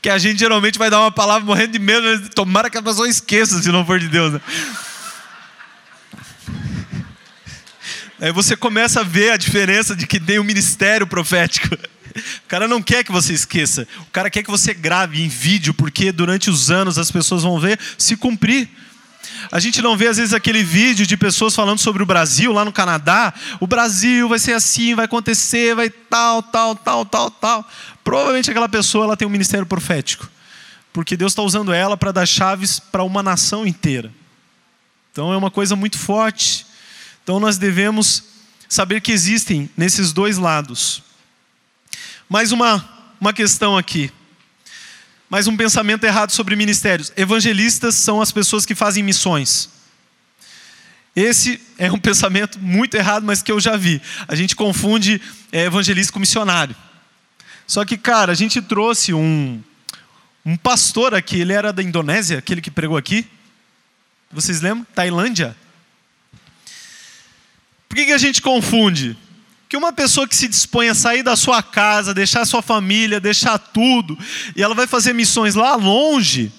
Que 0.00 0.08
a 0.08 0.18
gente 0.18 0.38
geralmente 0.38 0.78
vai 0.78 0.90
dar 0.90 1.00
uma 1.00 1.10
palavra 1.10 1.44
morrendo 1.44 1.72
de 1.72 1.78
medo, 1.78 2.28
tomara 2.30 2.70
que 2.70 2.78
a 2.78 2.82
pessoa 2.82 3.08
esqueça, 3.08 3.60
se 3.60 3.70
não 3.70 3.84
for 3.84 3.98
de 3.98 4.08
Deus. 4.08 4.34
Né? 4.34 4.40
Aí 8.20 8.32
você 8.32 8.56
começa 8.56 9.00
a 9.00 9.04
ver 9.04 9.32
a 9.32 9.36
diferença 9.36 9.96
de 9.96 10.06
que 10.06 10.20
tem 10.20 10.38
o 10.38 10.42
um 10.42 10.44
ministério 10.44 11.06
profético. 11.06 11.76
O 12.16 12.48
cara 12.48 12.66
não 12.66 12.82
quer 12.82 13.04
que 13.04 13.12
você 13.12 13.32
esqueça. 13.32 13.86
O 14.00 14.10
cara 14.10 14.30
quer 14.30 14.42
que 14.42 14.50
você 14.50 14.74
grave 14.74 15.22
em 15.22 15.28
vídeo, 15.28 15.72
porque 15.74 16.12
durante 16.12 16.50
os 16.50 16.70
anos 16.70 16.98
as 16.98 17.10
pessoas 17.10 17.42
vão 17.42 17.58
ver 17.58 17.78
se 17.96 18.16
cumprir. 18.16 18.68
A 19.50 19.60
gente 19.60 19.82
não 19.82 19.96
vê 19.96 20.08
às 20.08 20.16
vezes 20.16 20.32
aquele 20.32 20.62
vídeo 20.62 21.06
de 21.06 21.16
pessoas 21.16 21.54
falando 21.54 21.78
sobre 21.78 22.02
o 22.02 22.06
Brasil 22.06 22.52
lá 22.52 22.64
no 22.64 22.72
Canadá. 22.72 23.32
O 23.58 23.66
Brasil 23.66 24.28
vai 24.28 24.38
ser 24.38 24.52
assim, 24.52 24.94
vai 24.94 25.04
acontecer, 25.04 25.74
vai 25.74 25.90
tal, 25.90 26.42
tal, 26.42 26.74
tal, 26.74 27.04
tal, 27.04 27.30
tal. 27.30 27.68
Provavelmente 28.02 28.50
aquela 28.50 28.68
pessoa 28.68 29.04
ela 29.04 29.16
tem 29.16 29.26
um 29.26 29.30
ministério 29.30 29.66
profético, 29.66 30.28
porque 30.92 31.16
Deus 31.16 31.32
está 31.32 31.42
usando 31.42 31.72
ela 31.72 31.96
para 31.96 32.12
dar 32.12 32.26
chaves 32.26 32.78
para 32.80 33.02
uma 33.02 33.22
nação 33.22 33.66
inteira. 33.66 34.12
Então 35.12 35.32
é 35.32 35.36
uma 35.36 35.50
coisa 35.50 35.74
muito 35.76 35.98
forte. 35.98 36.66
Então 37.22 37.38
nós 37.40 37.58
devemos 37.58 38.24
saber 38.68 39.00
que 39.00 39.12
existem 39.12 39.68
nesses 39.76 40.12
dois 40.12 40.38
lados. 40.38 41.02
Mais 42.32 42.52
uma, 42.52 42.88
uma 43.20 43.32
questão 43.32 43.76
aqui. 43.76 44.08
Mais 45.28 45.48
um 45.48 45.56
pensamento 45.56 46.04
errado 46.04 46.30
sobre 46.30 46.54
ministérios. 46.54 47.12
Evangelistas 47.16 47.96
são 47.96 48.22
as 48.22 48.30
pessoas 48.30 48.64
que 48.64 48.72
fazem 48.72 49.02
missões. 49.02 49.68
Esse 51.16 51.60
é 51.76 51.90
um 51.90 51.98
pensamento 51.98 52.56
muito 52.60 52.94
errado, 52.94 53.24
mas 53.24 53.42
que 53.42 53.50
eu 53.50 53.58
já 53.58 53.76
vi. 53.76 54.00
A 54.28 54.36
gente 54.36 54.54
confunde 54.54 55.20
é, 55.50 55.64
evangelista 55.64 56.12
com 56.12 56.20
missionário. 56.20 56.76
Só 57.66 57.84
que, 57.84 57.98
cara, 57.98 58.30
a 58.30 58.36
gente 58.36 58.62
trouxe 58.62 59.12
um, 59.12 59.60
um 60.46 60.56
pastor 60.56 61.16
aqui, 61.16 61.40
ele 61.40 61.52
era 61.52 61.72
da 61.72 61.82
Indonésia, 61.82 62.38
aquele 62.38 62.60
que 62.60 62.70
pregou 62.70 62.96
aqui. 62.96 63.26
Vocês 64.30 64.60
lembram? 64.60 64.86
Tailândia. 64.94 65.56
Por 67.88 67.96
que, 67.96 68.06
que 68.06 68.12
a 68.12 68.18
gente 68.18 68.40
confunde? 68.40 69.18
Que 69.70 69.76
uma 69.76 69.92
pessoa 69.92 70.26
que 70.26 70.34
se 70.34 70.48
dispõe 70.48 70.88
a 70.88 70.94
sair 70.96 71.22
da 71.22 71.36
sua 71.36 71.62
casa, 71.62 72.12
deixar 72.12 72.44
sua 72.44 72.60
família, 72.60 73.20
deixar 73.20 73.56
tudo, 73.56 74.18
e 74.56 74.60
ela 74.60 74.74
vai 74.74 74.84
fazer 74.84 75.12
missões 75.12 75.54
lá 75.54 75.76
longe. 75.76 76.52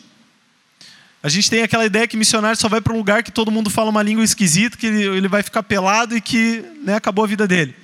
A 1.21 1.27
gente 1.27 1.49
tem 1.49 1.61
aquela 1.61 1.85
ideia 1.85 2.07
que 2.07 2.15
missionário 2.15 2.57
só 2.57 2.69
vai 2.69 2.79
para 2.79 2.93
um 2.93 2.97
lugar 2.97 3.21
que 3.21 3.29
todo 3.29 3.51
mundo 3.51 3.69
fala 3.69 3.89
uma 3.89 4.01
língua 4.01 4.23
esquisita, 4.23 4.77
que 4.77 4.87
ele 4.87 5.27
vai 5.27 5.43
ficar 5.43 5.61
pelado 5.61 6.15
e 6.15 6.21
que 6.21 6.63
né, 6.85 6.95
acabou 6.95 7.25
a 7.25 7.27
vida 7.27 7.45
dele. 7.45 7.75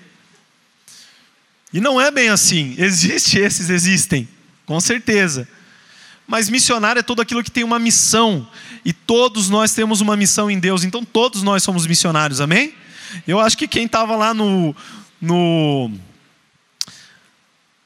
E 1.74 1.82
não 1.82 2.00
é 2.00 2.10
bem 2.10 2.30
assim. 2.30 2.74
Existe 2.78 3.38
esses, 3.44 3.70
existem, 3.70 4.30
com 4.66 4.80
certeza. 4.80 5.46
Mas 6.26 6.50
missionário 6.50 7.02
é 7.02 7.04
todo 7.04 7.22
aquilo 7.22 7.44
que 7.44 7.52
tem 7.52 7.66
uma 7.66 7.80
missão. 7.80 8.48
E 8.86 8.94
todos 8.94 9.50
nós 9.50 9.74
temos 9.74 10.00
uma 10.00 10.16
missão 10.16 10.50
em 10.50 10.58
Deus. 10.58 10.86
Então 10.86 11.04
todos 11.04 11.44
nós 11.44 11.64
somos 11.64 11.86
missionários, 11.86 12.40
amém? 12.40 12.74
Eu 13.28 13.42
acho 13.42 13.58
que 13.58 13.68
quem 13.68 13.86
estava 13.86 14.16
lá 14.16 14.34
no, 14.34 14.76
no 15.22 15.92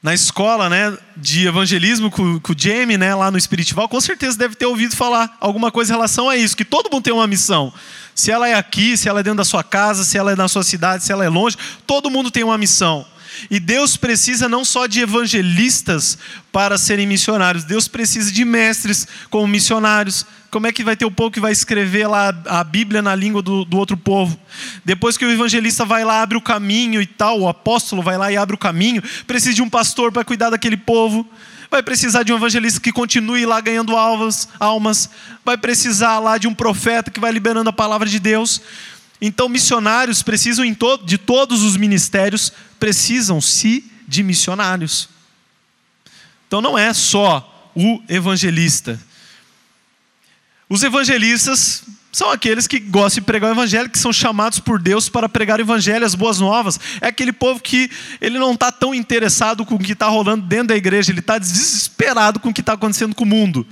na 0.02 0.12
escola 0.12 0.68
né, 0.68 0.98
de 1.16 1.46
evangelismo 1.46 2.10
com, 2.10 2.40
com 2.40 2.52
o 2.52 2.56
Jamie, 2.58 2.98
né, 2.98 3.14
lá 3.14 3.30
no 3.30 3.38
Espiritual, 3.38 3.88
com 3.88 4.00
certeza 4.00 4.36
deve 4.36 4.56
ter 4.56 4.66
ouvido 4.66 4.96
falar 4.96 5.36
alguma 5.38 5.70
coisa 5.70 5.92
em 5.92 5.94
relação 5.94 6.28
a 6.28 6.36
isso, 6.36 6.56
que 6.56 6.64
todo 6.64 6.90
mundo 6.90 7.04
tem 7.04 7.12
uma 7.12 7.26
missão. 7.28 7.72
Se 8.12 8.28
ela 8.32 8.48
é 8.48 8.54
aqui, 8.54 8.96
se 8.96 9.08
ela 9.08 9.20
é 9.20 9.22
dentro 9.22 9.36
da 9.36 9.44
sua 9.44 9.62
casa, 9.62 10.04
se 10.04 10.18
ela 10.18 10.32
é 10.32 10.36
na 10.36 10.48
sua 10.48 10.64
cidade, 10.64 11.04
se 11.04 11.12
ela 11.12 11.24
é 11.24 11.28
longe, 11.28 11.56
todo 11.86 12.10
mundo 12.10 12.32
tem 12.32 12.42
uma 12.42 12.58
missão. 12.58 13.06
E 13.50 13.58
Deus 13.58 13.96
precisa 13.96 14.48
não 14.48 14.64
só 14.64 14.86
de 14.86 15.00
evangelistas 15.00 16.18
para 16.50 16.76
serem 16.76 17.06
missionários, 17.06 17.64
Deus 17.64 17.88
precisa 17.88 18.30
de 18.30 18.44
mestres 18.44 19.06
como 19.30 19.46
missionários. 19.46 20.26
Como 20.50 20.66
é 20.66 20.72
que 20.72 20.84
vai 20.84 20.94
ter 20.94 21.06
o 21.06 21.10
povo 21.10 21.30
que 21.30 21.40
vai 21.40 21.52
escrever 21.52 22.06
lá 22.06 22.28
a 22.46 22.62
Bíblia 22.62 23.00
na 23.00 23.14
língua 23.14 23.40
do, 23.40 23.64
do 23.64 23.78
outro 23.78 23.96
povo? 23.96 24.38
Depois 24.84 25.16
que 25.16 25.24
o 25.24 25.30
evangelista 25.30 25.84
vai 25.84 26.04
lá, 26.04 26.20
abre 26.20 26.36
o 26.36 26.42
caminho 26.42 27.00
e 27.00 27.06
tal, 27.06 27.40
o 27.40 27.48
apóstolo 27.48 28.02
vai 28.02 28.18
lá 28.18 28.30
e 28.30 28.36
abre 28.36 28.54
o 28.54 28.58
caminho, 28.58 29.02
precisa 29.26 29.54
de 29.54 29.62
um 29.62 29.70
pastor 29.70 30.12
para 30.12 30.24
cuidar 30.24 30.50
daquele 30.50 30.76
povo 30.76 31.26
vai 31.72 31.82
precisar 31.82 32.22
de 32.22 32.30
um 32.30 32.36
evangelista 32.36 32.78
que 32.78 32.92
continue 32.92 33.46
lá 33.46 33.58
ganhando 33.58 33.96
almas, 33.96 34.46
almas, 34.60 35.08
vai 35.42 35.56
precisar 35.56 36.18
lá 36.18 36.36
de 36.36 36.46
um 36.46 36.54
profeta 36.54 37.10
que 37.10 37.18
vai 37.18 37.32
liberando 37.32 37.70
a 37.70 37.72
palavra 37.72 38.06
de 38.06 38.20
Deus. 38.20 38.60
Então, 39.24 39.48
missionários 39.48 40.20
precisam 40.20 40.64
de 41.06 41.16
todos 41.16 41.62
os 41.62 41.76
ministérios, 41.76 42.52
precisam-se 42.80 43.88
de 44.08 44.20
missionários. 44.20 45.08
Então, 46.48 46.60
não 46.60 46.76
é 46.76 46.92
só 46.92 47.70
o 47.72 48.02
evangelista. 48.08 49.00
Os 50.68 50.82
evangelistas 50.82 51.84
são 52.12 52.30
aqueles 52.30 52.66
que 52.66 52.78
gostam 52.78 53.22
de 53.22 53.26
pregar 53.26 53.50
o 53.50 53.54
evangelho, 53.54 53.88
que 53.88 53.98
são 53.98 54.12
chamados 54.12 54.60
por 54.60 54.78
Deus 54.78 55.08
para 55.08 55.30
pregar 55.30 55.58
o 55.58 55.62
evangelho, 55.62 56.04
as 56.04 56.14
boas 56.14 56.38
novas. 56.38 56.78
É 57.00 57.06
aquele 57.06 57.32
povo 57.32 57.58
que 57.58 57.90
ele 58.20 58.38
não 58.38 58.52
está 58.52 58.70
tão 58.70 58.94
interessado 58.94 59.64
com 59.64 59.76
o 59.76 59.78
que 59.78 59.94
está 59.94 60.08
rolando 60.08 60.46
dentro 60.46 60.68
da 60.68 60.76
igreja, 60.76 61.10
ele 61.10 61.20
está 61.20 61.38
desesperado 61.38 62.38
com 62.38 62.50
o 62.50 62.52
que 62.52 62.60
está 62.60 62.74
acontecendo 62.74 63.14
com 63.14 63.24
o 63.24 63.26
mundo. 63.26 63.66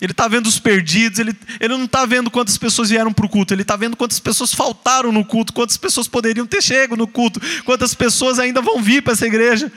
Ele 0.00 0.10
está 0.10 0.26
vendo 0.26 0.48
os 0.48 0.58
perdidos, 0.58 1.20
ele, 1.20 1.36
ele 1.60 1.76
não 1.76 1.84
está 1.84 2.04
vendo 2.04 2.32
quantas 2.32 2.58
pessoas 2.58 2.90
vieram 2.90 3.12
para 3.12 3.26
o 3.26 3.28
culto, 3.28 3.54
ele 3.54 3.62
está 3.62 3.76
vendo 3.76 3.96
quantas 3.96 4.18
pessoas 4.18 4.52
faltaram 4.52 5.12
no 5.12 5.24
culto, 5.24 5.52
quantas 5.52 5.76
pessoas 5.76 6.08
poderiam 6.08 6.46
ter 6.46 6.60
chego 6.60 6.96
no 6.96 7.06
culto, 7.06 7.40
quantas 7.64 7.94
pessoas 7.94 8.40
ainda 8.40 8.60
vão 8.60 8.82
vir 8.82 9.02
para 9.02 9.12
essa 9.12 9.24
igreja. 9.24 9.70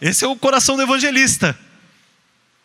Esse 0.00 0.24
é 0.24 0.26
o 0.26 0.34
coração 0.36 0.74
do 0.74 0.82
evangelista. 0.82 1.56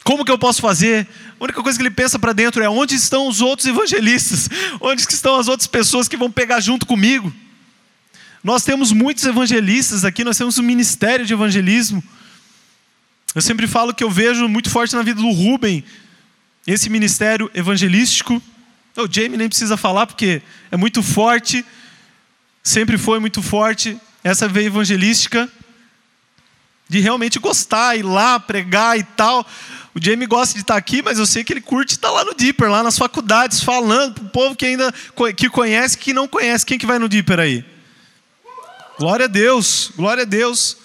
Como 0.07 0.23
que 0.23 0.31
eu 0.31 0.37
posso 0.37 0.61
fazer? 0.61 1.05
A 1.37 1.43
única 1.43 1.61
coisa 1.61 1.77
que 1.77 1.83
ele 1.83 1.93
pensa 1.93 2.17
para 2.17 2.31
dentro 2.31 2.63
é 2.63 2.69
onde 2.69 2.95
estão 2.95 3.27
os 3.27 3.41
outros 3.41 3.67
evangelistas? 3.67 4.47
Onde 4.79 5.01
estão 5.01 5.35
as 5.35 5.49
outras 5.49 5.67
pessoas 5.67 6.07
que 6.07 6.15
vão 6.15 6.31
pegar 6.31 6.61
junto 6.61 6.85
comigo? 6.85 7.33
Nós 8.41 8.63
temos 8.63 8.93
muitos 8.93 9.25
evangelistas 9.25 10.05
aqui, 10.05 10.23
nós 10.23 10.37
temos 10.37 10.57
um 10.57 10.63
ministério 10.63 11.25
de 11.25 11.33
evangelismo. 11.33 12.01
Eu 13.35 13.41
sempre 13.41 13.67
falo 13.67 13.93
que 13.93 14.01
eu 14.01 14.09
vejo 14.09 14.47
muito 14.47 14.69
forte 14.69 14.95
na 14.95 15.01
vida 15.01 15.21
do 15.21 15.29
Rubem 15.29 15.83
esse 16.65 16.89
ministério 16.89 17.51
evangelístico. 17.53 18.41
O 18.95 19.11
Jamie 19.11 19.35
nem 19.35 19.49
precisa 19.49 19.75
falar 19.75 20.07
porque 20.07 20.41
é 20.71 20.77
muito 20.77 21.03
forte, 21.03 21.65
sempre 22.63 22.97
foi 22.97 23.19
muito 23.19 23.41
forte 23.41 23.99
essa 24.23 24.47
veia 24.47 24.67
evangelística 24.67 25.51
de 26.89 26.99
realmente 26.99 27.39
gostar, 27.39 27.97
ir 27.97 28.03
lá 28.03 28.39
pregar 28.39 28.97
e 28.97 29.03
tal. 29.03 29.45
O 29.93 30.03
Jamie 30.03 30.27
gosta 30.27 30.53
de 30.53 30.61
estar 30.61 30.77
aqui, 30.77 31.01
mas 31.01 31.17
eu 31.17 31.25
sei 31.25 31.43
que 31.43 31.51
ele 31.51 31.61
curte 31.61 31.93
estar 31.93 32.11
lá 32.11 32.23
no 32.23 32.33
Deeper, 32.33 32.69
lá 32.69 32.83
nas 32.83 32.97
faculdades, 32.97 33.61
falando 33.61 34.13
para 34.13 34.23
o 34.23 34.29
povo 34.29 34.55
que 34.55 34.65
ainda 34.65 34.93
que 35.35 35.49
conhece, 35.49 35.97
que 35.97 36.13
não 36.13 36.27
conhece. 36.27 36.65
Quem 36.65 36.77
que 36.77 36.85
vai 36.85 36.99
no 36.99 37.09
Deeper 37.09 37.39
aí? 37.39 37.65
Glória 38.97 39.25
a 39.25 39.27
Deus, 39.27 39.91
glória 39.95 40.23
a 40.23 40.25
Deus. 40.25 40.77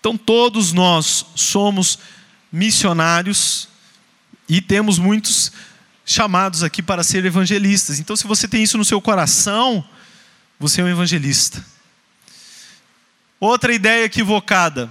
Então 0.00 0.16
todos 0.16 0.72
nós 0.72 1.26
somos 1.34 1.98
missionários 2.50 3.68
e 4.48 4.62
temos 4.62 4.98
muitos 4.98 5.52
chamados 6.06 6.62
aqui 6.62 6.82
para 6.82 7.02
ser 7.02 7.24
evangelistas. 7.24 7.98
Então 7.98 8.16
se 8.16 8.26
você 8.26 8.48
tem 8.48 8.62
isso 8.62 8.78
no 8.78 8.84
seu 8.84 9.00
coração, 9.00 9.84
você 10.58 10.80
é 10.80 10.84
um 10.84 10.88
evangelista. 10.88 11.64
Outra 13.40 13.72
ideia 13.72 14.04
equivocada. 14.04 14.90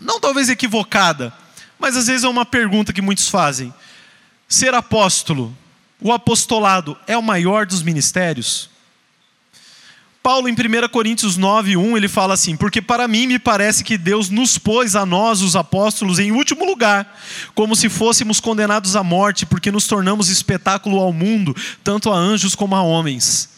Não 0.00 0.20
talvez 0.20 0.48
equivocada, 0.48 1.32
mas 1.78 1.96
às 1.96 2.06
vezes 2.06 2.24
é 2.24 2.28
uma 2.28 2.46
pergunta 2.46 2.92
que 2.92 3.02
muitos 3.02 3.28
fazem: 3.28 3.72
ser 4.48 4.74
apóstolo, 4.74 5.56
o 6.00 6.12
apostolado 6.12 6.96
é 7.06 7.16
o 7.16 7.22
maior 7.22 7.66
dos 7.66 7.82
ministérios? 7.82 8.70
Paulo, 10.22 10.48
em 10.48 10.52
1 10.52 10.88
Coríntios 10.90 11.36
9, 11.36 11.76
1, 11.76 11.96
ele 11.96 12.06
fala 12.06 12.34
assim: 12.34 12.56
Porque 12.56 12.82
para 12.82 13.08
mim 13.08 13.26
me 13.26 13.38
parece 13.38 13.82
que 13.82 13.96
Deus 13.96 14.28
nos 14.28 14.58
pôs 14.58 14.94
a 14.94 15.06
nós, 15.06 15.40
os 15.40 15.56
apóstolos, 15.56 16.18
em 16.18 16.32
último 16.32 16.64
lugar, 16.64 17.18
como 17.54 17.74
se 17.74 17.88
fôssemos 17.88 18.38
condenados 18.38 18.94
à 18.94 19.02
morte, 19.02 19.46
porque 19.46 19.70
nos 19.70 19.86
tornamos 19.86 20.28
espetáculo 20.28 20.98
ao 20.98 21.12
mundo, 21.12 21.56
tanto 21.82 22.12
a 22.12 22.16
anjos 22.16 22.54
como 22.54 22.76
a 22.76 22.82
homens. 22.82 23.48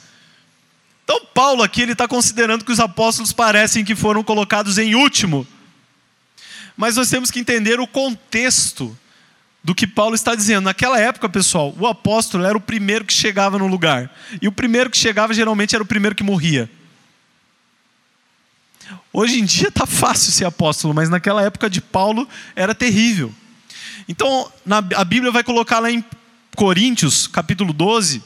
Então, 1.03 1.23
Paulo 1.35 1.63
aqui 1.63 1.83
ele 1.83 1.93
está 1.93 2.07
considerando 2.07 2.65
que 2.65 2.71
os 2.71 2.79
apóstolos 2.79 3.33
parecem 3.33 3.85
que 3.85 3.97
foram 3.97 4.23
colocados 4.23 4.79
em 4.79 4.95
último. 4.95 5.45
Mas 6.81 6.97
nós 6.97 7.11
temos 7.11 7.31
que 7.31 7.39
entender 7.39 7.79
o 7.79 7.87
contexto 7.87 8.97
do 9.63 9.75
que 9.75 9.87
Paulo 9.87 10.15
está 10.15 10.35
dizendo. 10.35 10.65
Naquela 10.65 10.99
época, 10.99 11.29
pessoal, 11.29 11.75
o 11.79 11.87
apóstolo 11.87 12.43
era 12.43 12.57
o 12.57 12.61
primeiro 12.61 13.05
que 13.05 13.13
chegava 13.13 13.59
no 13.59 13.67
lugar. 13.67 14.11
E 14.41 14.49
o 14.49 14.53
primeiro 14.53 14.89
que 14.89 14.97
chegava 14.97 15.35
geralmente 15.35 15.75
era 15.75 15.85
o 15.85 15.87
primeiro 15.87 16.17
que 16.17 16.23
morria. 16.23 16.71
Hoje 19.13 19.39
em 19.39 19.45
dia 19.45 19.69
está 19.69 19.85
fácil 19.85 20.33
ser 20.33 20.47
apóstolo, 20.47 20.95
mas 20.95 21.11
naquela 21.11 21.43
época 21.43 21.69
de 21.69 21.83
Paulo 21.83 22.27
era 22.57 22.75
terrível. 22.75 23.31
Então, 24.09 24.51
na, 24.65 24.79
a 24.79 25.05
Bíblia 25.05 25.31
vai 25.31 25.45
colocar 25.45 25.81
lá 25.81 25.91
em 25.91 26.03
Coríntios, 26.57 27.27
capítulo 27.27 27.75
12, 27.75 28.23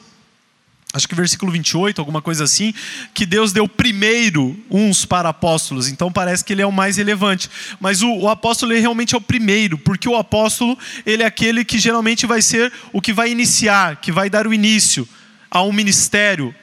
acho 0.94 1.08
que 1.08 1.14
versículo 1.14 1.50
28, 1.50 2.00
alguma 2.00 2.22
coisa 2.22 2.44
assim, 2.44 2.72
que 3.12 3.26
Deus 3.26 3.52
deu 3.52 3.66
primeiro 3.66 4.56
uns 4.70 5.04
para 5.04 5.28
apóstolos. 5.28 5.88
Então 5.88 6.12
parece 6.12 6.44
que 6.44 6.52
ele 6.52 6.62
é 6.62 6.66
o 6.66 6.70
mais 6.70 6.96
relevante. 6.96 7.50
Mas 7.80 8.00
o, 8.00 8.08
o, 8.08 8.28
apóstolo 8.28 8.72
ele 8.72 8.80
realmente 8.80 9.12
é 9.12 9.18
o 9.18 9.20
primeiro, 9.20 9.76
porque 9.76 10.08
o 10.08 10.16
apóstolo 10.16 10.78
ele 11.04 11.24
é 11.24 11.26
aquele 11.26 11.64
que 11.64 11.80
geralmente 11.80 12.26
vai 12.26 12.40
ser 12.40 12.72
o 12.92 13.00
que 13.00 13.12
vai 13.12 13.28
iniciar, 13.28 13.96
que 13.96 14.12
vai 14.12 14.30
dar 14.30 14.46
o 14.46 14.54
início 14.54 15.06
a 15.50 15.62
um 15.64 15.72
ministério 15.72 16.54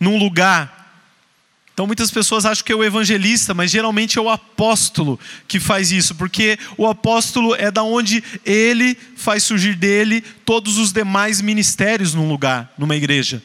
num 0.00 0.18
lugar. 0.18 0.78
Então 1.72 1.86
muitas 1.86 2.10
pessoas 2.10 2.44
acham 2.44 2.64
que 2.64 2.72
é 2.72 2.74
o 2.74 2.82
evangelista, 2.82 3.54
mas 3.54 3.70
geralmente 3.70 4.18
é 4.18 4.20
o 4.20 4.28
apóstolo 4.28 5.18
que 5.46 5.60
faz 5.60 5.92
isso, 5.92 6.16
porque 6.16 6.58
o 6.76 6.88
apóstolo 6.88 7.54
é 7.54 7.70
da 7.70 7.84
onde 7.84 8.22
ele 8.44 8.98
faz 9.16 9.44
surgir 9.44 9.76
dele 9.76 10.22
todos 10.44 10.76
os 10.76 10.92
demais 10.92 11.40
ministérios 11.40 12.14
num 12.14 12.28
lugar, 12.28 12.74
numa 12.76 12.96
igreja 12.96 13.40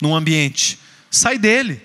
num 0.00 0.14
ambiente. 0.14 0.78
Sai 1.10 1.38
dele. 1.38 1.80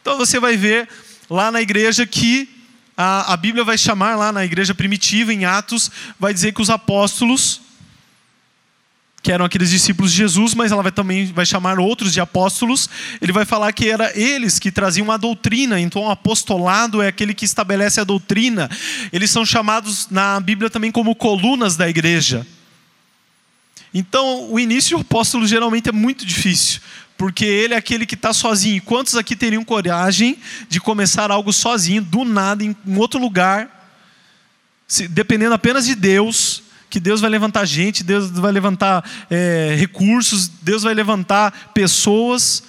Então 0.00 0.16
você 0.16 0.38
vai 0.40 0.56
ver 0.56 0.88
lá 1.28 1.50
na 1.50 1.60
igreja 1.60 2.06
que 2.06 2.48
a, 2.96 3.32
a 3.32 3.36
Bíblia 3.36 3.64
vai 3.64 3.78
chamar, 3.78 4.16
lá 4.16 4.32
na 4.32 4.44
igreja 4.44 4.74
primitiva, 4.74 5.32
em 5.32 5.44
Atos, 5.44 5.90
vai 6.18 6.34
dizer 6.34 6.52
que 6.52 6.60
os 6.60 6.68
apóstolos, 6.68 7.60
que 9.22 9.30
eram 9.30 9.44
aqueles 9.44 9.70
discípulos 9.70 10.10
de 10.10 10.18
Jesus, 10.18 10.54
mas 10.54 10.72
ela 10.72 10.82
vai 10.82 10.90
também 10.90 11.26
vai 11.26 11.46
chamar 11.46 11.78
outros 11.78 12.12
de 12.12 12.20
apóstolos. 12.20 12.88
Ele 13.20 13.32
vai 13.32 13.44
falar 13.44 13.72
que 13.72 13.88
era 13.88 14.18
eles 14.18 14.58
que 14.58 14.72
traziam 14.72 15.10
a 15.10 15.16
doutrina. 15.16 15.78
Então, 15.80 16.02
o 16.02 16.10
apostolado 16.10 17.02
é 17.02 17.08
aquele 17.08 17.34
que 17.34 17.44
estabelece 17.44 18.00
a 18.00 18.04
doutrina. 18.04 18.70
Eles 19.12 19.30
são 19.30 19.44
chamados 19.44 20.08
na 20.10 20.40
Bíblia 20.40 20.70
também 20.70 20.90
como 20.90 21.14
colunas 21.14 21.76
da 21.76 21.88
igreja. 21.88 22.46
Então, 23.92 24.50
o 24.50 24.58
início 24.58 24.96
do 24.96 25.02
apóstolo 25.02 25.46
geralmente 25.46 25.88
é 25.88 25.92
muito 25.92 26.24
difícil, 26.24 26.80
porque 27.18 27.44
ele 27.44 27.74
é 27.74 27.76
aquele 27.76 28.06
que 28.06 28.14
está 28.14 28.32
sozinho. 28.32 28.80
Quantos 28.82 29.16
aqui 29.16 29.34
teriam 29.34 29.64
coragem 29.64 30.38
de 30.68 30.80
começar 30.80 31.32
algo 31.32 31.52
sozinho, 31.52 32.00
do 32.00 32.24
nada, 32.24 32.62
em 32.62 32.76
outro 32.96 33.20
lugar, 33.20 33.92
dependendo 35.10 35.52
apenas 35.52 35.84
de 35.84 35.96
Deus? 35.96 36.62
Que 36.88 36.98
Deus 36.98 37.20
vai 37.20 37.28
levantar 37.28 37.66
gente, 37.66 38.02
Deus 38.02 38.30
vai 38.30 38.52
levantar 38.52 39.04
é, 39.28 39.76
recursos, 39.78 40.48
Deus 40.48 40.84
vai 40.84 40.94
levantar 40.94 41.70
pessoas 41.74 42.62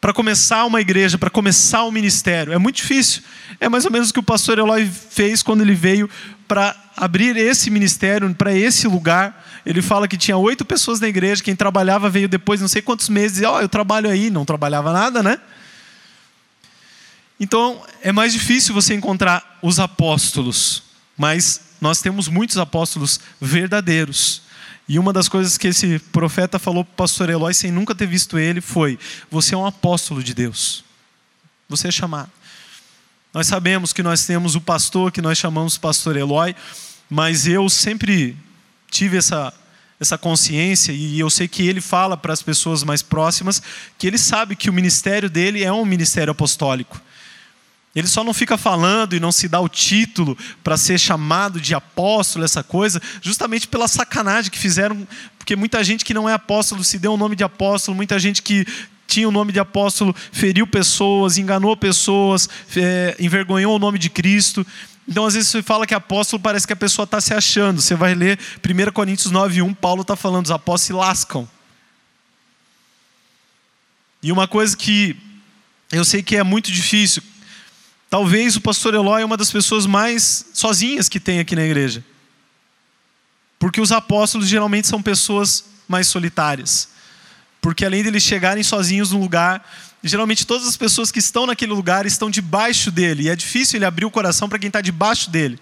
para 0.00 0.14
começar 0.14 0.64
uma 0.64 0.80
igreja, 0.80 1.18
para 1.18 1.28
começar 1.28 1.84
um 1.84 1.90
ministério. 1.90 2.52
É 2.52 2.58
muito 2.58 2.76
difícil. 2.76 3.22
É 3.58 3.68
mais 3.68 3.84
ou 3.84 3.90
menos 3.90 4.08
o 4.08 4.12
que 4.14 4.20
o 4.20 4.22
pastor 4.22 4.58
Eloy 4.58 4.86
fez 4.86 5.42
quando 5.42 5.60
ele 5.60 5.74
veio 5.74 6.08
para 6.48 6.74
abrir 6.96 7.36
esse 7.36 7.68
ministério, 7.68 8.32
para 8.34 8.54
esse 8.54 8.86
lugar. 8.86 9.49
Ele 9.64 9.82
fala 9.82 10.08
que 10.08 10.16
tinha 10.16 10.36
oito 10.36 10.64
pessoas 10.64 11.00
na 11.00 11.08
igreja, 11.08 11.42
quem 11.42 11.54
trabalhava 11.54 12.08
veio 12.08 12.28
depois, 12.28 12.60
não 12.60 12.68
sei 12.68 12.80
quantos 12.80 13.08
meses, 13.08 13.42
ó, 13.44 13.56
oh, 13.56 13.60
eu 13.60 13.68
trabalho 13.68 14.08
aí, 14.08 14.30
não 14.30 14.44
trabalhava 14.44 14.92
nada, 14.92 15.22
né? 15.22 15.38
Então 17.38 17.82
é 18.02 18.12
mais 18.12 18.32
difícil 18.32 18.74
você 18.74 18.94
encontrar 18.94 19.58
os 19.62 19.78
apóstolos, 19.80 20.82
mas 21.16 21.60
nós 21.80 22.00
temos 22.00 22.28
muitos 22.28 22.58
apóstolos 22.58 23.18
verdadeiros. 23.40 24.42
E 24.86 24.98
uma 24.98 25.12
das 25.12 25.28
coisas 25.28 25.56
que 25.56 25.68
esse 25.68 25.98
profeta 26.10 26.58
falou 26.58 26.84
para 26.84 26.92
o 26.92 26.96
pastor 26.96 27.30
Eloy, 27.30 27.54
sem 27.54 27.70
nunca 27.70 27.94
ter 27.94 28.06
visto 28.06 28.38
ele, 28.38 28.60
foi: 28.60 28.98
Você 29.30 29.54
é 29.54 29.58
um 29.58 29.64
apóstolo 29.64 30.22
de 30.22 30.34
Deus. 30.34 30.84
Você 31.68 31.88
é 31.88 31.92
chamado. 31.92 32.30
Nós 33.32 33.46
sabemos 33.46 33.92
que 33.92 34.02
nós 34.02 34.26
temos 34.26 34.56
o 34.56 34.60
pastor 34.60 35.12
que 35.12 35.22
nós 35.22 35.38
chamamos 35.38 35.78
pastor 35.78 36.16
Eloy, 36.16 36.56
mas 37.08 37.46
eu 37.46 37.70
sempre 37.70 38.36
tive 38.90 39.16
essa, 39.16 39.52
essa 39.98 40.18
consciência 40.18 40.92
e 40.92 41.18
eu 41.20 41.30
sei 41.30 41.46
que 41.46 41.66
ele 41.66 41.80
fala 41.80 42.16
para 42.16 42.32
as 42.32 42.42
pessoas 42.42 42.82
mais 42.82 43.02
próximas 43.02 43.62
que 43.98 44.06
ele 44.06 44.18
sabe 44.18 44.56
que 44.56 44.68
o 44.68 44.72
ministério 44.72 45.30
dele 45.30 45.62
é 45.62 45.72
um 45.72 45.84
ministério 45.84 46.30
apostólico. 46.30 47.00
Ele 47.94 48.06
só 48.06 48.22
não 48.22 48.32
fica 48.32 48.56
falando 48.56 49.16
e 49.16 49.20
não 49.20 49.32
se 49.32 49.48
dá 49.48 49.60
o 49.60 49.68
título 49.68 50.38
para 50.62 50.76
ser 50.76 50.98
chamado 50.98 51.60
de 51.60 51.74
apóstolo, 51.74 52.44
essa 52.44 52.62
coisa, 52.62 53.02
justamente 53.20 53.66
pela 53.66 53.88
sacanagem 53.88 54.50
que 54.50 54.58
fizeram, 54.58 55.06
porque 55.36 55.56
muita 55.56 55.82
gente 55.82 56.04
que 56.04 56.14
não 56.14 56.28
é 56.28 56.32
apóstolo 56.32 56.84
se 56.84 56.98
deu 56.98 57.14
o 57.14 57.16
nome 57.16 57.34
de 57.34 57.42
apóstolo, 57.42 57.96
muita 57.96 58.16
gente 58.18 58.42
que 58.42 58.64
tinha 59.08 59.28
o 59.28 59.32
nome 59.32 59.50
de 59.50 59.58
apóstolo 59.58 60.14
feriu 60.30 60.68
pessoas, 60.68 61.36
enganou 61.36 61.76
pessoas, 61.76 62.48
é, 62.76 63.16
envergonhou 63.18 63.74
o 63.74 63.78
nome 63.78 63.98
de 63.98 64.08
Cristo. 64.08 64.64
Então, 65.08 65.26
às 65.26 65.34
vezes, 65.34 65.48
você 65.48 65.62
fala 65.62 65.86
que 65.86 65.94
apóstolo, 65.94 66.40
parece 66.40 66.66
que 66.66 66.72
a 66.72 66.76
pessoa 66.76 67.04
está 67.04 67.20
se 67.20 67.34
achando. 67.34 67.80
Você 67.80 67.94
vai 67.94 68.14
ler 68.14 68.38
1 68.58 68.92
Coríntios 68.92 69.32
9,1, 69.32 69.74
Paulo 69.74 70.02
está 70.02 70.14
falando, 70.14 70.44
os 70.44 70.50
apóstolos 70.50 70.82
se 70.82 70.92
lascam. 70.92 71.48
E 74.22 74.30
uma 74.30 74.46
coisa 74.46 74.76
que 74.76 75.16
eu 75.90 76.04
sei 76.04 76.22
que 76.22 76.36
é 76.36 76.42
muito 76.42 76.70
difícil, 76.70 77.22
talvez 78.08 78.54
o 78.54 78.60
pastor 78.60 78.94
Eloy 78.94 79.22
é 79.22 79.24
uma 79.24 79.36
das 79.36 79.50
pessoas 79.50 79.86
mais 79.86 80.46
sozinhas 80.52 81.08
que 81.08 81.18
tem 81.18 81.40
aqui 81.40 81.56
na 81.56 81.64
igreja. 81.64 82.04
Porque 83.58 83.80
os 83.80 83.92
apóstolos 83.92 84.46
geralmente 84.46 84.86
são 84.86 85.02
pessoas 85.02 85.64
mais 85.88 86.06
solitárias. 86.06 86.88
Porque 87.60 87.84
além 87.84 88.02
de 88.02 88.08
eles 88.08 88.22
chegarem 88.22 88.62
sozinhos 88.62 89.12
no 89.12 89.20
lugar, 89.20 89.64
geralmente 90.08 90.46
todas 90.46 90.66
as 90.66 90.76
pessoas 90.76 91.12
que 91.12 91.18
estão 91.18 91.46
naquele 91.46 91.72
lugar 91.72 92.06
estão 92.06 92.30
debaixo 92.30 92.90
dele. 92.90 93.24
E 93.24 93.28
é 93.28 93.36
difícil 93.36 93.78
ele 93.78 93.84
abrir 93.84 94.06
o 94.06 94.10
coração 94.10 94.48
para 94.48 94.58
quem 94.58 94.68
está 94.68 94.80
debaixo 94.80 95.30
dele. 95.30 95.58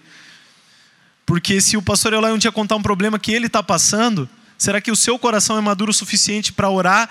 Porque 1.25 1.61
se 1.61 1.77
o 1.77 1.81
pastor 1.81 2.13
Eloy 2.13 2.31
um 2.31 2.37
dia 2.37 2.51
contar 2.51 2.75
um 2.75 2.81
problema 2.81 3.19
que 3.19 3.31
ele 3.31 3.47
está 3.47 3.61
passando, 3.61 4.29
será 4.57 4.81
que 4.81 4.91
o 4.91 4.95
seu 4.95 5.19
coração 5.19 5.57
é 5.57 5.61
maduro 5.61 5.91
o 5.91 5.93
suficiente 5.93 6.53
para 6.53 6.69
orar, 6.69 7.09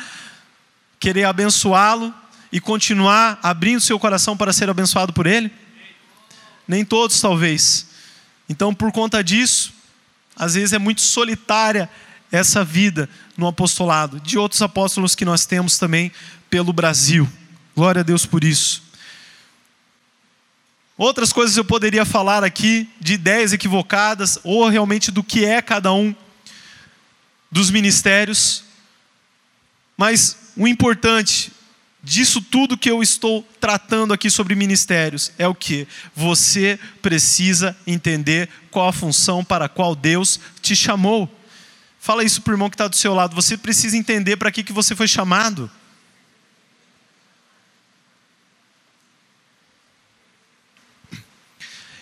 querer 0.99 1.25
abençoá-lo 1.25 2.13
e 2.51 2.61
continuar 2.61 3.39
abrindo 3.43 3.81
seu 3.81 3.99
coração 3.99 4.37
para 4.37 4.53
ser 4.53 4.69
abençoado 4.69 5.13
por 5.13 5.27
ele? 5.27 5.53
Nem 6.67 6.85
todos, 6.85 7.21
talvez. 7.21 7.87
Então, 8.49 8.75
por 8.75 8.91
conta 8.91 9.23
disso, 9.23 9.73
às 10.35 10.55
vezes 10.55 10.73
é 10.73 10.79
muito 10.79 11.01
solitária 11.01 11.89
essa 12.31 12.65
vida 12.65 13.09
no 13.37 13.47
apostolado, 13.47 14.21
de 14.21 14.39
outros 14.39 14.61
apóstolos 14.61 15.15
que 15.15 15.25
nós 15.25 15.47
temos 15.47 15.79
também 15.79 16.13
pelo 16.51 16.73
Brasil. 16.73 17.29
Glória 17.75 18.01
a 18.01 18.05
Deus 18.05 18.27
por 18.27 18.45
isso. 18.45 18.83
Outras 20.97 21.33
coisas 21.33 21.57
eu 21.57 21.65
poderia 21.65 22.05
falar 22.05 22.43
aqui, 22.43 22.89
de 22.99 23.15
ideias 23.15 23.53
equivocadas, 23.53 24.39
ou 24.43 24.69
realmente 24.69 25.13
do 25.13 25.23
que 25.23 25.45
é 25.45 25.63
cada 25.63 25.93
um 25.93 26.15
dos 27.51 27.71
ministérios. 27.71 28.65
Mas 29.97 30.37
o 30.57 30.67
importante 30.67 31.53
disso 32.03 32.41
tudo 32.41 32.79
que 32.79 32.91
eu 32.91 33.03
estou 33.03 33.47
tratando 33.61 34.13
aqui 34.13 34.31
sobre 34.31 34.55
ministérios 34.55 35.31
é 35.39 35.47
o 35.47 35.55
que? 35.55 35.87
Você 36.17 36.79
precisa 37.03 37.77
entender 37.87 38.49
qual 38.71 38.89
a 38.89 38.93
função 38.93 39.45
para 39.45 39.67
a 39.67 39.69
qual 39.69 39.95
Deus 39.95 40.41
te 40.61 40.75
chamou. 40.75 41.33
Fala 42.01 42.25
isso 42.25 42.43
para 42.43 42.53
o 42.53 42.55
irmão 42.55 42.71
que 42.71 42.75
está 42.75 42.89
do 42.89 42.97
seu 42.97 43.15
lado. 43.15 43.35
Você 43.35 43.57
precisa 43.57 43.97
entender 43.97 44.37
para 44.37 44.51
que, 44.51 44.65
que 44.65 44.73
você 44.73 44.97
foi 44.97 45.07
chamado. 45.07 45.71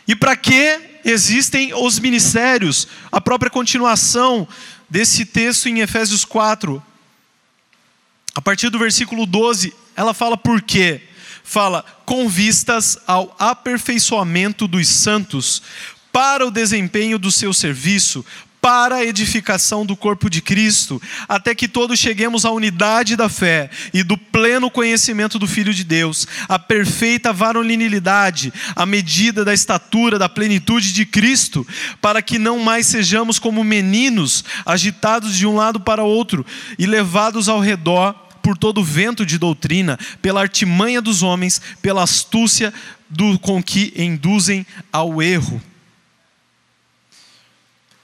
E 0.07 0.15
para 0.15 0.37
que 0.37 1.01
existem 1.05 1.75
os 1.75 1.99
ministérios? 1.99 2.87
A 3.11 3.21
própria 3.21 3.51
continuação 3.51 4.47
desse 4.89 5.25
texto 5.25 5.69
em 5.69 5.81
Efésios 5.81 6.25
4, 6.25 6.83
a 8.35 8.41
partir 8.41 8.69
do 8.71 8.79
versículo 8.79 9.27
12, 9.27 9.75
ela 9.97 10.15
fala 10.15 10.37
por 10.37 10.63
quê? 10.63 11.03
Fala, 11.43 11.85
com 12.05 12.29
vistas 12.29 12.99
ao 13.07 13.35
aperfeiçoamento 13.39 14.69
dos 14.69 14.89
santos, 14.89 15.63
para 16.13 16.47
o 16.47 16.51
desempenho 16.51 17.19
do 17.19 17.31
seu 17.31 17.53
serviço, 17.53 18.25
para 18.67 18.97
a 18.97 19.05
edificação 19.05 19.87
do 19.87 19.95
corpo 19.95 20.29
de 20.29 20.43
Cristo, 20.43 21.01
até 21.29 21.55
que 21.55 21.69
todos 21.69 22.01
cheguemos 22.01 22.45
à 22.45 22.51
unidade 22.51 23.15
da 23.15 23.29
fé 23.29 23.71
e 23.95 24.03
do 24.03 24.19
pleno 24.19 24.69
conhecimento 24.69 25.39
do 25.39 25.47
Filho 25.47 25.73
de 25.73 25.85
Deus, 25.85 26.27
à 26.49 26.59
perfeita 26.59 27.33
varonilidade, 27.33 28.53
à 28.75 28.85
medida 28.85 29.45
da 29.45 29.55
estatura 29.55 30.19
da 30.19 30.29
plenitude 30.29 30.93
de 30.93 31.07
Cristo, 31.07 31.65
para 32.01 32.21
que 32.21 32.41
não 32.41 32.59
mais 32.59 32.89
sejamos 32.89 33.39
como 33.39 33.63
meninos, 33.63 34.45
agitados 34.67 35.37
de 35.37 35.47
um 35.47 35.55
lado 35.55 35.79
para 35.79 36.03
outro 36.03 36.45
e 36.77 36.87
levados 36.87 37.49
ao 37.49 37.61
redor 37.61 38.15
por 38.43 38.59
todo 38.59 38.83
vento 38.83 39.25
de 39.25 39.39
doutrina, 39.39 39.97
pela 40.21 40.41
artimanha 40.41 41.01
dos 41.01 41.23
homens, 41.23 41.63
pela 41.81 42.03
astúcia 42.03 42.75
do, 43.09 43.39
com 43.39 43.63
que 43.63 43.93
induzem 43.97 44.67
ao 44.91 45.23
erro 45.23 45.63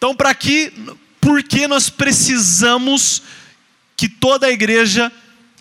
então, 0.03 0.17
para 0.17 0.35
que, 0.35 0.73
por 1.21 1.45
que 1.45 1.69
nós 1.69 1.89
precisamos 1.89 3.23
que 3.97 4.09
toda 4.09 4.49
a 4.49 4.51
igreja 4.51 5.13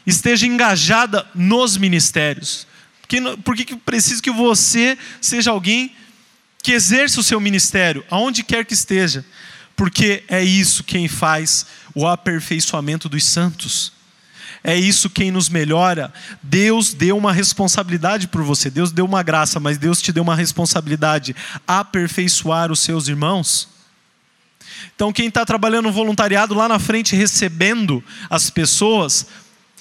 esteja 0.04 0.48
engajada 0.48 1.28
nos 1.36 1.78
ministérios? 1.78 2.66
Por 3.44 3.56
que, 3.56 3.66
que 3.66 3.76
precisa 3.76 4.20
que 4.20 4.32
você 4.32 4.98
seja 5.22 5.52
alguém 5.52 5.96
que 6.64 6.72
exerça 6.72 7.20
o 7.20 7.24
seu 7.24 7.40
ministério, 7.40 8.04
aonde 8.10 8.42
quer 8.42 8.66
que 8.66 8.74
esteja? 8.74 9.24
Porque 9.76 10.24
é 10.28 10.44
isso 10.44 10.84
quem 10.84 11.08
faz 11.08 11.68
o 11.94 12.08
aperfeiçoamento 12.08 13.08
dos 13.08 13.24
santos. 13.24 13.94
É 14.64 14.76
isso 14.76 15.08
quem 15.08 15.30
nos 15.30 15.50
melhora. 15.50 16.12
Deus 16.42 16.96
deu 16.96 17.16
uma 17.16 17.32
responsabilidade 17.32 18.28
por 18.28 18.42
você. 18.42 18.72
Deus 18.72 18.92
deu 18.92 19.06
uma 19.06 19.22
graça, 19.22 19.60
mas 19.60 19.78
Deus 19.78 20.02
te 20.02 20.12
deu 20.12 20.24
uma 20.24 20.36
responsabilidade 20.36 21.36
aperfeiçoar 21.68 22.72
os 22.72 22.80
seus 22.80 23.08
irmãos. 23.08 23.70
Então, 24.96 25.12
quem 25.12 25.28
está 25.28 25.46
trabalhando 25.46 25.86
no 25.86 25.92
voluntariado 25.92 26.54
lá 26.54 26.68
na 26.68 26.80
frente, 26.80 27.16
recebendo 27.16 28.04
as 28.30 28.50
pessoas, 28.50 29.28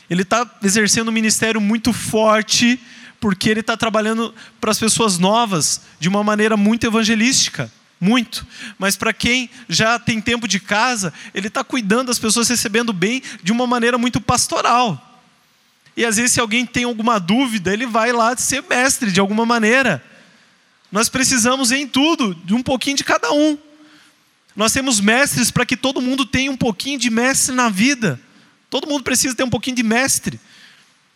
ele 0.09 0.23
está 0.23 0.49
exercendo 0.63 1.09
um 1.09 1.13
ministério 1.13 1.61
muito 1.61 1.93
forte, 1.93 2.81
porque 3.21 3.49
ele 3.51 3.61
está 3.61 3.77
trabalhando 3.77 4.35
para 4.61 4.71
as 4.71 4.79
pessoas 4.79 5.19
novas 5.19 5.83
de 5.99 6.09
uma 6.09 6.25
maneira 6.25 6.57
muito 6.57 6.87
evangelística. 6.87 7.71
Muito. 8.01 8.47
Mas 8.79 8.97
para 8.97 9.13
quem 9.13 9.51
já 9.69 9.99
tem 9.99 10.23
tempo 10.23 10.49
de 10.49 10.59
casa, 10.59 11.13
ele 11.35 11.49
está 11.49 11.63
cuidando 11.63 12.07
das 12.07 12.19
pessoas, 12.19 12.49
recebendo 12.49 12.95
bem 12.95 13.23
de 13.43 13.53
uma 13.53 13.67
maneira 13.67 13.99
muito 13.99 14.21
pastoral. 14.21 15.21
E 15.95 16.05
às 16.05 16.17
vezes, 16.17 16.33
se 16.33 16.41
alguém 16.41 16.65
tem 16.65 16.85
alguma 16.85 17.21
dúvida, 17.21 17.73
ele 17.73 17.85
vai 17.85 18.11
lá 18.11 18.35
ser 18.37 18.63
mestre 18.63 19.13
de 19.13 19.21
alguma 19.21 19.45
maneira. 19.45 20.03
Nós 20.91 21.11
precisamos 21.11 21.71
em 21.71 21.87
tudo, 21.87 22.35
de 22.35 22.55
um 22.55 22.63
pouquinho 22.63 22.97
de 22.97 23.05
cada 23.05 23.31
um. 23.33 23.59
Nós 24.55 24.73
temos 24.73 25.01
mestres 25.01 25.51
para 25.51 25.65
que 25.65 25.77
todo 25.77 26.01
mundo 26.01 26.27
tenha 26.27 26.51
um 26.51 26.57
pouquinho 26.57 26.99
de 26.99 27.11
mestre 27.11 27.55
na 27.55 27.69
vida. 27.69 28.21
Todo 28.69 28.89
mundo 28.89 29.03
precisa 29.03 29.35
ter 29.35 29.45
um 29.45 29.51
pouquinho 29.51 29.77
de 29.77 29.83
mestre 29.83 30.41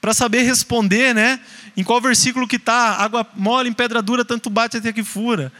para 0.00 0.12
saber 0.12 0.42
responder, 0.42 1.14
né? 1.14 1.40
Em 1.76 1.82
qual 1.82 2.00
versículo 2.00 2.46
que 2.46 2.56
está? 2.56 2.96
Água 2.96 3.26
mole 3.34 3.68
em 3.68 3.72
pedra 3.72 4.02
dura, 4.02 4.24
tanto 4.24 4.50
bate 4.50 4.76
até 4.76 4.92
que 4.92 5.02
fura. 5.02 5.52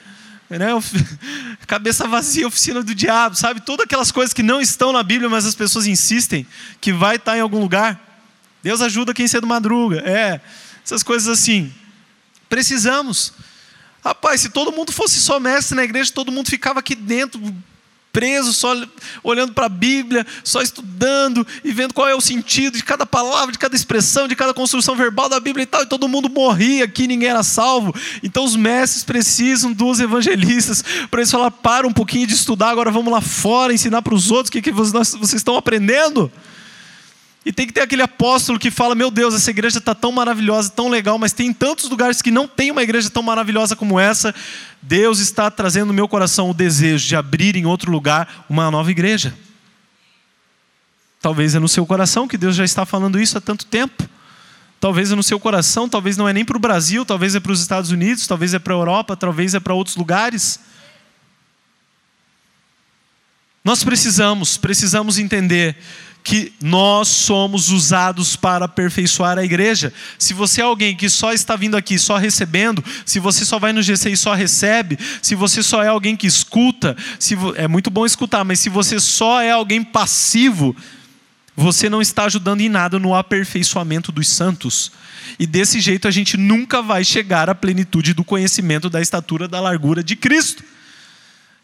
Né? 0.50 0.68
Cabeça 1.66 2.06
vazia, 2.06 2.46
oficina 2.46 2.82
do 2.82 2.94
diabo, 2.94 3.34
sabe? 3.34 3.60
Todas 3.60 3.84
aquelas 3.84 4.12
coisas 4.12 4.32
que 4.32 4.42
não 4.42 4.60
estão 4.60 4.92
na 4.92 5.02
Bíblia, 5.02 5.30
mas 5.30 5.46
as 5.46 5.54
pessoas 5.54 5.86
insistem 5.86 6.46
que 6.80 6.92
vai 6.92 7.16
estar 7.16 7.32
tá 7.32 7.38
em 7.38 7.40
algum 7.40 7.58
lugar. 7.58 7.98
Deus 8.62 8.80
ajuda 8.80 9.14
quem 9.14 9.26
cedo 9.26 9.46
madruga. 9.46 10.02
É, 10.04 10.40
essas 10.84 11.02
coisas 11.02 11.28
assim. 11.28 11.72
Precisamos. 12.48 13.32
Rapaz, 14.04 14.42
se 14.42 14.50
todo 14.50 14.70
mundo 14.70 14.92
fosse 14.92 15.18
só 15.18 15.40
mestre 15.40 15.74
na 15.74 15.82
igreja, 15.82 16.12
todo 16.12 16.30
mundo 16.30 16.50
ficava 16.50 16.80
aqui 16.80 16.94
dentro, 16.94 17.40
preso, 18.12 18.52
só 18.52 18.72
olhando 19.24 19.52
para 19.54 19.66
a 19.66 19.68
Bíblia, 19.68 20.24
só 20.44 20.62
estudando 20.62 21.44
e 21.64 21.72
vendo 21.72 21.92
qual 21.92 22.06
é 22.06 22.14
o 22.14 22.20
sentido 22.20 22.76
de 22.76 22.84
cada 22.84 23.04
palavra, 23.04 23.50
de 23.50 23.58
cada 23.58 23.74
expressão, 23.74 24.28
de 24.28 24.36
cada 24.36 24.54
construção 24.54 24.94
verbal 24.94 25.28
da 25.28 25.40
Bíblia 25.40 25.64
e 25.64 25.66
tal, 25.66 25.82
e 25.82 25.86
todo 25.86 26.06
mundo 26.06 26.28
morria 26.28 26.84
aqui, 26.84 27.08
ninguém 27.08 27.30
era 27.30 27.42
salvo. 27.42 27.92
Então 28.22 28.44
os 28.44 28.54
mestres 28.54 29.02
precisam 29.02 29.72
dos 29.72 29.98
evangelistas 29.98 30.84
para 31.10 31.20
eles 31.20 31.30
falar: 31.30 31.50
para 31.50 31.88
um 31.88 31.92
pouquinho 31.92 32.26
de 32.26 32.34
estudar, 32.34 32.68
agora 32.68 32.90
vamos 32.90 33.12
lá 33.12 33.20
fora 33.20 33.72
ensinar 33.72 34.02
para 34.02 34.14
os 34.14 34.30
outros 34.30 34.50
o 34.50 34.52
que, 34.52 34.62
que 34.62 34.70
vocês 34.70 35.32
estão 35.32 35.56
aprendendo. 35.56 36.30
E 37.44 37.52
tem 37.52 37.66
que 37.66 37.72
ter 37.72 37.82
aquele 37.82 38.02
apóstolo 38.02 38.58
que 38.58 38.70
fala: 38.70 38.94
Meu 38.94 39.10
Deus, 39.10 39.34
essa 39.34 39.50
igreja 39.50 39.78
está 39.78 39.94
tão 39.94 40.10
maravilhosa, 40.10 40.70
tão 40.70 40.88
legal, 40.88 41.18
mas 41.18 41.32
tem 41.32 41.52
tantos 41.52 41.90
lugares 41.90 42.22
que 42.22 42.30
não 42.30 42.48
tem 42.48 42.70
uma 42.70 42.82
igreja 42.82 43.10
tão 43.10 43.22
maravilhosa 43.22 43.76
como 43.76 44.00
essa. 44.00 44.34
Deus 44.80 45.18
está 45.18 45.50
trazendo 45.50 45.88
no 45.88 45.94
meu 45.94 46.08
coração 46.08 46.50
o 46.50 46.54
desejo 46.54 47.06
de 47.06 47.14
abrir 47.14 47.56
em 47.56 47.66
outro 47.66 47.90
lugar 47.90 48.46
uma 48.48 48.70
nova 48.70 48.90
igreja. 48.90 49.34
Talvez 51.20 51.54
é 51.54 51.58
no 51.58 51.68
seu 51.68 51.84
coração 51.86 52.28
que 52.28 52.38
Deus 52.38 52.56
já 52.56 52.64
está 52.64 52.86
falando 52.86 53.20
isso 53.20 53.36
há 53.36 53.40
tanto 53.40 53.66
tempo. 53.66 54.08
Talvez 54.80 55.10
é 55.10 55.14
no 55.14 55.22
seu 55.22 55.40
coração, 55.40 55.88
talvez 55.88 56.16
não 56.16 56.28
é 56.28 56.32
nem 56.32 56.44
para 56.44 56.56
o 56.56 56.60
Brasil, 56.60 57.06
talvez 57.06 57.34
é 57.34 57.40
para 57.40 57.52
os 57.52 57.60
Estados 57.60 57.90
Unidos, 57.90 58.26
talvez 58.26 58.52
é 58.52 58.58
para 58.58 58.74
a 58.74 58.76
Europa, 58.76 59.16
talvez 59.16 59.54
é 59.54 59.60
para 59.60 59.72
outros 59.72 59.96
lugares. 59.96 60.60
Nós 63.64 63.82
precisamos, 63.82 64.58
precisamos 64.58 65.18
entender 65.18 65.74
que 66.24 66.54
nós 66.58 67.08
somos 67.08 67.68
usados 67.68 68.34
para 68.34 68.64
aperfeiçoar 68.64 69.36
a 69.36 69.44
igreja. 69.44 69.92
Se 70.18 70.32
você 70.32 70.62
é 70.62 70.64
alguém 70.64 70.96
que 70.96 71.10
só 71.10 71.34
está 71.34 71.54
vindo 71.54 71.76
aqui 71.76 71.98
só 71.98 72.16
recebendo, 72.16 72.82
se 73.04 73.20
você 73.20 73.44
só 73.44 73.58
vai 73.58 73.74
no 73.74 73.82
GC 73.82 74.10
e 74.10 74.16
só 74.16 74.32
recebe, 74.32 74.98
se 75.20 75.34
você 75.34 75.62
só 75.62 75.82
é 75.82 75.88
alguém 75.88 76.16
que 76.16 76.26
escuta, 76.26 76.96
se 77.18 77.36
é 77.56 77.68
muito 77.68 77.90
bom 77.90 78.06
escutar, 78.06 78.42
mas 78.42 78.58
se 78.58 78.70
você 78.70 78.98
só 78.98 79.42
é 79.42 79.50
alguém 79.50 79.84
passivo, 79.84 80.74
você 81.54 81.90
não 81.90 82.00
está 82.00 82.24
ajudando 82.24 82.62
em 82.62 82.70
nada 82.70 82.98
no 82.98 83.14
aperfeiçoamento 83.14 84.10
dos 84.10 84.26
santos. 84.26 84.90
E 85.38 85.46
desse 85.46 85.78
jeito 85.78 86.08
a 86.08 86.10
gente 86.10 86.38
nunca 86.38 86.80
vai 86.80 87.04
chegar 87.04 87.50
à 87.50 87.54
plenitude 87.54 88.14
do 88.14 88.24
conhecimento 88.24 88.88
da 88.88 89.02
estatura 89.02 89.46
da 89.46 89.60
largura 89.60 90.02
de 90.02 90.16
Cristo. 90.16 90.64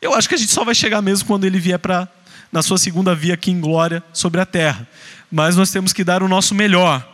Eu 0.03 0.15
acho 0.15 0.29
que 0.29 0.35
a 0.35 0.39
gente 0.39 0.53
só 0.53 0.65
vai 0.65 0.75
chegar 0.75 1.01
mesmo 1.01 1.27
quando 1.27 1.47
ele 1.47 1.59
vier 1.59 1.79
para 1.79 2.07
na 2.53 2.63
sua 2.63 2.79
segunda 2.79 3.15
via 3.15 3.35
aqui 3.35 3.51
em 3.51 3.61
glória 3.61 4.03
sobre 4.13 4.41
a 4.41 4.47
terra. 4.47 4.89
Mas 5.31 5.57
nós 5.57 5.71
temos 5.71 5.93
que 5.93 6.05
dar 6.05 6.23
o 6.23 6.29
nosso 6.29 6.55
melhor. 6.55 7.07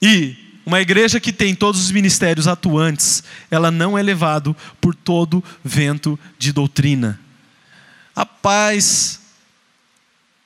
E 0.00 0.36
uma 0.64 0.80
igreja 0.80 1.18
que 1.18 1.32
tem 1.32 1.54
todos 1.54 1.80
os 1.80 1.90
ministérios 1.90 2.46
atuantes, 2.46 3.24
ela 3.50 3.70
não 3.70 3.98
é 3.98 4.02
levado 4.02 4.56
por 4.80 4.94
todo 4.94 5.42
vento 5.64 6.18
de 6.38 6.52
doutrina. 6.52 7.18
A 8.14 8.26
paz, 8.26 9.20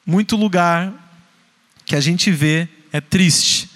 muito 0.07 0.37
lugar 0.37 0.93
que 1.85 1.97
a 1.97 2.01
gente 2.01 2.31
vê 2.31 2.69
é 2.93 3.01
triste, 3.01 3.69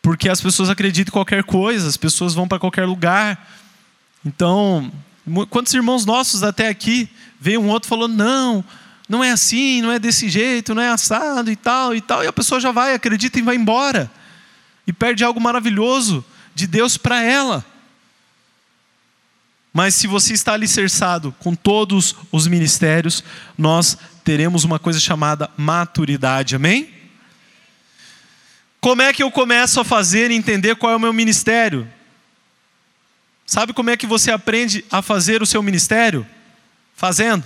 porque 0.00 0.28
as 0.28 0.40
pessoas 0.40 0.70
acreditam 0.70 1.10
em 1.10 1.12
qualquer 1.12 1.42
coisa, 1.42 1.88
as 1.88 1.96
pessoas 1.96 2.32
vão 2.32 2.46
para 2.46 2.58
qualquer 2.58 2.84
lugar. 2.84 3.50
Então, 4.24 4.92
quantos 5.50 5.74
irmãos 5.74 6.04
nossos 6.04 6.42
até 6.42 6.68
aqui 6.68 7.08
veio 7.40 7.60
um 7.60 7.68
outro 7.68 7.88
falou 7.88 8.08
não, 8.08 8.64
não 9.08 9.22
é 9.22 9.30
assim, 9.30 9.82
não 9.82 9.92
é 9.92 9.98
desse 9.98 10.28
jeito, 10.28 10.74
não 10.74 10.82
é 10.82 10.88
assado 10.88 11.50
e 11.50 11.56
tal 11.56 11.94
e 11.94 12.00
tal, 12.00 12.24
e 12.24 12.26
a 12.26 12.32
pessoa 12.32 12.60
já 12.60 12.72
vai, 12.72 12.94
acredita 12.94 13.38
e 13.38 13.42
vai 13.42 13.56
embora 13.56 14.10
e 14.86 14.92
perde 14.92 15.24
algo 15.24 15.40
maravilhoso 15.40 16.24
de 16.54 16.66
Deus 16.66 16.96
para 16.96 17.20
ela. 17.22 17.64
Mas 19.72 19.94
se 19.94 20.06
você 20.06 20.32
está 20.32 20.54
alicerçado 20.54 21.34
com 21.38 21.54
todos 21.54 22.16
os 22.32 22.46
ministérios, 22.46 23.22
nós 23.58 23.98
teremos 24.24 24.64
uma 24.64 24.78
coisa 24.78 24.98
chamada 24.98 25.50
maturidade, 25.56 26.56
amém? 26.56 26.88
Como 28.80 29.02
é 29.02 29.12
que 29.12 29.22
eu 29.22 29.30
começo 29.30 29.78
a 29.78 29.84
fazer 29.84 30.30
e 30.30 30.34
entender 30.34 30.76
qual 30.76 30.92
é 30.92 30.96
o 30.96 31.00
meu 31.00 31.12
ministério? 31.12 31.86
Sabe 33.46 33.72
como 33.72 33.90
é 33.90 33.96
que 33.96 34.06
você 34.06 34.32
aprende 34.32 34.84
a 34.90 35.00
fazer 35.00 35.40
o 35.40 35.46
seu 35.46 35.62
ministério? 35.62 36.26
Fazendo. 36.96 37.44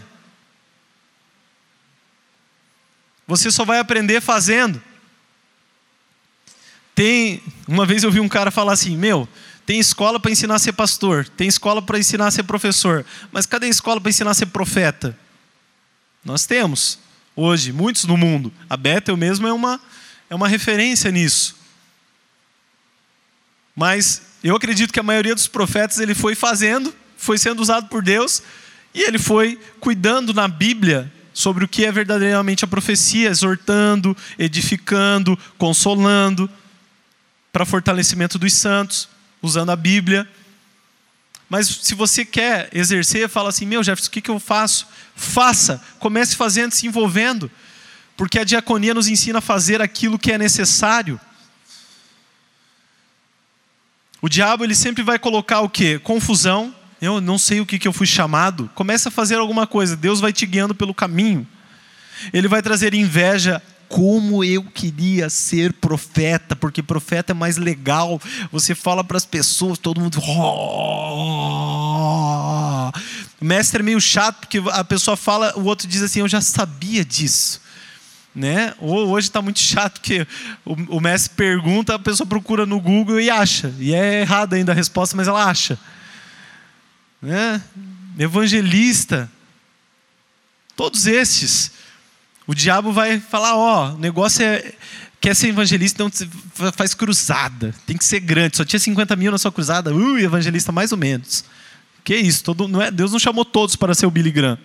Você 3.27 3.51
só 3.51 3.65
vai 3.65 3.79
aprender 3.79 4.21
fazendo. 4.21 4.83
Tem, 6.95 7.43
uma 7.69 7.85
vez 7.85 8.03
eu 8.03 8.11
vi 8.11 8.19
um 8.19 8.29
cara 8.29 8.51
falar 8.51 8.73
assim: 8.73 8.97
"Meu, 8.97 9.29
tem 9.67 9.79
escola 9.79 10.19
para 10.19 10.31
ensinar 10.31 10.57
a 10.57 10.59
ser 10.59 10.73
pastor, 10.73 11.29
tem 11.29 11.47
escola 11.47 11.81
para 11.81 11.99
ensinar 11.99 12.27
a 12.27 12.31
ser 12.31 12.43
professor, 12.43 13.05
mas 13.31 13.47
cadê 13.47 13.67
a 13.67 13.71
escola 13.71 14.01
para 14.01 14.11
ensinar 14.11 14.31
a 14.31 14.35
ser 14.35 14.47
profeta? 14.47 15.17
Nós 16.25 16.45
temos, 16.47 16.99
hoje, 17.37 17.73
muitos 17.73 18.05
no 18.05 18.17
mundo. 18.17 18.53
A 18.69 18.77
Bethel 18.77 19.17
mesmo 19.17 19.47
é 19.47 19.53
uma, 19.53 19.81
é 20.29 20.35
uma 20.35 20.49
referência 20.49 21.11
nisso. 21.11 21.60
Mas 23.81 24.21
eu 24.45 24.55
acredito 24.55 24.93
que 24.93 25.01
a 25.01 25.03
maioria 25.03 25.35
dos 25.35 25.47
profetas 25.47 25.99
ele 26.01 26.15
foi 26.15 26.35
fazendo, 26.35 26.95
foi 27.17 27.39
sendo 27.39 27.63
usado 27.63 27.89
por 27.89 28.03
Deus, 28.03 28.43
e 28.93 29.01
ele 29.01 29.19
foi 29.19 29.59
cuidando 29.81 30.35
na 30.35 30.47
Bíblia 30.47 31.11
sobre 31.33 31.65
o 31.65 31.69
que 31.69 31.87
é 31.87 31.91
verdadeiramente 31.91 32.63
a 32.63 32.69
profecia, 32.69 33.31
exortando, 33.31 34.15
edificando, 34.39 35.35
consolando, 35.57 36.47
para 37.51 37.65
fortalecimento 37.65 38.39
dos 38.39 38.53
santos 38.53 39.09
usando 39.41 39.71
a 39.71 39.77
Bíblia. 39.77 40.29
Mas 41.49 41.67
se 41.67 41.95
você 41.95 42.23
quer 42.23 42.69
exercer, 42.75 43.31
fala 43.31 43.49
assim: 43.49 43.65
meu, 43.65 43.83
Jefferson, 43.83 44.09
o 44.09 44.13
que, 44.13 44.21
que 44.21 44.31
eu 44.31 44.39
faço? 44.39 44.87
Faça, 45.17 45.83
comece 45.99 46.37
fazendo, 46.37 46.73
se 46.73 46.87
envolvendo, 46.87 47.51
porque 48.15 48.39
a 48.39 48.45
diaconia 48.45 48.93
nos 48.93 49.09
ensina 49.09 49.39
a 49.39 49.41
fazer 49.41 49.81
aquilo 49.81 50.19
que 50.19 50.33
é 50.33 50.37
necessário. 50.37 51.19
O 54.23 54.29
diabo 54.29 54.65
ele 54.65 54.75
sempre 54.75 55.03
vai 55.03 55.19
colocar 55.19 55.61
o 55.61 55.69
que? 55.69 55.99
Confusão. 55.99 56.75
Eu 57.01 57.21
não 57.21 57.39
sei 57.39 57.61
o 57.61 57.67
que, 57.67 57.79
que 57.79 57.89
eu 57.89 57.93
fui 57.93 58.07
chamado. 58.07 58.71
Comece 58.75 59.09
a 59.09 59.11
fazer 59.11 59.37
alguma 59.37 59.67
coisa. 59.67 59.97
Deus 59.97 60.21
vai 60.21 60.33
te 60.33 60.45
guiando 60.45 60.75
pelo 60.75 60.93
caminho. 60.93 61.47
Ele 62.33 62.47
vai 62.47 62.61
trazer 62.61 62.93
inveja, 62.93 63.63
como 63.89 64.45
eu 64.45 64.63
queria 64.63 65.31
ser 65.31 65.73
profeta, 65.73 66.55
porque 66.55 66.83
profeta 66.83 67.33
é 67.33 67.35
mais 67.35 67.57
legal. 67.57 68.21
Você 68.53 68.75
fala 68.75 69.03
para 69.03 69.17
as 69.17 69.25
pessoas, 69.25 69.79
todo 69.79 70.01
mundo. 70.01 70.21
O 73.41 73.45
mestre 73.45 73.81
é 73.81 73.83
meio 73.83 74.01
chato, 74.01 74.41
porque 74.41 74.63
a 74.71 74.85
pessoa 74.85 75.17
fala, 75.17 75.55
o 75.57 75.65
outro 75.65 75.89
diz 75.89 76.03
assim: 76.03 76.21
Eu 76.21 76.29
já 76.29 76.43
sabia 76.43 77.05
disso. 77.05 77.61
Né? 78.35 78.75
Ou 78.79 79.09
hoje 79.09 79.29
está 79.29 79.43
muito 79.43 79.59
chato 79.59 80.01
que 80.01 80.27
o, 80.65 80.97
o 80.97 81.01
mestre 81.01 81.35
pergunta, 81.35 81.95
a 81.95 81.99
pessoa 81.99 82.27
procura 82.27 82.65
no 82.65 82.81
Google 82.81 83.21
e 83.21 83.29
acha. 83.29 83.75
E 83.79 83.93
é 83.95 84.21
errada 84.21 84.57
ainda 84.57 84.73
a 84.73 84.75
resposta, 84.75 85.17
mas 85.17 85.27
ela 85.27 85.45
acha. 85.45 85.79
Né? 87.21 87.61
Evangelista. 88.19 89.31
Todos 90.77 91.07
esses 91.07 91.73
o 92.51 92.55
diabo 92.55 92.93
vai 92.93 93.21
falar: 93.21 93.55
ó, 93.55 93.93
o 93.93 93.99
negócio 93.99 94.45
é. 94.45 94.73
Quer 95.21 95.37
ser 95.37 95.49
evangelista, 95.49 96.03
então 96.03 96.73
faz 96.73 96.95
cruzada. 96.95 97.73
Tem 97.87 97.97
que 97.97 98.05
ser 98.05 98.19
grande. 98.19 98.57
Só 98.57 98.65
tinha 98.65 98.81
50 98.81 99.15
mil 99.15 99.31
na 99.31 99.39
sua 99.39 99.53
cruzada. 99.53 99.95
Uh, 99.95 100.19
evangelista 100.19 100.73
mais 100.73 100.91
ou 100.91 100.99
menos. 100.99 101.45
Que 102.03 102.17
isso? 102.17 102.43
Todo, 102.43 102.67
não 102.67 102.83
é, 102.83 102.91
Deus 102.91 103.13
não 103.13 103.21
chamou 103.21 103.45
todos 103.45 103.77
para 103.77 103.95
ser 103.95 104.07
o 104.07 104.11
Billy 104.11 104.33
Graham. 104.33 104.59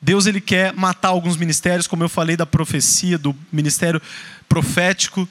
Deus 0.00 0.26
ele 0.26 0.40
quer 0.40 0.72
matar 0.74 1.08
alguns 1.08 1.36
ministérios, 1.36 1.86
como 1.86 2.04
eu 2.04 2.08
falei 2.08 2.36
da 2.36 2.46
profecia, 2.46 3.18
do 3.18 3.34
ministério 3.52 4.00
profético. 4.48 5.28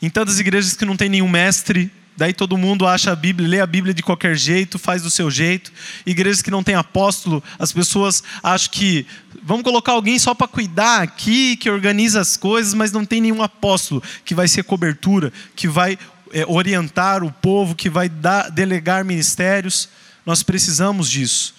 Em 0.00 0.10
tantas 0.10 0.38
igrejas 0.38 0.76
que 0.76 0.84
não 0.84 0.96
tem 0.96 1.08
nenhum 1.08 1.28
mestre, 1.28 1.90
Daí 2.18 2.32
todo 2.32 2.58
mundo 2.58 2.84
acha 2.84 3.12
a 3.12 3.14
Bíblia, 3.14 3.48
lê 3.48 3.60
a 3.60 3.66
Bíblia 3.66 3.94
de 3.94 4.02
qualquer 4.02 4.36
jeito, 4.36 4.76
faz 4.76 5.02
do 5.02 5.08
seu 5.08 5.30
jeito. 5.30 5.72
Igrejas 6.04 6.42
que 6.42 6.50
não 6.50 6.64
tem 6.64 6.74
apóstolo, 6.74 7.40
as 7.56 7.72
pessoas 7.72 8.24
acham 8.42 8.72
que 8.72 9.06
vamos 9.40 9.62
colocar 9.62 9.92
alguém 9.92 10.18
só 10.18 10.34
para 10.34 10.48
cuidar 10.48 11.00
aqui, 11.00 11.56
que 11.56 11.70
organiza 11.70 12.20
as 12.20 12.36
coisas, 12.36 12.74
mas 12.74 12.90
não 12.90 13.04
tem 13.04 13.20
nenhum 13.20 13.40
apóstolo 13.40 14.02
que 14.24 14.34
vai 14.34 14.48
ser 14.48 14.64
cobertura, 14.64 15.32
que 15.54 15.68
vai 15.68 15.96
é, 16.32 16.44
orientar 16.48 17.22
o 17.22 17.30
povo, 17.30 17.76
que 17.76 17.88
vai 17.88 18.08
dar, 18.08 18.50
delegar 18.50 19.04
ministérios. 19.04 19.88
Nós 20.26 20.42
precisamos 20.42 21.08
disso. 21.08 21.54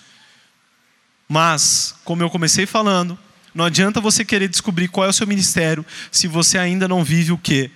Mas, 1.31 1.93
como 2.03 2.23
eu 2.23 2.29
comecei 2.29 2.65
falando, 2.65 3.17
não 3.53 3.63
adianta 3.63 4.01
você 4.01 4.25
querer 4.25 4.47
descobrir 4.49 4.87
qual 4.87 5.05
é 5.05 5.09
o 5.09 5.13
seu 5.13 5.27
ministério 5.27 5.85
se 6.11 6.27
você 6.27 6.57
ainda 6.57 6.87
não 6.87 7.03
vive 7.03 7.31
o 7.31 7.37
quê? 7.37 7.69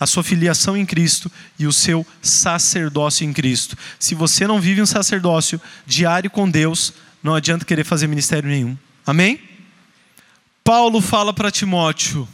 a 0.00 0.06
sua 0.06 0.22
filiação 0.22 0.74
em 0.78 0.86
Cristo 0.86 1.30
e 1.58 1.66
o 1.66 1.72
seu 1.74 2.06
sacerdócio 2.22 3.22
em 3.22 3.34
Cristo. 3.34 3.76
Se 3.98 4.14
você 4.14 4.46
não 4.46 4.58
vive 4.58 4.80
um 4.80 4.86
sacerdócio 4.86 5.60
diário 5.84 6.30
com 6.30 6.50
Deus, 6.50 6.94
não 7.22 7.34
adianta 7.34 7.66
querer 7.66 7.84
fazer 7.84 8.06
ministério 8.06 8.48
nenhum. 8.48 8.78
Amém? 9.06 9.38
Paulo 10.64 11.02
fala 11.02 11.34
para 11.34 11.50
Timóteo: 11.50 12.26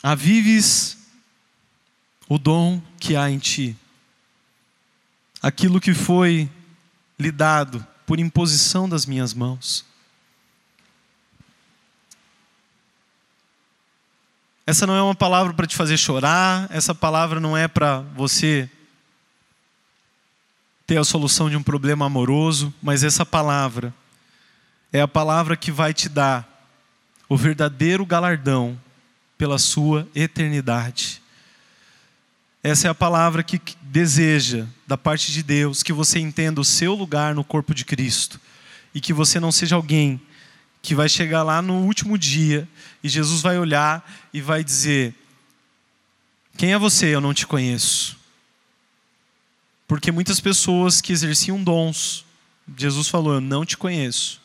Avives 0.00 0.96
o 2.28 2.38
dom 2.38 2.80
que 3.00 3.16
há 3.16 3.28
em 3.28 3.40
ti, 3.40 3.76
aquilo 5.42 5.80
que 5.80 5.92
foi 5.92 6.48
lhe 7.18 7.32
dado 7.32 7.84
por 8.12 8.20
imposição 8.20 8.86
das 8.86 9.06
minhas 9.06 9.32
mãos. 9.32 9.86
Essa 14.66 14.86
não 14.86 14.94
é 14.94 15.00
uma 15.00 15.14
palavra 15.14 15.54
para 15.54 15.66
te 15.66 15.74
fazer 15.74 15.96
chorar, 15.96 16.66
essa 16.70 16.94
palavra 16.94 17.40
não 17.40 17.56
é 17.56 17.66
para 17.66 18.00
você 18.14 18.68
ter 20.86 20.98
a 20.98 21.04
solução 21.04 21.48
de 21.48 21.56
um 21.56 21.62
problema 21.62 22.04
amoroso, 22.04 22.70
mas 22.82 23.02
essa 23.02 23.24
palavra 23.24 23.94
é 24.92 25.00
a 25.00 25.08
palavra 25.08 25.56
que 25.56 25.72
vai 25.72 25.94
te 25.94 26.06
dar 26.06 26.46
o 27.30 27.34
verdadeiro 27.34 28.04
galardão 28.04 28.78
pela 29.38 29.56
sua 29.58 30.06
eternidade. 30.14 31.22
Essa 32.62 32.88
é 32.88 32.90
a 32.90 32.94
palavra 32.94 33.42
que 33.42 33.58
deseja, 33.80 34.66
da 34.92 34.98
parte 34.98 35.32
de 35.32 35.42
Deus, 35.42 35.82
que 35.82 35.90
você 35.90 36.18
entenda 36.18 36.60
o 36.60 36.64
seu 36.66 36.92
lugar 36.94 37.34
no 37.34 37.42
corpo 37.42 37.74
de 37.74 37.82
Cristo 37.82 38.38
e 38.94 39.00
que 39.00 39.10
você 39.10 39.40
não 39.40 39.50
seja 39.50 39.74
alguém 39.74 40.20
que 40.82 40.94
vai 40.94 41.08
chegar 41.08 41.42
lá 41.42 41.62
no 41.62 41.86
último 41.86 42.18
dia 42.18 42.68
e 43.02 43.08
Jesus 43.08 43.40
vai 43.40 43.58
olhar 43.58 44.06
e 44.34 44.42
vai 44.42 44.62
dizer: 44.62 45.14
Quem 46.58 46.74
é 46.74 46.78
você? 46.78 47.06
Eu 47.06 47.22
não 47.22 47.32
te 47.32 47.46
conheço. 47.46 48.18
Porque 49.88 50.12
muitas 50.12 50.40
pessoas 50.40 51.00
que 51.00 51.10
exerciam 51.10 51.64
dons, 51.64 52.26
Jesus 52.76 53.08
falou: 53.08 53.32
Eu 53.32 53.40
não 53.40 53.64
te 53.64 53.78
conheço. 53.78 54.42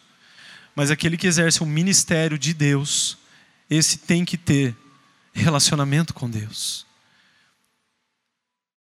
Mas 0.73 0.89
aquele 0.89 1.17
que 1.17 1.27
exerce 1.27 1.61
o 1.61 1.65
ministério 1.65 2.39
de 2.39 2.53
Deus, 2.53 3.17
esse 3.69 3.97
tem 3.97 4.23
que 4.23 4.37
ter 4.37 4.73
relacionamento 5.33 6.13
com 6.13 6.29
Deus. 6.29 6.86